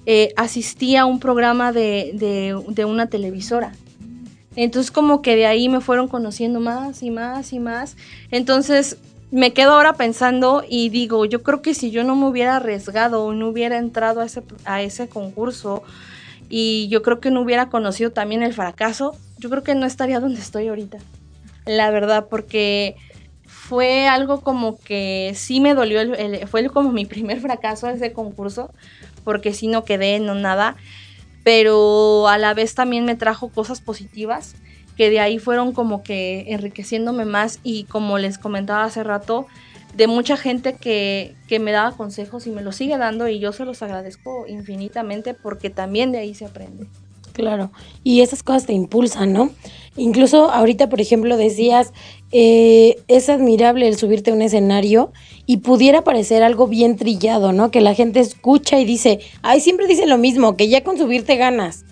eh, 0.07 0.33
asistí 0.37 0.97
a 0.97 1.07
un 1.07 1.21
programa 1.21 1.73
de, 1.73 2.13
de, 2.15 2.61
de 2.69 2.85
una 2.85 3.07
televisora. 3.09 3.73
Entonces 4.57 4.91
como 4.93 5.21
que 5.23 5.35
de 5.37 5.47
ahí 5.47 5.69
me 5.69 5.81
fueron 5.81 6.09
conociendo 6.09 6.61
más 6.61 7.03
y 7.03 7.11
más 7.11 7.53
y 7.53 7.59
más. 7.59 7.97
Entonces 8.31 8.99
me 9.31 9.53
quedo 9.53 9.73
ahora 9.73 9.95
pensando 9.95 10.63
y 10.69 10.91
digo, 10.91 11.25
yo 11.25 11.43
creo 11.43 11.61
que 11.61 11.75
si 11.75 11.91
yo 11.91 12.05
no 12.05 12.15
me 12.15 12.27
hubiera 12.29 12.57
arriesgado 12.57 13.33
no 13.33 13.49
hubiera 13.49 13.79
entrado 13.79 14.21
a 14.21 14.27
ese, 14.27 14.43
a 14.65 14.81
ese 14.83 15.09
concurso 15.09 15.83
y 16.49 16.87
yo 16.89 17.03
creo 17.03 17.19
que 17.19 17.33
no 17.33 17.41
hubiera 17.41 17.69
conocido 17.69 18.13
también 18.13 18.43
el 18.45 18.53
fracaso, 18.53 19.17
yo 19.39 19.51
creo 19.51 19.65
que 19.65 19.75
no 19.75 19.87
estaría 19.87 20.21
donde 20.21 20.41
estoy 20.41 20.69
ahorita. 20.69 20.99
La 21.67 21.91
verdad, 21.91 22.27
porque 22.31 22.95
fue 23.47 24.07
algo 24.07 24.43
como 24.43 24.79
que 24.79 25.33
sí 25.35 25.59
me 25.61 25.75
dolió, 25.75 26.01
el- 26.01 26.15
el- 26.15 26.47
fue 26.47 26.69
como 26.69 26.93
mi 26.93 27.07
primer 27.07 27.41
fracaso 27.41 27.89
ese 27.89 28.13
concurso, 28.13 28.71
porque 29.25 29.55
sí 29.55 29.67
no 29.67 29.85
quedé, 29.85 30.21
no 30.21 30.35
nada, 30.35 30.77
pero 31.43 32.29
a 32.29 32.39
la 32.39 32.55
vez 32.55 32.75
también 32.75 33.05
me 33.05 33.17
trajo 33.17 33.49
cosas 33.49 33.81
positivas 33.81 34.55
que 34.97 35.11
de 35.11 35.21
ahí 35.21 35.39
fueron 35.39 35.73
como 35.73 36.03
que 36.03 36.45
enriqueciéndome 36.49 37.25
más 37.25 37.59
y 37.63 37.85
como 37.85 38.19
les 38.19 38.39
comentaba 38.39 38.85
hace 38.85 39.03
rato, 39.03 39.47
de 39.97 40.07
mucha 40.07 40.37
gente 40.37 40.75
que, 40.75 41.35
que 41.49 41.59
me 41.59 41.73
daba 41.73 41.97
consejos 41.97 42.47
y 42.47 42.51
me 42.51 42.63
los 42.63 42.77
sigue 42.77 42.97
dando 42.99 43.29
y 43.29 43.39
yo 43.39 43.53
se 43.53 43.65
los 43.65 43.83
agradezco 43.83 44.47
infinitamente 44.49 45.35
porque 45.35 45.71
también 45.71 46.13
de 46.13 46.19
ahí 46.19 46.35
se 46.35 46.45
aprende. 46.45 46.87
Claro, 47.33 47.73
y 48.05 48.21
esas 48.21 48.45
cosas 48.45 48.67
te 48.67 48.73
impulsan, 48.73 49.33
¿no? 49.33 49.51
Incluso 49.97 50.53
ahorita, 50.53 50.89
por 50.89 51.01
ejemplo, 51.01 51.37
decías, 51.37 51.93
eh, 52.37 52.97
es 53.07 53.29
admirable 53.29 53.87
el 53.87 53.97
subirte 53.97 54.33
a 54.33 54.35
un 54.35 54.43
escenario 54.43 55.13
y 55.47 55.59
pudiera 55.59 56.03
parecer 56.03 56.43
algo 56.43 56.67
bien 56.67 56.97
trillado, 56.97 57.53
¿no? 57.53 57.71
Que 57.71 57.81
la 57.81 57.95
gente 57.95 58.19
escucha 58.19 58.81
y 58.81 58.85
dice, 58.85 59.21
ay, 59.43 59.61
siempre 59.61 59.87
dice 59.87 60.05
lo 60.07 60.19
mismo, 60.19 60.57
que 60.57 60.69
ya 60.69 60.83
con 60.83 60.99
subirte 60.99 61.37
ganas. 61.37 61.85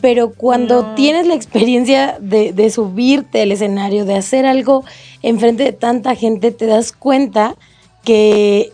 Pero 0.00 0.32
cuando 0.32 0.82
No. 0.82 0.94
tienes 0.96 1.28
la 1.28 1.34
experiencia 1.34 2.18
de, 2.20 2.52
de 2.52 2.70
subirte 2.70 3.42
al 3.42 3.52
escenario, 3.52 4.04
de 4.04 4.16
hacer 4.16 4.46
algo 4.46 4.84
enfrente 5.22 5.62
de 5.62 5.72
tanta 5.72 6.16
gente, 6.16 6.50
te 6.50 6.66
das 6.66 6.90
cuenta 6.90 7.54
que 8.02 8.72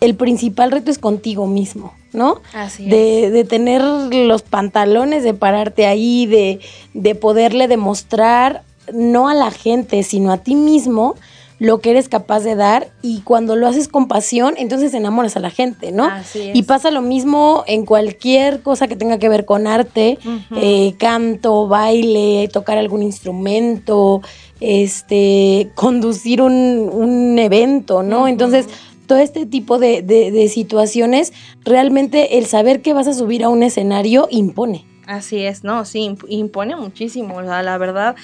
el 0.00 0.14
principal 0.16 0.70
reto 0.70 0.90
es 0.90 0.98
contigo 0.98 1.46
mismo, 1.46 1.94
¿no? 2.12 2.42
Así 2.52 2.84
es. 2.84 2.90
de, 2.90 3.30
de 3.30 3.44
tener 3.44 3.80
los 3.82 4.42
pantalones, 4.42 5.22
de 5.24 5.32
pararte 5.32 5.86
ahí, 5.86 6.26
de, 6.26 6.60
de 6.92 7.14
poderle 7.14 7.68
demostrar 7.68 8.64
no 8.92 9.28
a 9.28 9.34
la 9.34 9.50
gente, 9.50 10.02
sino 10.02 10.32
a 10.32 10.38
ti 10.38 10.54
mismo 10.54 11.14
lo 11.60 11.78
que 11.80 11.90
eres 11.90 12.08
capaz 12.08 12.40
de 12.40 12.56
dar 12.56 12.88
y 13.00 13.20
cuando 13.20 13.54
lo 13.54 13.68
haces 13.68 13.86
con 13.88 14.08
pasión, 14.08 14.54
entonces 14.58 14.92
enamoras 14.92 15.36
a 15.36 15.40
la 15.40 15.50
gente, 15.50 15.92
¿no? 15.92 16.04
Así 16.06 16.40
es. 16.50 16.56
Y 16.56 16.64
pasa 16.64 16.90
lo 16.90 17.00
mismo 17.00 17.62
en 17.68 17.86
cualquier 17.86 18.60
cosa 18.60 18.88
que 18.88 18.96
tenga 18.96 19.18
que 19.18 19.28
ver 19.28 19.44
con 19.44 19.66
arte, 19.68 20.18
eh, 20.56 20.94
canto, 20.98 21.68
baile, 21.68 22.48
tocar 22.52 22.76
algún 22.76 23.02
instrumento, 23.04 24.20
este, 24.60 25.70
conducir 25.74 26.42
un, 26.42 26.90
un 26.92 27.38
evento, 27.38 28.02
¿no? 28.02 28.26
Entonces, 28.28 28.66
todo 29.06 29.18
este 29.18 29.46
tipo 29.46 29.78
de, 29.78 30.02
de- 30.02 30.30
de 30.32 30.48
situaciones, 30.48 31.32
realmente 31.64 32.38
el 32.38 32.46
saber 32.46 32.82
que 32.82 32.92
vas 32.94 33.06
a 33.06 33.12
subir 33.14 33.44
a 33.44 33.48
un 33.48 33.62
escenario 33.62 34.26
impone. 34.30 34.86
Así 35.06 35.40
es, 35.44 35.62
no, 35.64 35.84
sí, 35.84 36.00
imp- 36.00 36.24
impone 36.28 36.74
muchísimo, 36.76 37.36
o 37.36 37.42
sea, 37.44 37.62
la 37.62 37.76
verdad, 37.78 38.16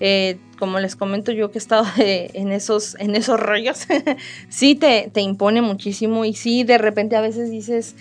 eh, 0.00 0.38
como 0.58 0.78
les 0.78 0.96
comento 0.96 1.32
yo 1.32 1.50
que 1.50 1.58
he 1.58 1.60
estado 1.60 1.86
en, 1.98 2.52
esos, 2.52 2.96
en 2.98 3.14
esos 3.14 3.38
rollos, 3.38 3.86
sí 4.48 4.74
te, 4.74 5.10
te 5.12 5.20
impone 5.20 5.62
muchísimo 5.62 6.24
y 6.24 6.34
sí, 6.34 6.64
de 6.64 6.78
repente 6.78 7.16
a 7.16 7.20
veces 7.20 7.50
dices, 7.50 7.94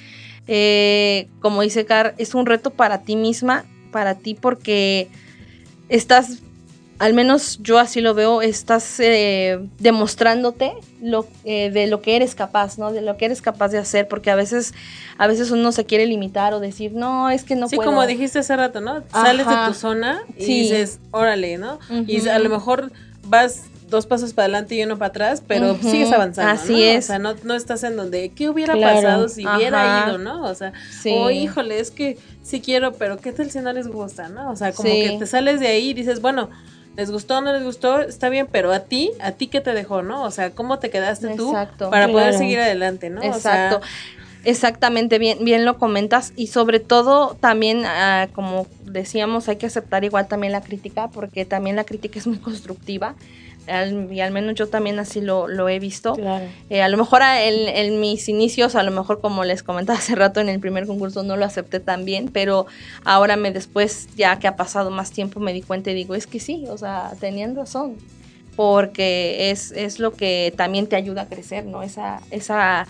eh, 0.48 1.28
como 1.40 1.62
dice 1.62 1.86
Car, 1.86 2.16
es 2.18 2.36
un 2.36 2.46
reto 2.46 2.72
para 2.72 3.02
ti 3.02 3.16
misma, 3.16 3.66
para 3.92 4.16
ti 4.16 4.34
porque 4.34 5.08
estás, 5.90 6.42
al 7.00 7.14
menos 7.14 7.60
yo 7.62 7.78
así 7.80 8.02
lo 8.02 8.14
veo, 8.14 8.42
estás 8.42 9.00
eh, 9.00 9.60
demostrándote 9.80 10.74
lo, 11.02 11.28
eh, 11.46 11.70
de 11.70 11.88
lo 11.88 12.02
que 12.02 12.16
eres 12.16 12.34
capaz, 12.34 12.78
¿no? 12.78 12.92
De 12.92 13.02
lo 13.02 13.18
que 13.18 13.26
eres 13.26 13.42
capaz 13.42 13.70
de 13.70 13.78
hacer, 13.78 14.08
porque 14.08 14.32
a 14.32 14.36
veces, 14.36 14.74
a 15.18 15.28
veces 15.28 15.52
uno 15.52 15.72
se 15.72 15.86
quiere 15.86 16.06
limitar 16.08 16.54
o 16.54 16.60
decir, 16.60 16.94
no, 16.94 17.30
es 17.30 17.44
que 17.44 17.56
no 17.56 17.68
sí, 17.70 17.76
puedo. 17.76 17.90
como 17.90 18.06
dijiste 18.08 18.40
hace 18.40 18.56
rato, 18.56 18.82
¿no? 18.82 19.04
Sales 19.12 19.48
de 19.48 19.56
tu 19.68 19.74
zona 19.74 20.22
y 20.38 20.44
Sí. 20.44 20.62
dices, 20.64 21.00
órale, 21.12 21.58
¿no? 21.58 21.80
Y 22.08 22.28
a 22.28 22.40
lo 22.40 22.50
mejor 22.50 22.92
vas 23.26 23.64
dos 23.90 24.06
pasos 24.06 24.34
para 24.34 24.46
adelante 24.46 24.76
y 24.76 24.84
uno 24.84 24.98
para 24.98 25.10
atrás, 25.10 25.42
pero 25.48 25.78
sigues 25.82 26.12
avanzando. 26.12 26.52
Así 26.52 26.74
¿no? 26.74 26.78
es. 26.80 27.06
O 27.06 27.08
sea, 27.08 27.20
no, 27.20 27.36
no 27.44 27.54
estás 27.54 27.84
en 27.84 27.96
donde, 27.96 28.30
¿qué 28.36 28.50
hubiera 28.50 28.74
Claro. 28.74 28.96
pasado 28.98 29.30
si 29.30 29.46
hubiera 29.48 30.08
ido, 30.10 30.18
no? 30.18 30.44
O 30.44 30.56
sea, 30.56 30.74
Sí. 31.02 31.12
o 31.14 31.30
híjole, 31.32 31.80
es 31.80 31.92
que 31.92 32.18
sí 32.44 32.60
quiero, 32.60 32.94
pero 32.94 33.18
¿qué 33.18 33.32
tal 33.32 33.50
si 33.50 33.60
no 33.60 33.72
les 33.72 33.88
gusta, 33.88 34.28
no? 34.30 34.52
O 34.52 34.56
sea, 34.58 34.74
como 34.74 34.90
Sí. 34.90 35.00
que 35.02 35.12
te 35.20 35.26
sales 35.26 35.60
de 35.62 35.68
ahí 35.68 35.92
y 35.92 35.94
dices, 35.94 36.22
bueno, 36.22 36.50
les 36.98 37.12
gustó 37.12 37.38
o 37.38 37.42
no 37.42 37.54
les 37.54 37.64
gustó, 37.64 38.02
está 38.02 38.28
bien, 38.28 38.48
pero 38.52 38.74
a 38.74 38.80
ti, 38.80 39.12
a 39.22 39.32
ti 39.32 39.48
qué 39.48 39.62
te 39.62 39.74
dejó, 39.74 40.02
¿no? 40.02 40.24
O 40.24 40.32
sea, 40.32 40.50
¿cómo 40.50 40.80
te 40.80 40.90
quedaste 40.90 41.36
tú 41.36 41.52
Exacto. 41.52 41.92
para 41.92 42.08
poder 42.08 42.34
seguir 42.34 42.60
adelante, 42.60 43.12
¿no? 43.12 43.22
O 43.22 43.24
sea, 43.24 43.68
Exacto. 43.68 43.82
Exactamente, 44.44 45.20
bien, 45.20 45.44
bien 45.44 45.66
lo 45.66 45.78
comentas. 45.78 46.32
Y 46.36 46.48
sobre 46.48 46.80
todo 46.80 47.36
también, 47.40 47.84
ah, 47.86 48.30
como 48.34 48.66
decíamos, 48.86 49.48
hay 49.50 49.58
que 49.58 49.66
aceptar 49.66 50.06
igual 50.06 50.28
también 50.28 50.54
la 50.54 50.62
crítica, 50.62 51.10
porque 51.10 51.46
también 51.46 51.76
la 51.76 51.84
crítica 51.84 52.18
es 52.18 52.28
muy 52.28 52.38
constructiva. 52.38 53.16
Al- 53.68 54.12
y 54.12 54.22
al 54.22 54.32
menos 54.32 54.56
yo 54.56 54.68
también 54.68 54.98
así 55.00 55.22
lo, 55.22 55.48
lo 55.48 55.68
he 55.70 55.80
visto. 55.80 56.14
Claro. 56.14 56.46
Eh, 56.70 56.82
a 56.82 56.90
lo 56.90 56.98
mejor 56.98 57.22
a- 57.24 57.44
en, 57.44 57.68
en 57.68 58.00
mis 58.00 58.28
inicios, 58.30 58.76
a 58.76 58.84
lo 58.84 58.92
mejor 58.92 59.20
como 59.22 59.44
les 59.44 59.64
comentaba 59.64 60.00
hace 60.00 60.16
rato 60.16 60.40
en 60.40 60.50
el 60.50 60.60
primer 60.60 60.88
concurso, 60.88 61.24
no 61.24 61.38
lo 61.38 61.46
acepté 61.46 61.80
tan 61.80 62.06
bien, 62.06 62.30
pero 62.32 62.66
ahora 63.04 63.36
me 63.38 63.52
después, 63.52 64.08
ya 64.16 64.40
que 64.40 64.48
ha 64.48 64.56
pasado 64.56 64.90
más 64.92 65.12
tiempo, 65.12 65.40
me 65.40 65.54
di 65.54 65.62
cuenta 65.62 65.92
y 65.92 65.94
digo, 65.94 66.16
es 66.16 66.28
que 66.28 66.40
sí, 66.40 66.66
o 66.70 66.78
sea, 66.78 67.12
tenían 67.20 67.56
razón, 67.56 67.96
porque 68.56 69.52
es, 69.52 69.72
es 69.72 70.00
lo 70.00 70.14
que 70.14 70.54
también 70.58 70.88
te 70.88 70.96
ayuda 70.96 71.24
a 71.24 71.28
crecer, 71.28 71.66
¿no? 71.66 71.84
Esa, 71.84 72.22
esa, 72.32 72.88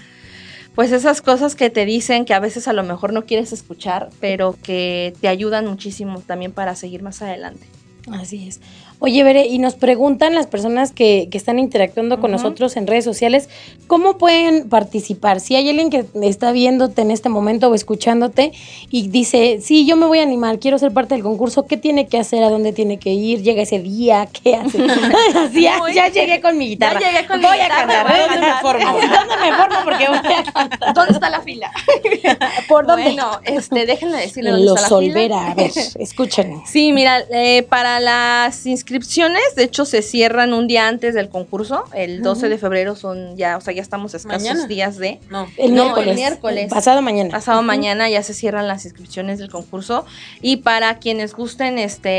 pues 0.75 0.91
esas 0.91 1.21
cosas 1.21 1.55
que 1.55 1.69
te 1.69 1.85
dicen 1.85 2.23
que 2.25 2.33
a 2.33 2.39
veces 2.39 2.67
a 2.67 2.73
lo 2.73 2.83
mejor 2.83 3.11
no 3.13 3.25
quieres 3.25 3.51
escuchar, 3.51 4.09
pero 4.21 4.55
que 4.63 5.13
te 5.19 5.27
ayudan 5.27 5.65
muchísimo 5.67 6.21
también 6.21 6.51
para 6.53 6.75
seguir 6.75 7.03
más 7.03 7.21
adelante. 7.21 7.65
Así 8.11 8.47
es. 8.47 8.61
Oye, 8.99 9.23
Bere, 9.23 9.45
y 9.45 9.59
nos 9.59 9.75
preguntan 9.75 10.33
las 10.33 10.47
personas 10.47 10.91
que, 10.91 11.27
que 11.29 11.37
están 11.37 11.59
interactuando 11.59 12.19
con 12.19 12.31
nosotros 12.31 12.75
en 12.77 12.87
redes 12.87 13.05
sociales, 13.05 13.47
¿cómo 13.85 14.17
pueden 14.17 14.69
participar? 14.69 15.39
Si 15.39 15.55
hay 15.55 15.69
alguien 15.69 15.91
que 15.91 16.03
está 16.23 16.51
viéndote 16.51 17.03
en 17.03 17.11
este 17.11 17.29
momento 17.29 17.69
o 17.69 17.75
escuchándote 17.75 18.53
y 18.89 19.07
dice, 19.09 19.59
sí, 19.61 19.85
yo 19.85 19.97
me 19.97 20.07
voy 20.07 20.17
a 20.17 20.23
animar, 20.23 20.57
quiero 20.57 20.79
ser 20.79 20.93
parte 20.93 21.13
del 21.13 21.23
concurso, 21.23 21.67
¿qué 21.67 21.77
tiene 21.77 22.07
que 22.07 22.17
hacer? 22.17 22.43
¿A 22.43 22.49
dónde 22.49 22.73
tiene 22.73 22.97
que 22.97 23.11
ir? 23.13 23.43
¿Llega 23.43 23.61
ese 23.61 23.77
día? 23.77 24.27
¿Qué 24.33 24.55
hace? 24.55 24.83
Así, 25.35 25.61
ya, 25.93 26.07
llegué 26.09 26.41
con 26.41 26.57
mi 26.57 26.69
guitarra. 26.69 26.99
Ya 26.99 27.11
llegué 27.11 27.27
con 27.27 27.37
mi 27.37 27.45
voy 27.45 27.55
guitarra, 27.55 27.83
a 27.83 28.03
cantar. 28.03 28.29
¿Dónde 28.29 28.47
me 28.47 28.53
formo? 28.61 28.93
¿Dónde 28.93 29.35
me 29.41 29.57
formo? 29.57 29.77
Porque 29.83 30.07
voy 30.07 30.17
a 30.17 30.51
cantar. 30.51 30.93
¿Dónde 30.95 31.13
está 31.13 31.29
la 31.29 31.41
fila? 31.41 31.71
¿Por 32.67 32.87
dónde? 32.87 33.03
Bueno, 33.03 33.29
este, 33.43 33.85
déjenme 33.85 34.17
decirle 34.17 34.49
dónde 34.49 34.65
Los 34.65 34.81
está 34.81 34.95
la 34.95 34.99
fila. 34.99 35.11
Olvera, 35.11 35.51
a 35.51 35.53
ver, 35.53 35.71
escuchen. 35.99 36.63
Sí, 36.65 36.91
mira, 36.93 37.19
eh, 37.31 37.61
para 37.61 37.99
las 37.99 38.65
inscripciones, 38.65 38.86
de 38.89 39.63
hecho, 39.63 39.85
se 39.85 40.01
cierran 40.01 40.53
un 40.53 40.67
día 40.67 40.87
antes 40.87 41.13
del 41.13 41.29
concurso. 41.29 41.83
El 41.93 42.21
12 42.21 42.49
de 42.49 42.57
febrero 42.57 42.95
son 42.95 43.35
ya, 43.35 43.57
o 43.57 43.61
sea, 43.61 43.73
ya 43.73 43.81
estamos 43.81 44.13
escasos 44.13 44.43
Mañana. 44.43 44.67
días 44.67 44.97
de. 44.97 45.19
no. 45.29 45.47
El 45.57 45.75
No, 45.75 45.83
miércoles. 45.83 46.07
el 46.09 46.15
miércoles. 46.15 46.69
Pasado 46.69 47.01
mañana. 47.01 47.29
Pasado 47.31 47.61
mañana 47.61 48.09
ya 48.09 48.23
se 48.23 48.33
cierran 48.33 48.67
las 48.67 48.85
inscripciones 48.85 49.39
del 49.39 49.49
concurso. 49.49 50.05
Y 50.41 50.57
para 50.57 50.99
quienes 50.99 51.33
gusten 51.33 51.77
este 51.79 52.09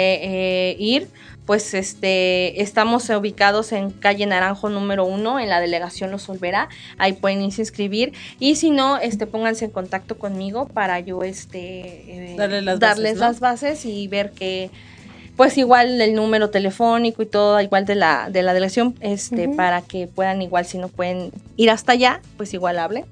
eh, 0.71 0.77
ir, 0.79 1.09
pues 1.47 1.73
este 1.73 2.61
estamos 2.61 3.09
ubicados 3.09 3.73
en 3.73 3.91
calle 3.91 4.27
Naranjo 4.27 4.69
número 4.69 5.07
uno, 5.07 5.41
en 5.41 5.49
la 5.49 5.61
delegación 5.61 6.11
Los 6.11 6.29
Olvera. 6.29 6.69
Ahí 6.99 7.15
pueden 7.15 7.41
irse 7.43 7.63
a 7.63 7.65
inscribir. 7.65 8.13
Y 8.39 8.57
si 8.57 8.71
no, 8.71 8.99
este 8.99 9.27
pónganse 9.27 9.65
en 9.65 9.71
contacto 9.71 10.19
conmigo 10.19 10.69
para 10.69 11.01
yo 11.01 11.23
este 11.23 12.33
eh, 12.33 12.35
Darles 12.37 12.65
las 12.65 12.79
darles 12.79 13.03
bases, 13.15 13.19
¿no? 13.21 13.27
las 13.27 13.41
bases 13.41 13.85
y 13.87 14.07
ver 14.09 14.33
que 14.33 14.71
pues 15.39 15.57
igual 15.57 15.99
el 16.03 16.15
número 16.15 16.51
telefónico 16.51 17.23
y 17.23 17.27
todo 17.27 17.59
igual 17.63 17.87
de 17.87 17.95
la 17.95 18.29
de 18.29 18.43
la 18.43 18.53
delegación 18.53 18.95
este 19.01 19.49
para 19.49 19.81
que 19.81 20.07
puedan 20.07 20.43
igual 20.43 20.67
si 20.67 20.77
no 20.77 20.89
pueden 20.89 21.31
ir 21.57 21.71
hasta 21.71 21.93
allá 21.93 22.21
pues 22.37 22.53
igual 22.53 22.79
hablen 22.79 23.07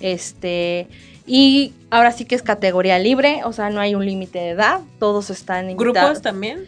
este 0.00 0.88
Y 1.26 1.72
ahora 1.90 2.10
sí 2.10 2.24
que 2.24 2.34
es 2.34 2.42
categoría 2.42 2.98
libre, 2.98 3.42
o 3.44 3.52
sea, 3.52 3.70
no 3.70 3.80
hay 3.80 3.94
un 3.94 4.04
límite 4.04 4.40
de 4.40 4.48
edad, 4.50 4.80
todos 4.98 5.30
están 5.30 5.70
invitados. 5.70 5.94
¿Grupos 5.94 6.22
también? 6.22 6.66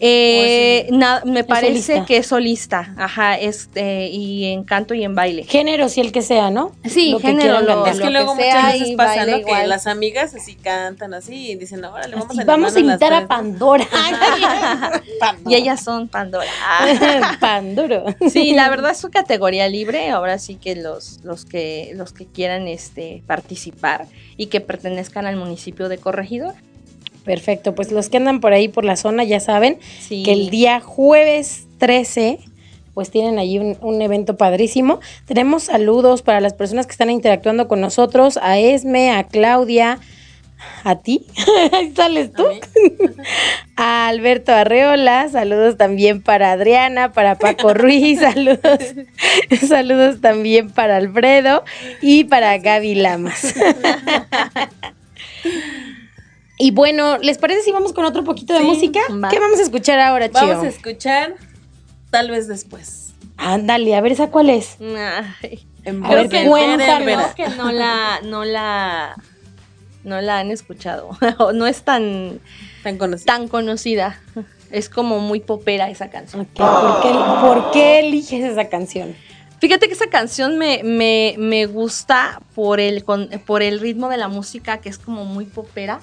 Eh, 0.00 0.86
na- 0.92 1.22
me 1.24 1.42
parece 1.44 1.82
solista. 1.82 2.04
que 2.06 2.16
es 2.18 2.26
solista, 2.26 2.94
ajá, 2.96 3.36
este, 3.36 4.06
y 4.08 4.46
en 4.46 4.62
canto 4.64 4.94
y 4.94 5.02
en 5.04 5.14
baile. 5.14 5.44
Género, 5.44 5.88
si 5.88 6.00
el 6.00 6.12
que 6.12 6.22
sea, 6.22 6.50
¿no? 6.50 6.72
Sí, 6.84 7.10
Lo 7.12 7.18
que 7.18 7.28
género, 7.28 7.60
lo- 7.60 7.76
mandar. 7.76 7.94
Es 7.94 7.98
que 7.98 8.04
lo 8.06 8.10
luego 8.12 8.36
que 8.36 8.44
muchas 8.44 8.72
veces 8.74 8.96
pasa. 8.96 9.24
Que 9.26 9.38
igual. 9.40 9.68
las 9.68 9.86
amigas 9.86 10.34
así 10.34 10.54
cantan 10.54 11.14
así 11.14 11.50
y 11.50 11.54
dicen, 11.56 11.84
órale, 11.84 12.14
vamos 12.14 12.30
Así, 12.30 12.40
a 12.40 12.44
vamos 12.44 12.76
a 12.76 12.80
invitar 12.80 13.12
a 13.12 13.26
Pandora. 13.26 13.86
tres. 13.90 15.02
Y 15.48 15.54
ellas 15.54 15.82
son 15.82 16.08
Pandora. 16.08 16.50
Panduro. 17.40 18.04
Sí, 18.30 18.54
la 18.54 18.68
verdad 18.70 18.92
es 18.92 18.98
su 18.98 19.10
categoría 19.10 19.68
libre. 19.68 20.10
Ahora 20.10 20.38
sí 20.38 20.54
que 20.56 20.76
los, 20.76 21.20
los 21.24 21.44
que 21.44 21.92
los 21.94 22.12
que 22.12 22.26
quieran 22.26 22.68
este 22.68 23.22
participar 23.26 24.06
y 24.36 24.46
que 24.46 24.60
pertenezcan 24.60 25.26
al 25.26 25.36
municipio 25.36 25.88
de 25.88 25.98
Corregidor. 25.98 26.54
Perfecto, 27.28 27.74
pues 27.74 27.92
los 27.92 28.08
que 28.08 28.16
andan 28.16 28.40
por 28.40 28.54
ahí 28.54 28.68
por 28.68 28.86
la 28.86 28.96
zona 28.96 29.22
ya 29.22 29.38
saben 29.38 29.76
Sí. 30.00 30.22
que 30.22 30.32
el 30.32 30.48
día 30.48 30.80
jueves 30.80 31.66
13 31.76 32.38
pues 32.94 33.10
tienen 33.10 33.38
allí 33.38 33.58
un, 33.58 33.76
un 33.82 34.00
evento 34.00 34.38
padrísimo. 34.38 34.98
Tenemos 35.26 35.64
saludos 35.64 36.22
para 36.22 36.40
las 36.40 36.54
personas 36.54 36.86
que 36.86 36.92
están 36.92 37.10
interactuando 37.10 37.68
con 37.68 37.82
nosotros, 37.82 38.38
a 38.42 38.58
Esme, 38.58 39.10
a 39.10 39.24
Claudia, 39.24 39.98
a 40.84 40.96
ti, 40.96 41.26
ahí 41.72 41.92
sales 41.94 42.32
tú, 42.32 42.44
a 43.76 44.08
Alberto 44.08 44.52
Arreola, 44.52 45.28
saludos 45.28 45.76
también 45.76 46.22
para 46.22 46.50
Adriana, 46.52 47.12
para 47.12 47.36
Paco 47.36 47.74
Ruiz, 47.74 48.20
saludos, 48.20 48.80
saludos 49.68 50.22
también 50.22 50.70
para 50.70 50.96
Alfredo 50.96 51.64
y 52.00 52.24
para 52.24 52.56
Gaby 52.56 52.94
Lamas. 52.94 53.54
Y 56.58 56.72
bueno, 56.72 57.18
¿les 57.18 57.38
parece 57.38 57.62
si 57.62 57.72
vamos 57.72 57.92
con 57.92 58.04
otro 58.04 58.24
poquito 58.24 58.52
de 58.54 58.60
Sí, 58.60 58.66
música? 58.66 59.00
va. 59.22 59.28
¿Qué 59.28 59.38
vamos 59.38 59.58
a 59.60 59.62
escuchar 59.62 60.00
ahora, 60.00 60.28
Chio? 60.30 60.46
Vamos 60.48 60.64
a 60.64 60.68
escuchar 60.68 61.34
tal 62.10 62.30
vez 62.30 62.48
después. 62.48 63.12
Ándale, 63.36 63.94
a 63.94 64.00
ver, 64.00 64.12
¿esa 64.12 64.30
cuál 64.30 64.50
es? 64.50 64.76
Ay, 64.80 65.66
A 66.02 66.14
ver, 66.14 66.28
cuéntanos. 66.48 67.34
Que 67.34 67.48
no 67.50 67.70
la 67.70 68.20
no 68.24 68.44
la 68.44 69.14
no 70.04 70.20
la 70.20 70.38
han 70.40 70.50
escuchado. 70.50 71.10
No 71.54 71.66
es 71.66 71.82
tan 71.82 72.40
Tan 72.82 72.98
conocida. 72.98 73.26
tan 73.26 73.48
conocida. 73.48 74.20
Es 74.70 74.88
como 74.90 75.20
muy 75.20 75.40
popera 75.40 75.88
esa 75.90 76.10
canción. 76.10 76.44
¿por, 76.46 77.00
qué, 77.02 77.08
por 77.40 77.70
qué 77.70 78.00
eliges 78.00 78.44
esa 78.44 78.68
canción? 78.68 79.14
Fíjate 79.60 79.86
que 79.88 79.94
esa 79.94 80.08
canción 80.08 80.58
me, 80.58 80.82
me, 80.84 81.34
me 81.38 81.66
gusta 81.66 82.40
por 82.54 82.78
el, 82.80 83.02
con- 83.04 83.28
por 83.46 83.62
el 83.62 83.80
ritmo 83.80 84.08
de 84.08 84.16
la 84.18 84.28
música 84.28 84.78
que 84.78 84.88
es 84.88 84.98
como 84.98 85.24
muy 85.24 85.44
popera. 85.46 86.00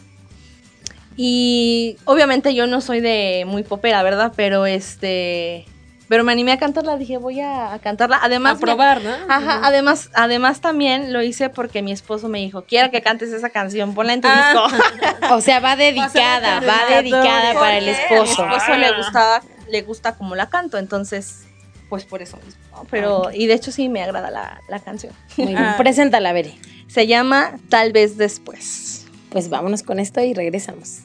Y 1.17 1.97
obviamente 2.05 2.53
yo 2.53 2.67
no 2.67 2.81
soy 2.81 2.99
de 2.99 3.43
muy 3.47 3.63
popera, 3.63 4.03
¿verdad? 4.03 4.33
Pero 4.35 4.65
este. 4.65 5.65
Pero 6.07 6.23
me 6.23 6.31
animé 6.31 6.51
a 6.51 6.59
cantarla, 6.59 6.97
dije, 6.97 7.17
voy 7.17 7.39
a, 7.39 7.73
a 7.73 7.79
cantarla. 7.79 8.19
Además, 8.21 8.57
a 8.57 8.59
probar, 8.59 9.01
¿no? 9.01 9.09
Ajá, 9.27 9.61
además, 9.63 10.11
además 10.13 10.61
también 10.61 11.11
lo 11.11 11.23
hice 11.23 11.49
porque 11.49 11.81
mi 11.81 11.91
esposo 11.91 12.27
me 12.27 12.37
dijo, 12.39 12.63
quiero 12.65 12.91
que 12.91 13.01
cantes 13.01 13.31
esa 13.33 13.49
canción, 13.49 13.95
ponla 13.95 14.13
en 14.13 14.21
tu 14.21 14.27
Ah. 14.29 14.67
disco. 14.69 14.85
O 15.33 15.41
sea, 15.41 15.59
va 15.59 15.75
dedicada, 15.75 16.59
va 16.59 16.95
dedicada 16.95 17.55
para 17.55 17.77
el 17.79 17.87
esposo. 17.89 18.43
A 18.43 18.47
mi 18.49 18.55
esposo 18.55 18.77
le 18.77 18.95
gustaba, 18.95 19.41
le 19.67 19.81
gusta 19.81 20.15
como 20.15 20.35
la 20.35 20.47
canto, 20.49 20.77
entonces, 20.77 21.45
pues 21.89 22.05
por 22.05 22.21
eso 22.21 22.37
mismo. 22.45 22.61
¿no? 22.71 22.83
Pero, 22.91 23.31
y 23.33 23.47
de 23.47 23.55
hecho 23.55 23.71
sí 23.71 23.89
me 23.89 24.03
agrada 24.03 24.29
la, 24.29 24.61
la 24.69 24.79
canción. 24.81 25.13
Muy 25.37 25.47
bien, 25.47 25.57
Ah. 25.57 25.75
preséntala, 25.75 26.33
Bere. 26.33 26.53
Se 26.87 27.07
llama 27.07 27.57
Tal 27.69 27.91
vez 27.93 28.15
después. 28.17 29.04
Pues 29.29 29.49
vámonos 29.49 29.83
con 29.83 29.99
esto 29.99 30.21
y 30.21 30.33
regresamos. 30.33 31.01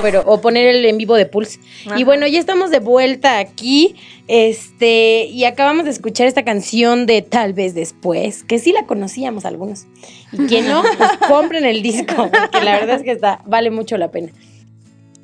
Pero, 0.00 0.22
o 0.26 0.40
poner 0.40 0.66
el 0.68 0.84
en 0.84 0.98
vivo 0.98 1.14
de 1.16 1.26
Pulse. 1.26 1.58
Y 1.96 2.04
bueno, 2.04 2.26
ya 2.26 2.38
estamos 2.38 2.70
de 2.70 2.78
vuelta 2.78 3.38
aquí. 3.38 3.94
Este, 4.28 5.24
y 5.26 5.44
acabamos 5.44 5.84
de 5.84 5.90
escuchar 5.90 6.26
esta 6.26 6.44
canción 6.44 7.06
de 7.06 7.22
Tal 7.22 7.52
vez 7.52 7.74
después, 7.74 8.44
que 8.44 8.58
sí 8.58 8.72
la 8.72 8.86
conocíamos 8.86 9.44
algunos. 9.44 9.86
Y 10.32 10.46
que 10.46 10.62
no, 10.62 10.82
pues 10.96 11.10
compren 11.28 11.64
el 11.64 11.82
disco, 11.82 12.30
porque 12.30 12.64
la 12.64 12.78
verdad 12.78 12.96
es 12.96 13.02
que 13.02 13.10
está, 13.12 13.42
vale 13.46 13.70
mucho 13.70 13.96
la 13.98 14.10
pena. 14.10 14.32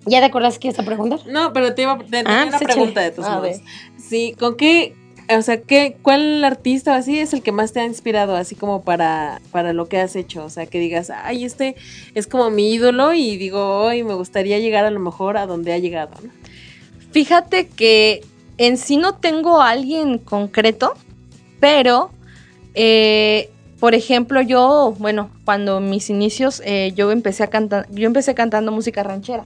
¿Ya 0.07 0.21
te 0.21 0.27
acordás 0.27 0.59
que 0.59 0.69
ibas 0.69 0.79
a 0.79 0.85
preguntar? 0.85 1.21
No, 1.27 1.53
pero 1.53 1.75
te 1.75 1.83
iba 1.83 1.93
a 1.93 1.99
tener 1.99 2.27
Ah, 2.27 2.45
una 2.49 2.59
pues 2.59 2.71
pregunta 2.71 3.07
échale. 3.07 3.11
de 3.11 3.17
tus 3.17 3.29
modos. 3.29 3.57
Sí, 3.99 4.35
¿con 4.39 4.57
qué, 4.57 4.95
o 5.31 5.43
sea, 5.43 5.61
qué, 5.61 5.97
cuál 6.01 6.43
artista 6.45 6.93
o 6.93 6.95
así 6.95 7.19
es 7.19 7.35
el 7.35 7.43
que 7.43 7.53
más 7.53 7.73
te 7.73 7.81
ha 7.81 7.85
inspirado 7.85 8.35
así 8.35 8.55
como 8.55 8.83
para, 8.83 9.41
para 9.51 9.73
lo 9.73 9.89
que 9.89 9.99
has 9.99 10.17
hecho? 10.17 10.45
O 10.45 10.51
sea, 10.51 10.67
que 10.67 10.79
digas, 10.81 11.11
ay, 11.11 11.45
este 11.45 11.77
es 12.15 12.27
como 12.27 12.51
mi 12.51 12.73
ídolo 12.73 13.13
y 13.13 13.37
digo, 13.37 13.79
hoy 13.81 14.05
me 14.05 14.15
gustaría 14.15 14.59
llegar 14.59 14.85
a 14.85 14.91
lo 14.91 15.01
mejor 15.01 15.37
a 15.37 15.47
donde 15.47 15.73
ha 15.73 15.79
llegado, 15.79 16.13
¿no? 16.23 16.31
Fíjate 17.13 17.69
que 17.69 18.23
en 18.59 18.77
sí 18.77 18.97
no 18.97 19.15
tengo 19.15 19.61
a 19.61 19.71
alguien 19.71 20.19
concreto, 20.19 20.95
pero, 21.61 22.11
eh, 22.75 23.51
por 23.81 23.95
ejemplo, 23.95 24.41
yo, 24.41 24.95
bueno, 24.99 25.31
cuando 25.45 25.81
mis 25.81 26.11
inicios, 26.11 26.63
eh, 26.65 26.93
yo 26.95 27.11
empecé 27.13 27.45
a 27.45 27.49
cantar, 27.49 27.87
yo 27.91 28.07
empecé 28.07 28.35
cantando 28.35 28.73
música 28.73 29.03
ranchera. 29.03 29.45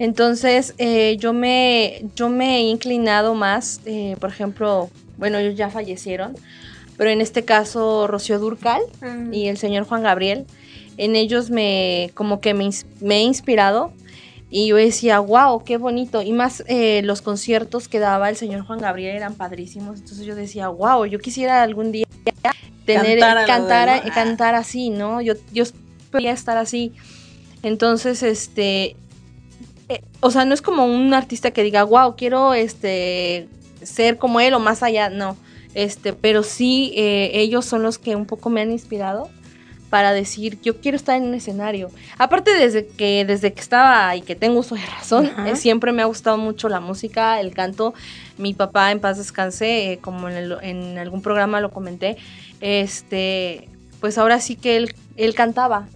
Entonces, 0.00 0.74
eh, 0.78 1.18
yo, 1.18 1.34
me, 1.34 2.06
yo 2.16 2.30
me 2.30 2.56
he 2.56 2.60
inclinado 2.62 3.34
más, 3.34 3.82
eh, 3.84 4.16
por 4.18 4.30
ejemplo, 4.30 4.88
bueno, 5.18 5.36
ellos 5.36 5.56
ya 5.56 5.68
fallecieron, 5.68 6.34
pero 6.96 7.10
en 7.10 7.20
este 7.20 7.44
caso 7.44 8.06
Rocío 8.06 8.38
Durcal 8.38 8.80
y 9.30 9.48
el 9.48 9.58
señor 9.58 9.84
Juan 9.84 10.02
Gabriel, 10.02 10.46
en 10.96 11.16
ellos 11.16 11.50
me, 11.50 12.12
como 12.14 12.40
que 12.40 12.54
me, 12.54 12.70
he 13.10 13.20
inspirado 13.20 13.92
y 14.48 14.68
yo 14.68 14.76
decía, 14.76 15.18
wow, 15.18 15.64
qué 15.64 15.76
bonito. 15.76 16.22
Y 16.22 16.32
más 16.32 16.64
eh, 16.66 17.02
los 17.04 17.20
conciertos 17.20 17.86
que 17.86 17.98
daba 17.98 18.30
el 18.30 18.36
señor 18.36 18.62
Juan 18.62 18.78
Gabriel 18.78 19.14
eran 19.14 19.34
padrísimos. 19.34 19.98
Entonces 19.98 20.24
yo 20.24 20.34
decía, 20.34 20.68
wow, 20.68 21.04
yo 21.04 21.18
quisiera 21.18 21.62
algún 21.62 21.92
día 21.92 22.06
tener, 22.86 23.18
Cantar 23.18 23.46
cantar, 23.46 24.14
cantar 24.14 24.54
así, 24.54 24.88
¿no? 24.88 25.20
Yo, 25.20 25.34
yo 25.52 25.64
podía 26.10 26.32
estar 26.32 26.56
así. 26.56 26.94
Entonces, 27.62 28.22
este, 28.22 28.96
eh, 29.90 30.00
o 30.20 30.30
sea, 30.30 30.44
no 30.46 30.54
es 30.54 30.62
como 30.62 30.84
un 30.86 31.12
artista 31.12 31.50
que 31.50 31.62
diga, 31.62 31.82
wow, 31.84 32.16
quiero 32.16 32.54
este, 32.54 33.46
ser 33.82 34.16
como 34.16 34.40
él 34.40 34.54
o 34.54 34.60
más 34.60 34.82
allá, 34.82 35.10
no. 35.10 35.36
Este, 35.74 36.12
pero 36.12 36.42
sí, 36.42 36.92
eh, 36.96 37.30
ellos 37.34 37.64
son 37.66 37.82
los 37.82 37.98
que 37.98 38.16
un 38.16 38.26
poco 38.26 38.48
me 38.50 38.60
han 38.62 38.72
inspirado 38.72 39.28
para 39.90 40.12
decir, 40.12 40.60
yo 40.62 40.80
quiero 40.80 40.96
estar 40.96 41.16
en 41.16 41.24
un 41.24 41.34
escenario. 41.34 41.90
Aparte, 42.16 42.52
desde 42.54 42.86
que, 42.86 43.24
desde 43.24 43.52
que 43.52 43.60
estaba 43.60 44.14
y 44.14 44.22
que 44.22 44.36
tengo 44.36 44.60
uso 44.60 44.76
de 44.76 44.86
razón, 44.86 45.32
eh, 45.46 45.56
siempre 45.56 45.90
me 45.92 46.02
ha 46.02 46.04
gustado 46.06 46.38
mucho 46.38 46.68
la 46.68 46.78
música, 46.80 47.40
el 47.40 47.52
canto. 47.54 47.92
Mi 48.38 48.54
papá, 48.54 48.92
en 48.92 49.00
paz 49.00 49.18
descanse, 49.18 49.92
eh, 49.92 49.98
como 49.98 50.28
en, 50.28 50.36
el- 50.36 50.56
en 50.62 50.96
algún 50.98 51.22
programa 51.22 51.60
lo 51.60 51.70
comenté, 51.72 52.16
este, 52.60 53.68
pues 54.00 54.16
ahora 54.18 54.40
sí 54.40 54.54
que 54.56 54.76
él, 54.76 54.94
él 55.16 55.34
cantaba. 55.34 55.88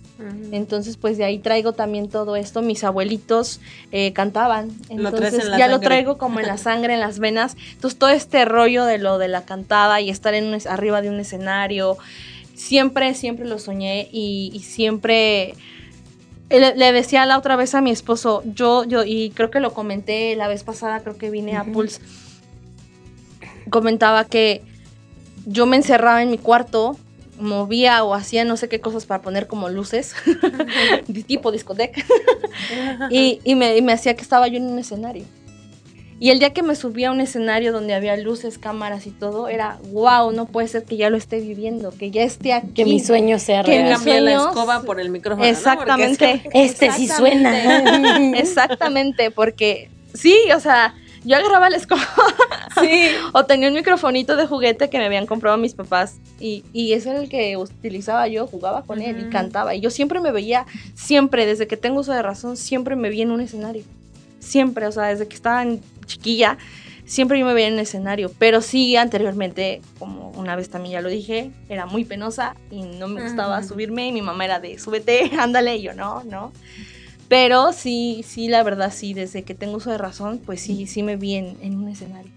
Entonces, 0.52 0.96
pues 0.96 1.18
de 1.18 1.24
ahí 1.24 1.38
traigo 1.38 1.72
también 1.72 2.08
todo 2.08 2.36
esto. 2.36 2.62
Mis 2.62 2.84
abuelitos 2.84 3.60
eh, 3.90 4.12
cantaban. 4.12 4.68
Lo 4.88 5.08
Entonces, 5.08 5.48
en 5.48 5.58
ya 5.58 5.68
lo 5.68 5.80
traigo 5.80 6.18
como 6.18 6.38
en 6.40 6.46
la 6.46 6.56
sangre, 6.56 6.94
en 6.94 7.00
las 7.00 7.18
venas. 7.18 7.56
Entonces, 7.72 7.98
todo 7.98 8.10
este 8.10 8.44
rollo 8.44 8.84
de 8.84 8.98
lo 8.98 9.18
de 9.18 9.28
la 9.28 9.44
cantada 9.44 10.00
y 10.00 10.10
estar 10.10 10.34
en 10.34 10.46
un 10.46 10.58
arriba 10.68 11.02
de 11.02 11.10
un 11.10 11.18
escenario, 11.18 11.98
siempre, 12.54 13.14
siempre 13.14 13.46
lo 13.46 13.58
soñé 13.58 14.08
y, 14.12 14.52
y 14.54 14.60
siempre 14.60 15.54
le, 16.50 16.76
le 16.76 16.92
decía 16.92 17.26
la 17.26 17.38
otra 17.38 17.56
vez 17.56 17.74
a 17.74 17.80
mi 17.80 17.90
esposo, 17.90 18.42
yo, 18.46 18.84
yo, 18.84 19.04
y 19.04 19.30
creo 19.30 19.50
que 19.50 19.60
lo 19.60 19.72
comenté 19.72 20.36
la 20.36 20.48
vez 20.48 20.62
pasada, 20.62 21.00
creo 21.00 21.16
que 21.16 21.30
vine 21.30 21.56
a 21.56 21.64
Pulse, 21.64 22.00
comentaba 23.70 24.24
que 24.24 24.62
yo 25.46 25.66
me 25.66 25.76
encerraba 25.76 26.22
en 26.22 26.30
mi 26.30 26.38
cuarto, 26.38 26.96
movía 27.38 28.04
o 28.04 28.14
hacía 28.14 28.44
no 28.44 28.56
sé 28.56 28.68
qué 28.68 28.80
cosas 28.80 29.06
para 29.06 29.22
poner 29.22 29.46
como 29.46 29.68
luces, 29.68 30.14
de 31.08 31.22
tipo 31.22 31.52
discoteca, 31.52 32.02
y, 33.10 33.40
y 33.44 33.54
me, 33.54 33.76
y 33.76 33.82
me 33.82 33.92
hacía 33.92 34.14
que 34.14 34.22
estaba 34.22 34.48
yo 34.48 34.56
en 34.58 34.66
un 34.66 34.78
escenario. 34.78 35.24
Y 36.20 36.30
el 36.30 36.38
día 36.38 36.52
que 36.54 36.62
me 36.62 36.76
subí 36.76 37.04
a 37.04 37.10
un 37.10 37.20
escenario 37.20 37.72
donde 37.72 37.92
había 37.92 38.16
luces, 38.16 38.56
cámaras 38.56 39.06
y 39.06 39.10
todo, 39.10 39.48
era 39.48 39.78
wow, 39.90 40.30
no 40.30 40.46
puede 40.46 40.68
ser 40.68 40.84
que 40.84 40.96
ya 40.96 41.10
lo 41.10 41.16
esté 41.16 41.40
viviendo, 41.40 41.90
que 41.90 42.10
ya 42.10 42.22
esté 42.22 42.52
aquí. 42.52 42.68
Que 42.72 42.84
mi 42.84 43.00
sueño 43.00 43.38
sea 43.38 43.62
Que 43.64 43.72
real. 43.72 43.88
mi 43.88 43.94
Cambia 43.94 44.20
la 44.20 44.32
escoba 44.36 44.82
por 44.82 45.00
el 45.00 45.10
micrófono. 45.10 45.44
¿no? 45.44 45.50
Exactamente. 45.50 46.40
Porque 46.44 46.64
Este 46.64 46.92
sí 46.92 47.08
suena. 47.08 48.30
Exactamente, 48.38 49.32
porque 49.32 49.90
sí, 50.14 50.36
o 50.56 50.60
sea, 50.60 50.94
yo 51.24 51.36
agarraba 51.36 51.70
la 51.70 51.76
escoba 51.76 52.06
sí. 52.80 53.10
o 53.32 53.44
tenía 53.44 53.68
un 53.68 53.74
microfonito 53.74 54.36
de 54.36 54.46
juguete 54.46 54.90
que 54.90 54.98
me 54.98 55.06
habían 55.06 55.26
comprado 55.26 55.56
mis 55.56 55.74
papás 55.74 56.16
y, 56.38 56.64
y 56.72 56.92
ese 56.92 57.10
era 57.10 57.20
el 57.20 57.28
que 57.28 57.56
utilizaba 57.56 58.28
yo, 58.28 58.46
jugaba 58.46 58.82
con 58.82 59.00
él 59.00 59.18
y 59.18 59.24
cantaba. 59.30 59.74
Y 59.74 59.80
yo 59.80 59.90
siempre 59.90 60.20
me 60.20 60.32
veía, 60.32 60.66
siempre, 60.94 61.46
desde 61.46 61.66
que 61.66 61.76
tengo 61.76 62.00
uso 62.00 62.12
de 62.12 62.22
razón, 62.22 62.56
siempre 62.56 62.96
me 62.96 63.08
vi 63.10 63.22
en 63.22 63.30
un 63.30 63.40
escenario. 63.40 63.84
Siempre, 64.40 64.86
o 64.86 64.92
sea, 64.92 65.04
desde 65.04 65.26
que 65.26 65.34
estaba 65.36 65.62
en 65.62 65.80
chiquilla, 66.06 66.58
siempre 67.06 67.38
yo 67.38 67.46
me 67.46 67.54
veía 67.54 67.68
en 67.68 67.74
un 67.74 67.80
escenario. 67.80 68.30
Pero 68.38 68.60
sí, 68.60 68.96
anteriormente, 68.96 69.80
como 69.98 70.30
una 70.32 70.56
vez 70.56 70.68
también 70.68 70.92
ya 70.94 71.00
lo 71.00 71.08
dije, 71.08 71.50
era 71.68 71.86
muy 71.86 72.04
penosa 72.04 72.54
y 72.70 72.82
no 72.82 73.08
me 73.08 73.22
gustaba 73.22 73.58
Ujú. 73.60 73.68
subirme 73.68 74.08
y 74.08 74.12
mi 74.12 74.20
mamá 74.22 74.44
era 74.44 74.60
de, 74.60 74.78
súbete, 74.78 75.30
ándale, 75.38 75.76
y 75.76 75.82
yo 75.82 75.94
no, 75.94 76.22
no. 76.24 76.52
Pero 77.28 77.72
sí, 77.72 78.24
sí, 78.26 78.48
la 78.48 78.62
verdad, 78.62 78.92
sí, 78.94 79.14
desde 79.14 79.42
que 79.42 79.54
tengo 79.54 79.76
uso 79.78 79.90
de 79.90 79.98
razón, 79.98 80.40
pues 80.44 80.60
sí, 80.60 80.86
sí 80.86 81.02
me 81.02 81.16
vi 81.16 81.34
en, 81.36 81.56
en 81.62 81.76
un 81.76 81.88
escenario. 81.88 82.30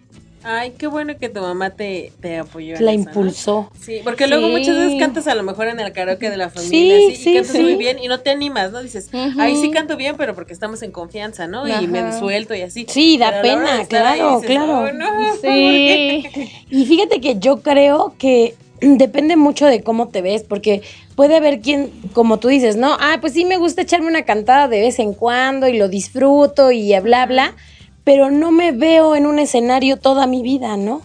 Ay, 0.43 0.75
qué 0.77 0.87
bueno 0.87 1.17
que 1.17 1.27
tu 1.27 1.41
mamá 1.41 1.71
te, 1.71 2.13
te 2.21 2.37
apoyó. 2.37 2.75
La 2.79 2.91
eso, 2.93 3.03
¿no? 3.03 3.09
impulsó. 3.09 3.69
Sí, 3.81 3.99
porque 4.03 4.27
luego 4.27 4.45
Sí. 4.47 4.51
muchas 4.53 4.77
veces 4.77 4.97
cantas 4.97 5.27
a 5.27 5.35
lo 5.35 5.43
mejor 5.43 5.67
en 5.67 5.79
el 5.81 5.91
karaoke 5.91 6.29
de 6.29 6.37
la 6.37 6.49
familia, 6.49 6.97
Sí, 6.99 7.05
así, 7.11 7.15
sí, 7.23 7.29
y 7.31 7.33
cantas 7.33 7.51
sí. 7.57 7.63
muy 7.63 7.75
bien 7.75 7.99
y 8.01 8.07
no 8.07 8.21
te 8.21 8.29
animas, 8.29 8.71
¿no? 8.71 8.81
Dices, 8.81 9.09
Ujú. 9.11 9.41
ay, 9.41 9.57
sí 9.57 9.71
canto 9.71 9.97
bien, 9.97 10.15
pero 10.15 10.35
porque 10.35 10.53
estamos 10.53 10.81
en 10.83 10.91
confianza, 10.91 11.47
¿no? 11.47 11.67
Y 11.67 11.87
me 11.87 12.17
suelto 12.17 12.55
y 12.55 12.61
así. 12.61 12.85
Sí, 12.87 13.17
da 13.17 13.31
Pero 13.31 13.41
pena, 13.41 13.79
ahí 13.79 13.85
claro, 13.87 14.35
dices, 14.39 14.45
claro. 14.55 14.79
"Oh, 14.85 14.91
no". 14.93 15.05
Sí. 15.41 16.23
Y 16.69 16.85
fíjate 16.85 17.19
que 17.19 17.37
yo 17.39 17.61
creo 17.61 18.15
que 18.17 18.55
depende 18.81 19.35
mucho 19.35 19.65
de 19.65 19.81
cómo 19.83 20.09
te 20.09 20.21
ves, 20.21 20.43
porque 20.43 20.81
puede 21.15 21.35
haber 21.35 21.61
quien, 21.61 21.91
como 22.13 22.37
tú 22.37 22.47
dices, 22.47 22.75
no, 22.75 22.95
ah, 22.99 23.17
pues 23.21 23.33
sí 23.33 23.45
me 23.45 23.57
gusta 23.57 23.81
echarme 23.81 24.07
una 24.07 24.23
cantada 24.23 24.67
de 24.67 24.81
vez 24.81 24.99
en 24.99 25.13
cuando 25.13 25.67
y 25.67 25.77
lo 25.77 25.89
disfruto 25.89 26.71
y 26.71 26.97
bla, 26.99 27.25
bla, 27.25 27.55
pero 28.03 28.31
no 28.31 28.51
me 28.51 28.71
veo 28.71 29.15
en 29.15 29.25
un 29.25 29.39
escenario 29.39 29.97
toda 29.97 30.27
mi 30.27 30.41
vida, 30.41 30.77
¿no? 30.77 31.01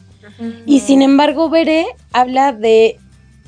Y 0.66 0.80
sin 0.80 1.02
embargo, 1.02 1.50
veré 1.50 1.86
habla 2.12 2.52
de 2.52 2.98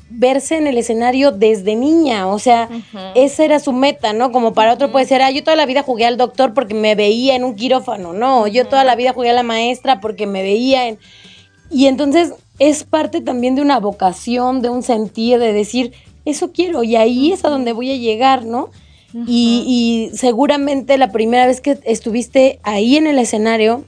verse 0.09 0.57
en 0.57 0.67
el 0.67 0.77
escenario 0.77 1.31
desde 1.31 1.75
niña, 1.75 2.27
o 2.27 2.39
sea, 2.39 2.69
esa 3.15 3.43
era 3.43 3.59
su 3.59 3.73
meta, 3.73 4.13
¿no? 4.13 4.31
Como 4.31 4.53
para 4.53 4.73
otro 4.73 4.91
puede 4.91 5.05
ser, 5.05 5.21
ah, 5.21 5.31
yo 5.31 5.43
toda 5.43 5.57
la 5.57 5.65
vida 5.65 5.83
jugué 5.83 6.05
al 6.05 6.17
doctor 6.17 6.53
porque 6.53 6.73
me 6.73 6.95
veía 6.95 7.35
en 7.35 7.43
un 7.43 7.55
quirófano, 7.55 8.13
no, 8.13 8.47
yo 8.47 8.65
toda 8.65 8.83
la 8.83 8.95
vida 8.95 9.13
jugué 9.13 9.31
a 9.31 9.33
la 9.33 9.43
maestra 9.43 9.99
porque 9.99 10.27
me 10.27 10.41
veía 10.41 10.87
en... 10.87 10.99
Y 11.71 11.87
entonces 11.87 12.33
es 12.59 12.83
parte 12.83 13.21
también 13.21 13.55
de 13.55 13.61
una 13.61 13.79
vocación, 13.79 14.61
de 14.61 14.69
un 14.69 14.83
sentir, 14.83 15.39
de 15.39 15.53
decir, 15.53 15.93
eso 16.25 16.51
quiero 16.51 16.83
y 16.83 16.95
ahí 16.95 17.31
es 17.31 17.45
a 17.45 17.49
donde 17.49 17.73
voy 17.73 17.91
a 17.91 17.97
llegar, 17.97 18.45
¿no? 18.45 18.69
y, 19.27 20.09
y 20.11 20.17
seguramente 20.17 20.97
la 20.97 21.13
primera 21.13 21.47
vez 21.47 21.61
que 21.61 21.79
estuviste 21.85 22.59
ahí 22.63 22.97
en 22.97 23.07
el 23.07 23.17
escenario, 23.17 23.85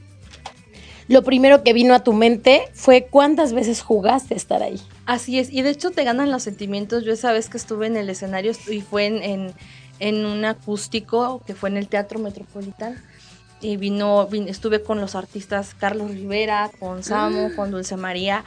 lo 1.10 1.24
primero 1.24 1.64
que 1.64 1.74
vino 1.74 1.94
a 1.94 2.04
tu 2.04 2.14
mente 2.14 2.64
fue 2.74 3.08
cuántas 3.10 3.54
veces 3.54 3.82
jugaste 3.82 4.34
a 4.34 4.38
estar 4.38 4.64
ahí. 4.64 4.80
Así 5.06 5.40
es, 5.40 5.52
y 5.52 5.62
de 5.62 5.70
hecho 5.70 5.92
te 5.92 6.04
ganan 6.04 6.32
los 6.32 6.44
sentimientos. 6.44 7.06
Yo 7.06 7.14
esa 7.14 7.32
vez 7.32 7.50
que 7.50 7.58
estuve 7.58 7.88
en 7.88 7.96
el 7.96 8.10
escenario 8.10 8.52
y 8.70 8.82
fue 8.82 9.06
en, 9.06 9.24
en, 9.24 9.54
en 10.00 10.26
un 10.26 10.44
acústico 10.44 11.42
que 11.46 11.56
fue 11.56 11.70
en 11.70 11.78
el 11.78 11.88
Teatro 11.88 12.20
Metropolitano. 12.20 12.98
Y 13.60 13.78
vino, 13.78 14.28
vin- 14.30 14.48
estuve 14.48 14.84
con 14.84 15.02
los 15.02 15.16
artistas 15.16 15.74
Carlos 15.74 16.12
Rivera, 16.12 16.70
con 16.80 17.04
Samu, 17.04 17.56
con 17.56 17.72
Dulce 17.72 17.98
María. 17.98 18.44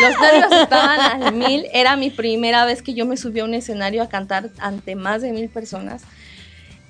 Los 0.00 0.20
nervios 0.20 0.62
estaban 0.62 1.00
al 1.00 1.32
mil. 1.34 1.66
Era 1.72 1.96
mi 1.96 2.10
primera 2.10 2.64
vez 2.64 2.82
que 2.82 2.92
yo 2.94 3.06
me 3.06 3.16
subí 3.16 3.38
a 3.40 3.44
un 3.44 3.54
escenario 3.54 4.02
a 4.02 4.08
cantar 4.08 4.50
ante 4.58 4.96
más 4.96 5.22
de 5.22 5.32
mil 5.32 5.48
personas. 5.48 6.02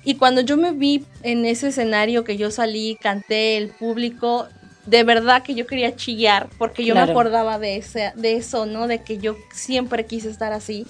Y 0.03 0.15
cuando 0.15 0.41
yo 0.41 0.57
me 0.57 0.71
vi 0.71 1.05
en 1.21 1.45
ese 1.45 1.67
escenario 1.67 2.23
que 2.23 2.37
yo 2.37 2.49
salí, 2.49 2.97
canté, 2.99 3.57
el 3.57 3.69
público, 3.69 4.47
de 4.87 5.03
verdad 5.03 5.43
que 5.43 5.53
yo 5.53 5.67
quería 5.67 5.95
chillar, 5.95 6.49
porque 6.57 6.83
yo 6.83 6.95
me 6.95 7.01
acordaba 7.11 7.59
de, 7.59 7.75
ese, 7.77 8.13
de 8.15 8.35
eso, 8.37 8.65
¿no? 8.65 8.87
De 8.87 9.03
que 9.03 9.19
yo 9.19 9.35
siempre 9.53 10.05
quise 10.07 10.29
estar 10.31 10.53
así. 10.53 10.87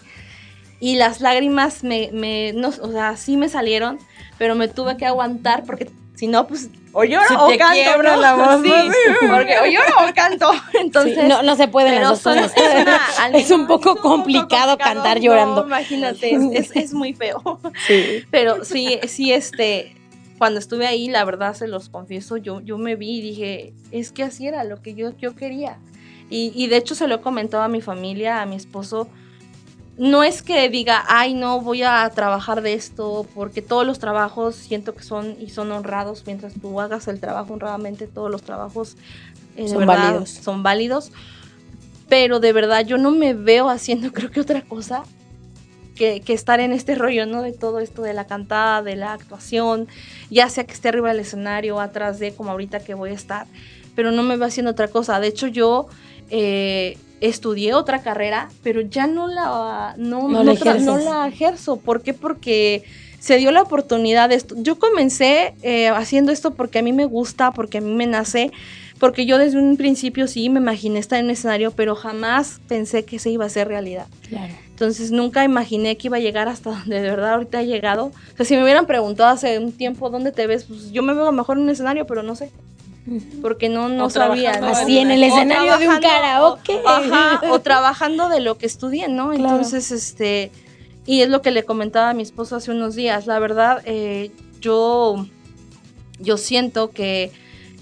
Y 0.79 0.95
las 0.95 1.19
lágrimas 1.19 1.83
me, 1.83 2.09
me 2.13 2.53
no, 2.53 2.69
o 2.69 2.91
sea, 2.91 3.17
sí 3.17 3.35
me 3.35 3.49
salieron, 3.49 3.99
pero 4.37 4.55
me 4.55 4.69
tuve 4.69 4.95
que 4.95 5.05
aguantar 5.05 5.65
porque 5.65 5.89
Si 6.19 6.27
no, 6.27 6.45
pues 6.47 6.69
o 6.91 7.05
lloro 7.05 7.25
Se 7.29 7.33
o 7.35 7.47
canto. 7.57 7.71
quiebra 7.71 8.15
¿no? 8.17 8.21
la 8.21 8.33
voz, 8.35 8.61
Sí, 8.61 8.69
¿no? 8.69 9.33
porque 9.33 9.55
o 9.57 9.65
lloro 9.65 10.09
o 10.09 10.13
canto. 10.13 10.51
Entonces, 10.73 11.17
Sí, 11.17 11.27
no, 11.29 11.41
no 11.43 11.55
se 11.55 11.69
pueden 11.69 11.93
pero 11.93 12.01
las 12.01 12.09
dos 12.09 12.19
son- 12.19 12.43
cosas. 12.43 12.57
es, 12.57 12.81
una- 12.81 12.99
al 13.23 13.35
Es 13.35 13.51
un 13.51 13.67
poco 13.67 13.93
es 13.95 14.01
complicado 14.01 14.77
cantar 14.77 15.15
No, 15.17 15.23
llorando. 15.23 15.65
imagínate, 15.65 16.33
es, 16.35 16.41
es- 16.51 16.75
es 16.75 16.93
muy 16.93 17.13
feo. 17.13 17.41
Sí. 17.87 18.25
Pero 18.31 18.65
sí, 18.65 18.99
sí, 19.07 19.31
este, 19.31 19.95
cuando 20.37 20.59
estuve 20.59 20.87
ahí, 20.87 21.07
la 21.07 21.23
verdad 21.23 21.53
se 21.53 21.69
los 21.69 21.87
confieso, 21.87 22.35
yo, 22.35 22.59
yo 22.59 22.77
me 22.77 22.97
vi 22.97 23.19
y 23.19 23.21
dije, 23.21 23.73
es 23.91 24.11
que 24.11 24.23
así 24.23 24.45
era 24.45 24.65
lo 24.65 24.81
que 24.81 24.95
yo, 24.95 25.17
yo 25.17 25.37
quería. 25.37 25.77
Y, 26.29 26.51
y 26.53 26.67
de 26.67 26.75
hecho 26.75 26.95
se 26.95 27.07
lo 27.07 27.15
he 27.15 27.21
comentado 27.21 27.63
a 27.63 27.69
mi 27.69 27.79
familia, 27.79 28.41
a 28.41 28.45
mi 28.45 28.57
esposo. 28.57 29.07
No 29.99 30.23
es 30.23 30.41
que 30.41 30.69
diga, 30.69 31.03
ay, 31.09 31.33
no, 31.33 31.59
voy 31.59 31.83
a 31.83 32.09
trabajar 32.15 32.61
de 32.61 32.73
esto, 32.73 33.27
porque 33.35 33.61
todos 33.61 33.85
los 33.85 33.99
trabajos 33.99 34.55
siento 34.55 34.95
que 34.95 35.03
son 35.03 35.35
y 35.41 35.49
son 35.49 35.73
honrados. 35.73 36.23
Mientras 36.25 36.53
tú 36.53 36.79
hagas 36.79 37.09
el 37.09 37.19
trabajo 37.19 37.51
honradamente, 37.51 38.07
todos 38.07 38.31
los 38.31 38.41
trabajos 38.41 38.95
eh, 39.57 39.67
Son 39.67 39.79
verdad 39.79 40.05
válidos. 40.05 40.29
son 40.29 40.63
válidos. 40.63 41.11
Pero 42.07 42.39
de 42.39 42.53
verdad 42.53 42.85
yo 42.85 42.97
no 42.97 43.11
me 43.11 43.33
veo 43.33 43.69
haciendo, 43.69 44.13
creo 44.13 44.31
que 44.31 44.39
otra 44.39 44.61
cosa 44.61 45.03
que, 45.95 46.21
que 46.21 46.31
estar 46.31 46.61
en 46.61 46.71
este 46.71 46.95
rollo, 46.95 47.25
¿no? 47.25 47.41
De 47.41 47.51
todo 47.51 47.79
esto 47.79 48.01
de 48.01 48.13
la 48.13 48.25
cantada, 48.25 48.81
de 48.81 48.95
la 48.95 49.11
actuación, 49.11 49.89
ya 50.29 50.47
sea 50.47 50.63
que 50.63 50.71
esté 50.71 50.87
arriba 50.87 51.09
del 51.09 51.19
escenario 51.19 51.77
atrás 51.81 52.19
de, 52.19 52.33
como 52.33 52.51
ahorita 52.51 52.79
que 52.79 52.93
voy 52.93 53.09
a 53.09 53.15
estar, 53.15 53.47
pero 53.97 54.11
no 54.11 54.23
me 54.23 54.37
veo 54.37 54.47
haciendo 54.47 54.71
otra 54.71 54.87
cosa. 54.87 55.19
De 55.19 55.27
hecho, 55.27 55.47
yo 55.47 55.87
eh, 56.29 56.97
estudié 57.21 57.73
otra 57.73 58.01
carrera, 58.01 58.49
pero 58.63 58.81
ya 58.81 59.07
no 59.07 59.27
la, 59.27 59.95
no, 59.97 60.27
No 60.27 60.43
no 60.43 60.53
la 60.53 60.53
no 60.79 61.25
ejerzo. 61.25 61.77
¿Por 61.77 62.01
qué? 62.01 62.13
Porque 62.13 62.83
se 63.19 63.37
dio 63.37 63.51
la 63.51 63.61
oportunidad 63.61 64.29
de 64.29 64.35
esto. 64.35 64.55
Yo 64.57 64.79
comencé 64.79 65.53
eh, 65.61 65.89
haciendo 65.89 66.31
esto 66.31 66.51
porque 66.51 66.79
a 66.79 66.81
mí 66.81 66.93
me 66.93 67.05
gusta, 67.05 67.51
porque 67.51 67.79
a 67.79 67.81
mí 67.81 67.93
me 67.93 68.07
nace, 68.07 68.51
porque 68.99 69.25
yo 69.25 69.37
desde 69.37 69.59
un 69.59 69.77
principio 69.77 70.27
sí 70.27 70.49
me 70.49 70.59
imaginé 70.59 70.99
estar 70.99 71.19
en 71.19 71.25
un 71.25 71.31
escenario, 71.31 71.71
pero 71.71 71.95
jamás 71.95 72.59
pensé 72.67 73.03
que 73.03 73.19
se 73.19 73.29
iba 73.29 73.43
a 73.43 73.47
hacer 73.47 73.67
realidad. 73.67 74.07
Claro. 74.27 74.53
Entonces 74.69 75.11
nunca 75.11 75.43
imaginé 75.43 75.97
que 75.97 76.07
iba 76.07 76.17
a 76.17 76.21
llegar 76.21 76.47
hasta 76.47 76.69
donde 76.71 77.01
de 77.01 77.09
verdad 77.09 77.33
ahorita 77.33 77.61
he 77.61 77.65
llegado. 77.65 78.05
O 78.05 78.37
sea, 78.37 78.45
si 78.45 78.55
me 78.55 78.63
hubieran 78.63 78.85
preguntado 78.85 79.29
hace 79.29 79.59
un 79.59 79.73
tiempo 79.73 80.09
dónde 80.09 80.31
te 80.31 80.47
ves, 80.47 80.63
pues 80.63 80.91
yo 80.91 81.03
me 81.03 81.13
veo 81.13 81.31
mejor 81.33 81.57
en 81.57 81.63
un 81.63 81.69
escenario, 81.69 82.07
pero 82.07 82.23
no 82.23 82.35
sé. 82.35 82.51
Porque 83.41 83.69
no, 83.69 83.89
no 83.89 84.05
O 84.05 84.09
sabía. 84.09 84.51
trabajando 84.53 84.67
¿no? 84.79 84.83
Así 84.85 84.97
en 84.99 85.11
el 85.11 85.23
escenario 85.23 85.77
de 85.77 85.87
un 85.89 85.99
karaoke. 85.99 86.75
o- 86.83 86.87
ajá, 86.87 87.41
o 87.51 87.59
trabajando 87.59 88.29
de 88.29 88.39
lo 88.39 88.57
que 88.57 88.65
estudié, 88.65 89.07
¿no? 89.07 89.29
Claro. 89.31 89.55
Entonces, 89.55 89.91
este, 89.91 90.51
y 91.05 91.21
es 91.21 91.29
lo 91.29 91.41
que 91.41 91.51
le 91.51 91.63
comentaba 91.63 92.09
a 92.09 92.13
mi 92.13 92.23
esposo 92.23 92.55
hace 92.55 92.71
unos 92.71 92.95
días. 92.95 93.25
La 93.27 93.39
verdad, 93.39 93.81
eh, 93.85 94.31
yo, 94.61 95.25
yo 96.19 96.37
siento 96.37 96.91
que, 96.91 97.31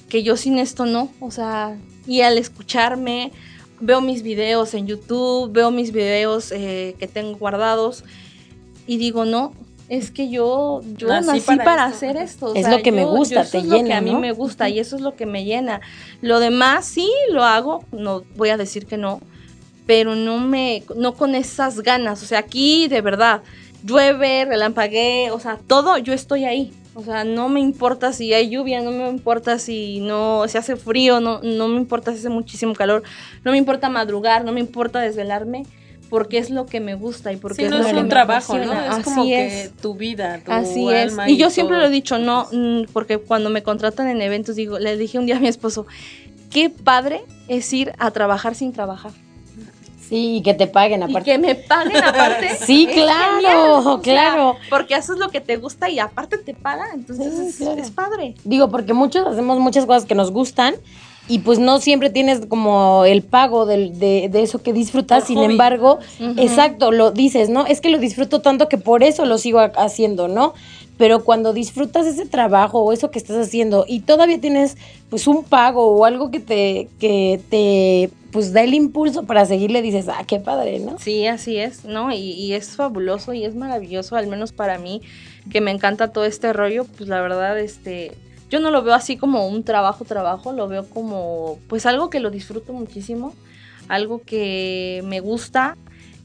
que 0.10 0.24
yo 0.24 0.38
sin 0.38 0.58
esto 0.60 0.86
no, 0.86 1.12
o 1.20 1.32
sea, 1.32 1.78
y 2.06 2.22
al 2.22 2.38
escucharme, 2.38 3.32
veo 3.80 4.00
mis 4.02 4.24
videos 4.24 4.74
en 4.74 4.88
YouTube, 4.88 5.52
veo 5.52 5.72
mis 5.72 5.92
videos 5.92 6.52
eh, 6.52 6.96
que 6.98 7.08
tengo 7.08 7.38
guardados 7.38 8.04
y 8.88 8.98
digo, 8.98 9.26
no, 9.26 9.54
es 9.90 10.12
que 10.12 10.30
yo, 10.30 10.82
yo 10.98 11.08
Nací 11.08 11.28
nací, 11.28 11.42
para 11.42 11.64
para, 11.64 11.86
hacer 11.86 12.18
esto. 12.18 12.48
o 12.48 12.56
Es 12.56 12.66
sea, 12.66 12.76
lo 12.78 12.84
que 12.84 12.92
me 12.92 13.06
gusta, 13.06 13.36
yo 13.36 13.42
eso 13.42 13.52
te 13.52 13.58
es 13.60 13.64
lo 13.66 13.78
que 13.78 13.84
llena, 13.84 13.98
a 13.98 14.02
mí 14.02 14.12
¿no? 14.12 14.20
me 14.20 14.32
gusta 14.34 14.70
y 14.70 14.80
eso 14.80 14.96
es 14.96 15.02
lo 15.02 15.16
que 15.16 15.26
me 15.26 15.46
llena. 15.46 15.82
Lo 16.22 16.40
demás 16.40 16.86
sí 16.86 17.10
lo 17.32 17.44
hago, 17.44 17.84
no 17.92 18.24
voy 18.36 18.50
a 18.50 18.58
decir 18.58 18.86
que 18.86 18.98
no, 18.98 19.22
pero 19.86 20.16
no 20.16 20.40
me, 20.40 20.84
no 20.96 21.14
con 21.14 21.36
esas 21.36 21.82
ganas. 21.82 22.22
O 22.22 22.26
sea, 22.26 22.40
aquí 22.40 22.88
de 22.90 23.02
verdad, 23.02 23.42
llueve, 23.84 24.46
relampaguee, 24.46 25.32
o 25.32 25.40
sea, 25.40 25.58
todo, 25.68 25.98
yo 25.98 26.14
estoy 26.14 26.46
ahí. 26.46 26.74
O 26.94 27.04
sea, 27.04 27.24
no 27.24 27.48
me 27.48 27.60
importa 27.60 28.12
si 28.12 28.34
hay 28.34 28.50
lluvia, 28.50 28.82
no 28.82 28.90
me 28.92 29.08
importa 29.08 29.60
si 29.60 30.00
no 30.00 30.48
se 30.48 30.58
hace 30.58 30.76
frío, 30.76 31.20
no, 31.20 31.40
no 31.44 31.68
me 31.68 31.78
importa 31.78 32.12
si 32.12 32.18
hace 32.18 32.30
muchísimo 32.30 32.74
calor, 32.74 33.04
no 33.46 33.52
me 33.52 33.58
importa 33.60 33.88
madrugar, 33.88 34.44
no 34.44 34.52
me 34.52 34.60
importa 34.60 35.00
desvelarme, 35.00 35.68
porque 36.10 36.38
es 36.38 36.50
lo 36.50 36.66
que 36.66 36.80
me 36.80 36.96
gusta 36.96 37.32
y 37.34 37.38
porque 37.38 37.56
Sí, 37.58 37.64
es 37.64 37.70
no 37.72 37.78
lo 37.78 37.84
es 37.86 37.92
que 37.94 37.98
un 37.98 38.04
me 38.04 38.10
trabajo, 38.10 38.58
¿no? 38.58 38.74
Es 38.74 38.90
Así 38.90 39.02
como 39.04 39.24
que 39.26 39.62
es. 39.64 39.72
tu 39.74 39.96
vida, 39.96 40.40
tu 40.46 40.52
Así 40.52 40.90
es. 40.90 41.12
alma 41.12 41.30
Y 41.30 41.38
yo 41.38 41.50
siempre 41.50 41.78
lo 41.78 41.86
he 41.86 41.90
dicho, 41.90 42.18
no, 42.18 42.48
mm, 42.52 42.84
porque 42.94 43.18
cuando 43.18 43.50
me 43.50 43.64
contratan 43.64 44.08
en 44.08 44.22
eventos, 44.22 44.56
digo, 44.56 44.80
le 44.80 44.98
dije 44.98 45.20
un 45.20 45.26
día 45.26 45.38
a 45.38 45.40
mi 45.40 45.48
esposo, 45.48 45.86
qué 46.52 46.70
padre 46.70 47.24
es 47.48 47.72
ir 47.74 47.94
a 48.00 48.12
trabajar 48.12 48.56
sin 48.56 48.72
trabajar. 48.74 49.12
Sí, 50.08 50.38
y 50.38 50.42
que 50.42 50.54
te 50.54 50.68
paguen 50.68 51.02
Y 51.02 51.04
aparte. 51.04 51.32
que 51.32 51.38
me 51.38 51.54
paguen 51.56 51.98
aparte. 52.02 52.52
Sí, 52.66 52.88
es 52.90 52.94
claro, 52.96 53.36
genial, 53.36 53.58
o 53.70 53.84
sea, 53.84 54.02
claro. 54.02 54.56
porque 54.70 54.96
haces 54.96 55.18
lo 55.18 55.28
que 55.30 55.42
te 55.42 55.58
gusta 55.58 55.90
y 55.90 56.00
aparte 56.00 56.38
te 56.38 56.54
pagan, 56.54 56.88
entonces 56.94 57.34
Sí, 57.38 57.48
es, 57.48 57.56
claro. 57.58 57.82
es 57.82 57.92
padre. 57.92 58.36
Digo, 58.46 58.70
porque 58.70 58.94
muchos 58.94 59.28
hacemos 59.28 59.60
muchas 59.60 59.86
cosas 59.86 60.06
que 60.06 60.16
nos 60.16 60.32
gustan 60.32 60.76
y 61.28 61.40
pues 61.40 61.60
no 61.60 61.80
siempre 61.80 62.10
tienes 62.10 62.46
como 62.46 63.04
el 63.06 63.22
pago 63.22 63.66
de, 63.66 63.90
de 64.30 64.42
eso 64.42 64.62
que 64.64 64.74
disfrutas. 64.74 65.20
Por 65.24 65.28
Sin 65.28 65.38
hobby. 65.38 65.52
embargo, 65.52 66.00
exacto, 66.38 66.92
lo 66.92 67.12
dices, 67.12 67.50
¿no? 67.50 67.66
Es 67.66 67.82
que 67.82 67.90
lo 67.90 67.98
disfruto 68.00 68.42
tanto 68.42 68.70
que 68.70 68.78
por 68.78 69.04
eso 69.04 69.26
lo 69.26 69.38
sigo 69.38 69.60
ha- 69.60 69.72
haciendo, 69.78 70.28
¿no? 70.28 70.54
Pero 70.98 71.24
cuando 71.24 71.54
disfrutas 71.54 72.08
ese 72.08 72.26
trabajo 72.26 72.80
o 72.82 72.92
eso 72.92 73.12
que 73.12 73.20
estás 73.20 73.38
haciendo 73.38 73.86
y 73.88 74.00
todavía 74.00 74.42
tienes 74.42 74.78
pues 75.12 75.28
un 75.28 75.44
pago 75.44 75.86
o 75.96 76.06
algo 76.06 76.32
que 76.32 76.40
te, 76.40 76.88
que 77.00 77.40
te 77.52 78.10
pues 78.32 78.52
da 78.52 78.62
el 78.64 78.74
impulso 78.74 79.24
para 79.24 79.46
seguirle, 79.46 79.82
dices, 79.84 80.08
ah, 80.10 80.24
qué 80.26 80.40
padre, 80.40 80.80
¿no? 80.80 80.98
Sí, 81.00 81.28
así 81.28 81.58
es, 81.58 81.86
¿no? 81.86 82.12
Y, 82.12 82.18
y 82.32 82.54
es 82.54 82.76
fabuloso 82.76 83.34
y 83.34 83.46
es 83.46 83.54
maravilloso, 83.56 84.16
al 84.16 84.26
menos 84.28 84.52
para 84.54 84.80
mí, 84.80 85.02
que 85.52 85.62
me 85.62 85.72
encanta 85.72 86.12
todo 86.12 86.26
este 86.26 86.52
rollo, 86.52 86.86
pues 86.98 87.08
la 87.10 87.22
verdad, 87.22 87.58
este, 87.60 88.14
yo 88.50 88.60
no 88.60 88.72
lo 88.72 88.82
veo 88.84 88.94
así 88.94 89.18
como 89.18 89.48
un 89.48 89.64
trabajo, 89.64 90.06
trabajo, 90.06 90.54
lo 90.54 90.68
veo 90.68 90.88
como, 90.90 91.60
pues 91.68 91.86
algo 91.86 92.10
que 92.10 92.20
lo 92.20 92.30
disfruto 92.30 92.74
muchísimo, 92.74 93.34
algo 93.88 94.22
que 94.22 95.02
me 95.06 95.20
gusta. 95.20 95.76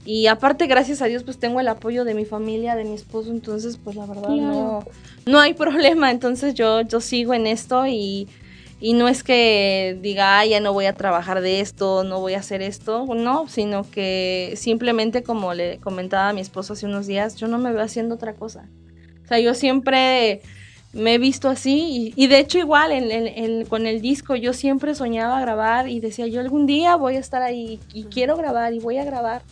Y 0.04 0.26
aparte, 0.26 0.66
gracias 0.66 1.00
a 1.00 1.06
Dios, 1.06 1.22
pues 1.22 1.38
tengo 1.38 1.60
el 1.60 1.68
apoyo 1.68 2.04
de 2.04 2.14
mi 2.14 2.24
familia, 2.24 2.74
de 2.74 2.84
mi 2.84 2.94
esposo, 2.94 3.30
entonces, 3.30 3.78
pues 3.82 3.94
la 3.96 4.06
verdad 4.06 4.28
no, 4.30 4.84
no 5.26 5.38
hay 5.40 5.54
problema. 5.64 6.10
Entonces 6.10 6.54
yo, 6.54 6.80
yo 6.82 7.00
sigo 7.00 7.34
en 7.34 7.46
esto 7.46 7.86
y, 7.86 8.26
y 8.80 8.94
no 8.94 9.06
es 9.08 9.22
que 9.22 9.96
diga, 10.02 10.38
"Ay, 10.40 10.50
ya 10.50 10.60
no 10.60 10.72
voy 10.72 10.86
a 10.86 10.92
trabajar 10.94 11.40
de 11.40 11.60
esto, 11.60 12.02
no 12.02 12.18
voy 12.18 12.34
a 12.34 12.38
hacer 12.40 12.62
esto, 12.62 13.06
no, 13.14 13.46
sino 13.48 13.88
que 13.88 14.54
simplemente 14.56 15.22
como 15.22 15.54
le 15.54 15.78
comentaba 15.78 16.30
a 16.30 16.32
mi 16.32 16.40
esposo 16.40 16.72
hace 16.72 16.86
unos 16.86 17.06
días, 17.06 17.36
yo 17.36 17.46
no 17.46 17.58
me 17.58 17.72
veo 17.72 17.82
haciendo 17.82 18.16
otra 18.16 18.34
cosa. 18.34 18.68
O 19.24 19.28
sea, 19.28 19.38
yo 19.38 19.54
siempre 19.54 20.42
me 20.92 21.14
he 21.14 21.18
visto 21.18 21.48
así 21.48 22.12
y, 22.16 22.22
y 22.22 22.26
de 22.26 22.38
hecho 22.38 22.58
igual 22.58 22.92
en, 22.92 23.10
en- 23.10 23.26
en- 23.26 23.64
con 23.66 23.86
el 23.86 24.00
disco 24.02 24.36
yo 24.36 24.52
siempre 24.52 24.94
soñaba 24.94 25.40
grabar 25.40 25.88
y 25.88 26.00
decía 26.00 26.26
yo 26.26 26.40
algún 26.40 26.66
día 26.66 26.96
voy 26.96 27.16
a 27.16 27.20
estar 27.20 27.40
ahí 27.42 27.80
y 27.94 28.04
quiero 28.04 28.36
grabar 28.36 28.74
y 28.74 28.78
voy 28.78 28.98
a 28.98 29.04
grabar. 29.04 29.42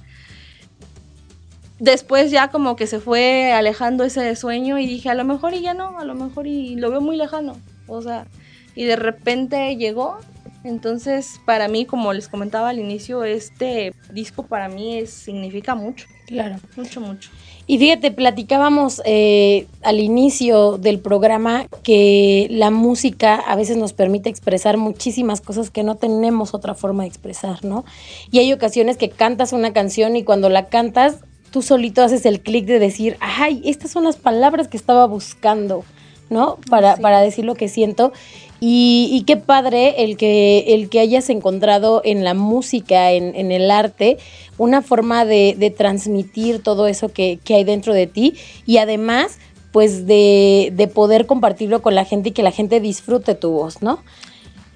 Después 1.78 2.30
ya 2.30 2.49
como 2.49 2.76
que 2.76 2.86
se 2.86 3.01
fue 3.01 3.53
alejando 3.53 4.05
ese 4.05 4.36
sueño 4.36 4.78
y 4.78 4.86
dije 4.86 5.09
a 5.09 5.14
lo 5.14 5.24
mejor 5.24 5.55
y 5.55 5.62
ya 5.62 5.72
no, 5.72 5.99
a 5.99 6.05
lo 6.05 6.14
mejor 6.14 6.47
y 6.47 6.76
lo 6.76 6.91
veo 6.91 7.01
muy 7.01 7.16
lejano. 7.16 7.57
O 7.86 8.03
sea, 8.03 8.26
y 8.74 8.84
de 8.84 8.97
repente 8.97 9.76
llegó. 9.76 10.18
Entonces, 10.62 11.41
para 11.47 11.68
mí, 11.68 11.86
como 11.86 12.12
les 12.12 12.28
comentaba 12.28 12.68
al 12.68 12.78
inicio, 12.78 13.24
este 13.24 13.95
disco 14.12 14.43
para 14.43 14.68
mí 14.68 14.99
es, 14.99 15.09
significa 15.11 15.74
mucho, 15.74 16.07
Claro. 16.26 16.57
mucho, 16.76 17.01
mucho. 17.01 17.30
Y 17.71 17.79
fíjate, 17.79 18.11
platicábamos 18.11 19.01
eh, 19.05 19.68
al 19.83 20.01
inicio 20.01 20.77
del 20.77 20.99
programa 20.99 21.68
que 21.85 22.49
la 22.51 22.73
música 22.73 23.37
a 23.37 23.55
veces 23.55 23.77
nos 23.77 23.93
permite 23.93 24.29
expresar 24.29 24.77
muchísimas 24.77 25.41
cosas 25.41 25.71
que 25.71 25.85
no 25.85 25.95
tenemos 25.95 26.53
otra 26.53 26.75
forma 26.75 27.05
de 27.05 27.11
expresar, 27.11 27.64
¿no? 27.64 27.85
Y 28.33 28.41
hay 28.41 28.53
ocasiones 28.53 28.97
que 28.97 29.09
cantas 29.09 29.53
una 29.53 29.73
canción 29.73 30.16
y 30.16 30.25
cuando 30.25 30.49
la 30.49 30.66
cantas, 30.66 31.18
tú 31.53 31.62
solito 31.62 32.03
haces 32.03 32.27
el 32.27 32.41
clic 32.41 32.66
de 32.66 32.81
decir, 32.81 33.16
ay, 33.21 33.62
estas 33.64 33.93
son 33.93 34.03
las 34.03 34.16
palabras 34.16 34.66
que 34.66 34.77
estaba 34.77 35.07
buscando, 35.07 35.85
¿no? 36.29 36.59
Para, 36.71 36.97
Sí. 36.97 37.03
para 37.03 37.21
decir 37.21 37.45
lo 37.45 37.55
que 37.55 37.68
siento. 37.68 38.12
Y, 38.61 39.08
y 39.12 39.22
qué 39.24 39.36
padre 39.38 40.04
el 40.04 40.16
que, 40.18 40.74
el 40.74 40.90
que 40.90 41.00
hayas 41.00 41.30
encontrado 41.30 42.02
en 42.04 42.24
la 42.24 42.34
música, 42.34 43.12
en, 43.12 43.34
en 43.34 43.50
el 43.52 43.70
arte, 43.70 44.18
una 44.58 44.82
forma 44.82 45.24
de, 45.24 45.56
de 45.58 45.70
transmitir 45.70 46.62
todo 46.62 46.86
eso 46.86 47.08
que, 47.08 47.38
que 47.42 47.54
hay 47.54 47.64
dentro 47.64 47.94
de 47.94 48.06
ti 48.06 48.34
y 48.66 48.76
además, 48.76 49.38
pues 49.72 50.06
de, 50.06 50.72
de 50.74 50.88
poder 50.88 51.24
compartirlo 51.26 51.80
con 51.80 51.94
la 51.94 52.04
gente 52.04 52.28
y 52.28 52.32
que 52.32 52.42
la 52.42 52.50
gente 52.50 52.80
disfrute 52.80 53.34
tu 53.34 53.50
voz, 53.50 53.80
¿no? 53.80 54.02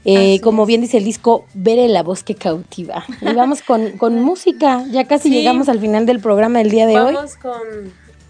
Eh, 0.06 0.40
como 0.40 0.66
bien 0.66 0.82
dice 0.82 0.98
el 0.98 1.04
disco, 1.04 1.46
ver 1.54 1.88
la 1.88 2.02
voz 2.02 2.22
que 2.22 2.34
cautiva. 2.34 3.04
Y 3.22 3.32
vamos 3.34 3.62
con, 3.62 3.92
con 3.92 4.20
música, 4.22 4.84
ya 4.90 5.04
casi 5.04 5.28
Sí. 5.28 5.34
llegamos 5.34 5.68
al 5.68 5.80
final 5.80 6.04
del 6.06 6.20
programa 6.20 6.58
del 6.58 6.70
día 6.70 6.86
de 6.86 7.00
hoy. 7.00 7.14
Vamos 7.14 7.36
con 7.36 7.58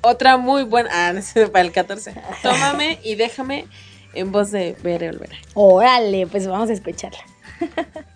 otra 0.01 0.37
muy 0.37 0.63
buena. 0.63 0.89
Ah, 0.93 1.13
para 1.53 1.65
el 1.65 1.73
14. 1.73 2.15
Tómame 2.43 2.99
y 3.03 3.17
déjame 3.17 3.67
en 4.15 4.33
voz 4.33 4.51
de 4.51 4.77
Bere 4.83 5.09
Olvera. 5.09 5.37
Órale, 5.55 6.27
pues 6.27 6.47
vamos 6.47 6.71
a 6.71 6.73
escucharla. 6.73 7.25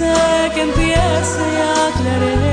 antes 0.00 0.54
que 0.54 0.60
empiece 0.62 1.42
a 1.60 1.92
clarear. 2.00 2.51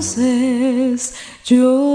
Entonces 0.00 1.14
llorar 1.44 1.89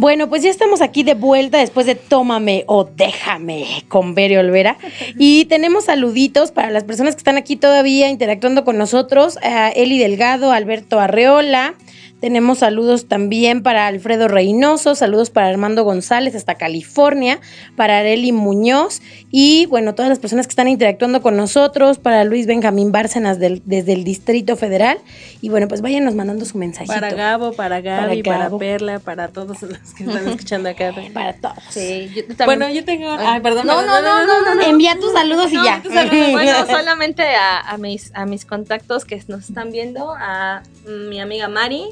Bueno, 0.00 0.30
pues 0.30 0.42
ya 0.42 0.48
estamos 0.48 0.80
aquí 0.80 1.02
de 1.02 1.12
vuelta 1.12 1.58
después 1.58 1.84
de 1.84 1.94
Tómame 1.94 2.64
o 2.66 2.84
Déjame 2.84 3.84
con 3.88 4.14
Bere 4.14 4.38
Olvera. 4.38 4.78
Y 5.18 5.44
tenemos 5.44 5.84
saluditos 5.84 6.52
para 6.52 6.70
las 6.70 6.84
personas 6.84 7.14
que 7.14 7.18
están 7.18 7.36
aquí 7.36 7.56
todavía 7.56 8.08
interactuando 8.08 8.64
con 8.64 8.78
nosotros. 8.78 9.36
A 9.42 9.68
Eli 9.68 9.98
Delgado, 9.98 10.52
Alberto 10.52 11.00
Arreola. 11.00 11.74
Tenemos 12.20 12.58
saludos 12.58 13.06
también 13.08 13.62
para 13.62 13.86
Alfredo 13.86 14.28
Reynoso, 14.28 14.94
saludos 14.94 15.30
para 15.30 15.48
Armando 15.48 15.84
González 15.84 16.34
hasta 16.34 16.56
California, 16.56 17.40
para 17.76 17.98
Areli 17.98 18.30
Muñoz 18.32 19.00
y 19.30 19.64
bueno, 19.66 19.94
todas 19.94 20.10
las 20.10 20.18
personas 20.18 20.46
que 20.46 20.50
están 20.50 20.68
interactuando 20.68 21.22
con 21.22 21.36
nosotros, 21.36 21.98
para 21.98 22.24
Luis 22.24 22.46
Benjamín 22.46 22.92
Bárcenas 22.92 23.38
del- 23.38 23.62
desde 23.64 23.94
el 23.94 24.04
Distrito 24.04 24.56
Federal. 24.56 24.98
Y 25.40 25.48
bueno, 25.48 25.66
pues 25.68 25.80
váyanos 25.80 26.14
mandando 26.14 26.44
su 26.44 26.58
mensajito. 26.58 26.92
Para 26.92 27.10
Gabo, 27.14 27.52
para 27.52 27.80
Gaby, 27.80 28.22
Para. 28.22 28.50
Perla, 28.50 28.98
para 28.98 29.28
todos 29.28 29.62
los 29.62 29.78
que 29.96 30.04
están 30.04 30.28
escuchando 30.28 30.68
acá. 30.68 30.92
Para 31.14 31.32
todos. 31.32 31.56
Sí, 31.70 32.10
yo 32.14 32.44
Bueno, 32.44 32.68
yo 32.68 32.84
tengo. 32.84 33.08
Ay, 33.18 33.40
perdón. 33.40 33.66
No, 33.66 33.78
perdón, 33.78 34.02
no, 34.04 34.26
no, 34.26 34.26
no, 34.26 34.42
no, 34.44 34.54
no. 34.56 34.62
Envía 34.62 34.94
tus 35.00 35.12
saludos 35.12 35.50
y 35.52 35.54
ya. 35.54 35.82
Bueno, 36.32 36.66
solamente 36.66 37.22
a, 37.22 37.60
a 37.60 37.78
mis, 37.78 38.10
a 38.14 38.26
mis 38.26 38.44
contactos 38.44 39.04
que 39.06 39.22
nos 39.28 39.48
están 39.48 39.72
viendo, 39.72 40.12
a 40.18 40.62
mi 41.08 41.20
amiga 41.20 41.48
Mari, 41.48 41.84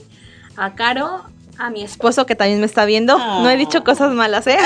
a 0.59 0.75
Caro, 0.75 1.23
a 1.59 1.71
mi 1.71 1.83
esposo 1.83 2.25
que 2.27 2.35
también 2.37 2.61
me 2.61 2.67
está 2.67 2.85
viendo. 2.85 3.19
No 3.19 3.49
he 3.51 3.57
dicho 3.57 3.83
cosas 3.85 4.13
malas, 4.13 4.47
¿eh? 4.47 4.59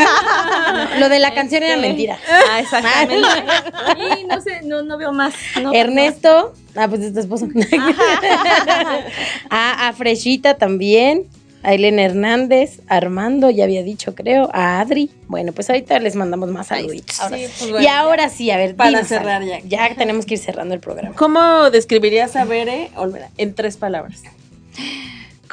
Lo 0.98 1.08
de 1.08 1.18
la 1.20 1.32
canción 1.34 1.62
era 1.62 1.74
Este, 1.76 1.86
mentira. 1.88 2.18
Ah, 2.50 2.60
exactamente. 2.60 3.26
Y 4.20 4.24
no 4.24 4.40
sé, 4.40 4.60
no, 4.64 4.82
no 4.82 4.98
veo 4.98 5.12
más. 5.12 5.34
no 5.62 5.70
veo 5.70 5.80
Ernesto, 5.80 6.52
ah, 6.76 6.88
pues 6.88 7.00
es 7.02 7.14
tu 7.14 7.20
esposo. 7.20 7.46
a, 9.50 9.88
a 9.88 9.92
Freshita 9.92 10.54
también, 10.58 11.24
a 11.62 11.72
Elena 11.74 12.02
Hernández, 12.02 12.80
a 12.88 12.96
Armando, 12.96 13.48
ya 13.50 13.64
había 13.64 13.82
dicho, 13.82 14.14
creo, 14.14 14.50
a 14.52 14.80
Adri. 14.80 15.10
Bueno, 15.28 15.52
pues 15.52 15.70
ahorita 15.70 15.98
les 16.00 16.14
mandamos 16.16 16.50
más 16.50 16.66
saluditos. 16.68 17.12
está, 17.20 17.24
ahora 17.24 17.36
Sí, 17.38 17.46
sí. 17.46 17.52
pues 17.58 17.70
bueno, 17.70 17.84
y 17.84 17.88
ahora 17.88 18.28
sí, 18.28 18.50
a 18.50 18.56
ver, 18.56 18.74
Para 18.76 19.04
cerrar 19.04 19.42
ya. 19.44 19.60
Ya 19.60 19.94
tenemos 19.94 20.26
que 20.26 20.34
ir 20.34 20.40
cerrando 20.40 20.74
el 20.74 20.80
programa. 20.80 21.14
¿Cómo 21.16 21.70
describirías 21.70 22.36
a 22.36 22.44
Bere 22.44 22.90
Olvera 22.96 23.28
en 23.38 23.54
tres 23.54 23.76
palabras? 23.76 24.22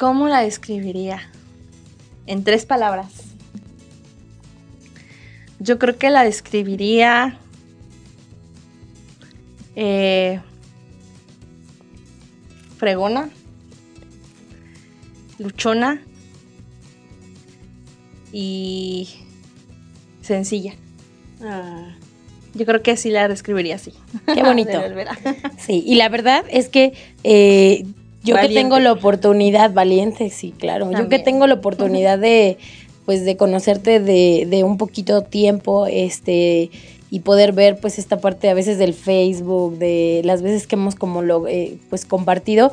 ¿Cómo 0.00 0.28
la 0.28 0.40
describiría? 0.40 1.28
En 2.26 2.42
tres 2.42 2.64
palabras. 2.64 3.12
Yo 5.58 5.78
creo 5.78 5.98
que 5.98 6.08
la 6.08 6.24
describiría. 6.24 7.38
eh, 9.76 10.40
fregona. 12.78 13.28
Luchona. 15.38 16.00
Y. 18.32 19.06
sencilla. 20.22 20.76
Ah, 21.42 21.94
Yo 22.54 22.64
creo 22.64 22.82
que 22.82 22.96
sí 22.96 23.10
la 23.10 23.28
describiría 23.28 23.74
así. 23.74 23.92
Qué 24.34 24.42
bonito. 24.42 24.80
Sí, 25.58 25.84
y 25.86 25.96
la 25.96 26.08
verdad 26.08 26.46
es 26.48 26.70
que 26.70 26.94
eh, 27.22 27.84
yo 28.22 28.36
que 28.36 28.48
tengo 28.48 28.78
la 28.78 28.92
oportunidad, 28.92 29.72
valiente, 29.72 30.30
sí, 30.30 30.52
claro, 30.56 30.90
yo 30.92 31.08
que 31.08 31.18
tengo 31.18 31.46
la 31.46 31.54
oportunidad 31.54 32.18
de, 32.18 32.58
pues, 33.06 33.24
de 33.24 33.36
conocerte 33.36 34.00
de, 34.00 34.46
de 34.48 34.64
un 34.64 34.76
poquito 34.76 35.22
tiempo, 35.22 35.86
este, 35.86 36.70
y 37.10 37.20
poder 37.20 37.52
ver, 37.52 37.78
pues, 37.80 37.98
esta 37.98 38.20
parte 38.20 38.48
a 38.50 38.54
veces 38.54 38.78
del 38.78 38.94
Facebook, 38.94 39.78
de 39.78 40.20
las 40.24 40.42
veces 40.42 40.66
que 40.66 40.76
hemos 40.76 40.94
como 40.94 41.22
lo, 41.22 41.46
eh, 41.48 41.78
pues, 41.88 42.04
compartido, 42.04 42.70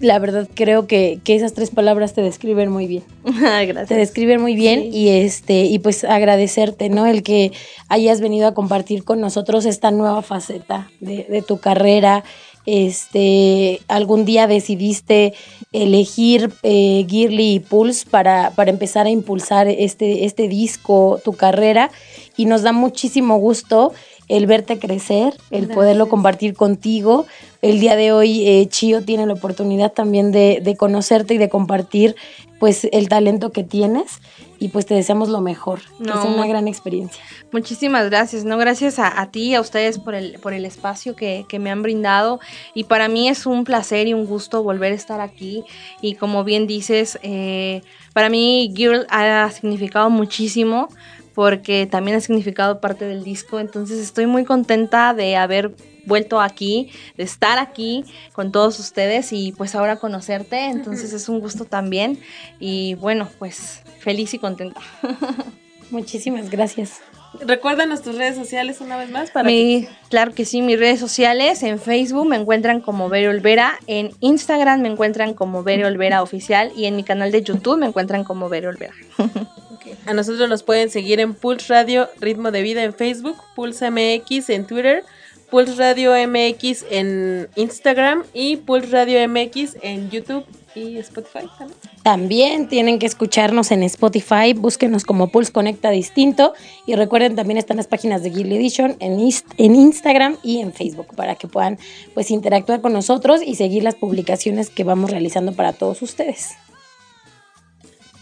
la 0.00 0.18
verdad 0.18 0.48
creo 0.52 0.88
que, 0.88 1.20
que 1.22 1.36
esas 1.36 1.52
tres 1.52 1.70
palabras 1.70 2.12
te 2.12 2.22
describen 2.22 2.70
muy 2.72 2.88
bien. 2.88 3.04
Te 3.86 3.94
describen 3.94 4.40
muy 4.40 4.56
bien 4.56 4.80
Sí. 4.82 4.88
y 4.88 5.08
este 5.10 5.64
y 5.66 5.78
pues 5.78 6.02
agradecerte 6.02 6.88
no 6.88 7.06
el 7.06 7.22
que 7.22 7.52
hayas 7.88 8.20
venido 8.20 8.48
a 8.48 8.52
compartir 8.54 9.04
con 9.04 9.20
nosotros 9.20 9.64
esta 9.64 9.92
nueva 9.92 10.22
faceta 10.22 10.90
de, 10.98 11.24
de 11.30 11.40
tu 11.42 11.58
carrera 11.58 12.24
este 12.66 13.80
algún 13.88 14.24
día 14.24 14.46
decidiste 14.46 15.34
elegir 15.72 16.52
eh, 16.62 17.06
Girly 17.08 17.54
y 17.54 17.60
Pulse 17.60 18.06
para, 18.08 18.50
para 18.50 18.70
empezar 18.70 19.06
a 19.06 19.10
impulsar 19.10 19.68
este, 19.68 20.24
este 20.24 20.48
disco, 20.48 21.20
tu 21.24 21.32
carrera 21.32 21.90
y 22.36 22.44
nos 22.44 22.62
da 22.62 22.72
muchísimo 22.72 23.38
gusto 23.38 23.92
el 24.28 24.46
verte 24.46 24.78
crecer, 24.78 25.34
el 25.50 25.68
poderlo 25.68 26.08
compartir 26.08 26.54
contigo. 26.54 27.26
El 27.60 27.80
día 27.80 27.96
de 27.96 28.12
hoy 28.12 28.48
eh, 28.48 28.66
Chio 28.68 29.04
tiene 29.04 29.26
la 29.26 29.34
oportunidad 29.34 29.92
también 29.92 30.32
de, 30.32 30.60
de 30.62 30.76
conocerte 30.76 31.34
y 31.34 31.38
de 31.38 31.48
compartir 31.48 32.16
pues 32.58 32.86
el 32.92 33.08
talento 33.08 33.50
que 33.50 33.64
tienes 33.64 34.20
y 34.62 34.68
pues 34.68 34.86
te 34.86 34.94
deseamos 34.94 35.28
lo 35.28 35.40
mejor, 35.40 35.80
que 35.98 36.04
No, 36.04 36.22
sea 36.22 36.30
una 36.30 36.46
gran 36.46 36.68
experiencia. 36.68 37.20
Muchísimas 37.50 38.08
gracias, 38.08 38.44
no 38.44 38.58
gracias 38.58 39.00
a, 39.00 39.20
a 39.20 39.28
ti 39.32 39.48
y 39.48 39.54
a 39.56 39.60
ustedes 39.60 39.98
por 39.98 40.14
el, 40.14 40.38
por 40.38 40.52
el 40.52 40.64
espacio 40.64 41.16
que, 41.16 41.44
que 41.48 41.58
me 41.58 41.68
han 41.68 41.82
brindado. 41.82 42.38
Y 42.72 42.84
para 42.84 43.08
mí 43.08 43.28
es 43.28 43.44
un 43.44 43.64
placer 43.64 44.06
y 44.06 44.14
un 44.14 44.24
gusto 44.24 44.62
volver 44.62 44.92
a 44.92 44.94
estar 44.94 45.20
aquí. 45.20 45.64
Y 46.00 46.14
como 46.14 46.44
bien 46.44 46.68
dices, 46.68 47.18
eh, 47.24 47.82
para 48.12 48.28
mí 48.28 48.72
Girl 48.76 49.04
ha 49.10 49.50
significado 49.50 50.10
muchísimo 50.10 50.88
porque 51.34 51.86
también 51.86 52.16
ha 52.16 52.20
significado 52.20 52.80
parte 52.80 53.04
del 53.04 53.24
disco, 53.24 53.60
entonces 53.60 53.98
estoy 53.98 54.26
muy 54.26 54.44
contenta 54.44 55.14
de 55.14 55.36
haber 55.36 55.74
vuelto 56.04 56.40
aquí, 56.40 56.90
de 57.16 57.24
estar 57.24 57.58
aquí 57.58 58.04
con 58.32 58.52
todos 58.52 58.78
ustedes 58.78 59.32
y 59.32 59.52
pues 59.52 59.74
ahora 59.74 59.96
conocerte, 59.96 60.66
entonces 60.66 61.12
es 61.12 61.28
un 61.28 61.40
gusto 61.40 61.64
también 61.64 62.18
y 62.58 62.94
bueno, 62.94 63.28
pues 63.38 63.82
feliz 63.98 64.34
y 64.34 64.38
contenta. 64.38 64.80
Muchísimas 65.90 66.50
gracias. 66.50 67.00
Recuérdanos 67.40 68.02
tus 68.02 68.16
redes 68.16 68.36
sociales 68.36 68.80
una 68.80 68.98
vez 68.98 69.10
más 69.10 69.30
para 69.30 69.48
que 69.48 69.88
claro 70.10 70.34
que 70.34 70.44
sí, 70.44 70.60
mis 70.60 70.78
redes 70.78 71.00
sociales, 71.00 71.62
en 71.62 71.78
Facebook 71.78 72.26
me 72.26 72.36
encuentran 72.36 72.80
como 72.80 73.08
Vero 73.08 73.30
Olvera, 73.30 73.78
en 73.86 74.10
Instagram 74.20 74.82
me 74.82 74.88
encuentran 74.88 75.32
como 75.32 75.62
Vero 75.62 75.86
Olvera 75.86 76.22
Oficial 76.22 76.72
y 76.76 76.84
en 76.84 76.96
mi 76.96 77.04
canal 77.04 77.32
de 77.32 77.42
YouTube 77.42 77.78
me 77.78 77.86
encuentran 77.86 78.24
como 78.24 78.48
Vero 78.48 78.68
Olvera. 78.68 78.94
A 80.04 80.14
nosotros 80.14 80.48
nos 80.48 80.62
pueden 80.62 80.90
seguir 80.90 81.20
en 81.20 81.34
Pulse 81.34 81.72
Radio 81.72 82.08
Ritmo 82.20 82.50
de 82.50 82.62
Vida 82.62 82.82
en 82.82 82.92
Facebook, 82.92 83.36
Pulse 83.54 83.90
MX 83.90 84.50
en 84.50 84.66
Twitter, 84.66 85.04
Pulse 85.48 85.74
Radio 85.76 86.12
MX 86.26 86.84
en 86.90 87.48
Instagram 87.54 88.24
y 88.34 88.56
Pulse 88.56 88.88
Radio 88.88 89.28
MX 89.28 89.76
en 89.82 90.10
YouTube 90.10 90.44
y 90.74 90.96
Spotify 90.98 91.46
también. 91.56 91.78
También 92.02 92.68
tienen 92.68 92.98
que 92.98 93.06
escucharnos 93.06 93.70
en 93.70 93.84
Spotify, 93.84 94.54
búsquenos 94.54 95.04
como 95.04 95.28
Pulse 95.28 95.52
Conecta 95.52 95.90
Distinto 95.90 96.54
y 96.86 96.96
recuerden 96.96 97.36
también 97.36 97.58
están 97.58 97.76
las 97.76 97.86
páginas 97.86 98.24
de 98.24 98.30
Guild 98.30 98.52
Edition 98.52 98.96
en, 98.98 99.20
en 99.20 99.74
Instagram 99.76 100.36
y 100.42 100.60
en 100.60 100.72
Facebook 100.72 101.14
para 101.14 101.36
que 101.36 101.46
puedan 101.46 101.78
pues 102.14 102.30
interactuar 102.30 102.80
con 102.80 102.92
nosotros 102.92 103.40
y 103.44 103.54
seguir 103.54 103.84
las 103.84 103.94
publicaciones 103.94 104.68
que 104.68 104.82
vamos 104.82 105.10
realizando 105.10 105.52
para 105.52 105.72
todos 105.72 106.02
ustedes. 106.02 106.56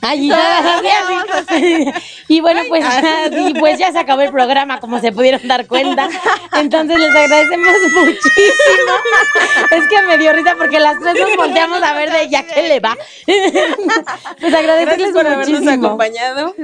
Ay, 0.03 0.29
ya, 0.29 0.81
y 2.27 2.41
bueno, 2.41 2.63
pues, 2.69 2.85
y 3.33 3.55
pues 3.55 3.79
ya 3.79 3.93
se 3.93 3.99
acabó 3.99 4.23
el 4.23 4.31
programa, 4.31 4.81
como 4.81 4.99
se 4.99 5.13
pudieron 5.13 5.47
dar 5.47 5.67
cuenta. 5.67 6.09
Entonces 6.55 6.99
les 6.99 7.11
agradecemos 7.15 7.73
muchísimo. 7.97 8.95
Es 9.71 9.87
que 9.89 10.03
me 10.03 10.17
dio 10.17 10.33
risa 10.33 10.55
porque 10.57 10.81
las 10.81 10.99
tres 10.99 11.15
nos 11.21 11.37
volteamos 11.37 11.83
a 11.83 11.93
ver 11.95 12.11
de 12.11 12.29
ya 12.31 12.45
que 12.45 12.63
le 12.69 12.81
va. 12.81 12.97
Pues 14.41 14.55
agradecerles 14.55 14.97
Gracias 14.99 15.13
por 15.13 15.27
habernos 15.27 15.61
muchísimo. 15.61 15.87
acompañado. 15.87 16.55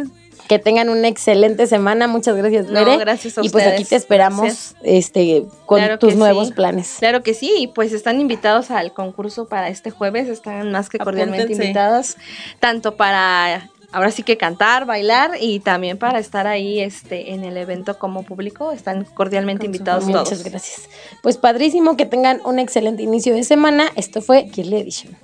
Que 0.49 0.59
tengan 0.59 0.89
una 0.89 1.09
excelente 1.09 1.67
semana. 1.67 2.07
Muchas 2.07 2.37
gracias, 2.37 2.67
No, 2.67 2.73
Bere. 2.85 2.97
gracias 2.99 3.37
a 3.39 3.45
Y 3.45 3.49
pues 3.49 3.67
aquí 3.67 3.85
te 3.85 3.97
esperamos 3.97 4.43
Gracias. 4.43 4.77
este 4.83 5.45
con 5.67 5.81
Claro 5.81 5.99
tus 5.99 6.15
nuevos 6.15 6.49
sí. 6.49 6.55
planes. 6.55 6.97
Claro 6.99 7.23
que 7.23 7.35
sí, 7.35 7.53
y 7.59 7.67
pues 7.69 7.93
están 7.93 8.21
invitados 8.21 8.71
al 8.71 8.93
concurso 8.93 9.49
para 9.49 9.69
este 9.69 9.91
jueves, 9.91 10.29
están 10.29 10.71
más 10.71 10.89
que 10.89 10.99
cordialmente 10.99 11.45
Apúntense. 11.45 11.65
invitados, 11.65 12.17
tanto 12.61 12.97
para 12.97 13.71
ahora 13.93 14.11
sí 14.11 14.23
que 14.23 14.37
cantar, 14.37 14.85
bailar 14.85 15.33
y 15.41 15.61
también 15.61 15.97
para 15.99 16.19
estar 16.19 16.47
ahí 16.47 16.81
este 16.81 17.33
en 17.33 17.45
el 17.45 17.57
evento 17.57 17.99
como 17.99 18.23
público, 18.25 18.73
están 18.73 19.05
cordialmente 19.05 19.67
invitados 19.67 20.05
todos. 20.07 20.31
Muchas 20.31 20.45
gracias. 20.45 20.89
Pues 21.23 21.39
padrísimo 21.39 21.97
que 21.97 22.07
tengan 22.07 22.41
un 22.45 22.59
excelente 22.59 23.03
inicio 23.03 23.35
de 23.35 23.43
semana. 23.43 23.91
Esto 23.97 24.21
fue 24.23 24.49
Kirly 24.49 24.77
Edition. 24.77 25.17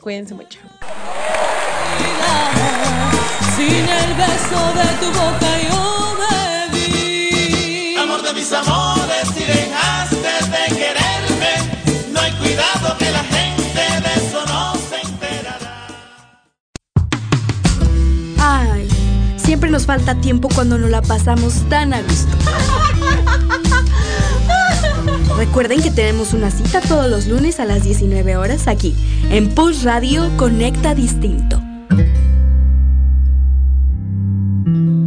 Cuídense 0.00 0.34
mucho. 0.34 0.58
Sin 3.56 3.88
el 3.88 4.14
beso 4.14 4.60
de 4.78 4.86
tu 5.00 5.06
boca 5.12 5.50
yo 5.68 5.80
bebí. 6.72 7.96
Amor 7.96 8.22
de 8.22 8.32
mis 8.34 8.52
amores, 8.52 9.28
si 9.34 9.42
dejaste 9.44 10.32
de 10.54 10.64
quererme, 10.76 11.54
no 12.12 12.20
hay 12.20 12.32
cuidado 12.32 12.96
que 12.98 13.10
la 13.10 13.24
gente 13.24 13.74
de 13.74 14.14
eso 14.14 14.44
no 14.46 14.74
se 14.74 15.00
enterará. 15.08 15.86
Ay, 18.38 18.88
siempre 19.36 19.70
nos 19.70 19.86
falta 19.86 20.14
tiempo 20.20 20.48
cuando 20.54 20.76
nos 20.78 20.90
la 20.90 21.02
pasamos 21.02 21.68
tan 21.68 21.92
a 21.94 22.02
gusto. 22.02 22.36
Recuerden 25.36 25.82
que 25.82 25.90
tenemos 25.90 26.32
una 26.34 26.50
cita 26.50 26.80
todos 26.80 27.10
los 27.10 27.26
lunes 27.26 27.58
a 27.58 27.64
las 27.64 27.82
19 27.82 28.36
horas 28.36 28.68
aquí, 28.68 28.94
en 29.30 29.48
Pulse 29.54 29.84
Radio 29.84 30.30
Conecta 30.36 30.94
Distinto. 30.94 31.60
thank 34.64 34.76
you 34.76 35.01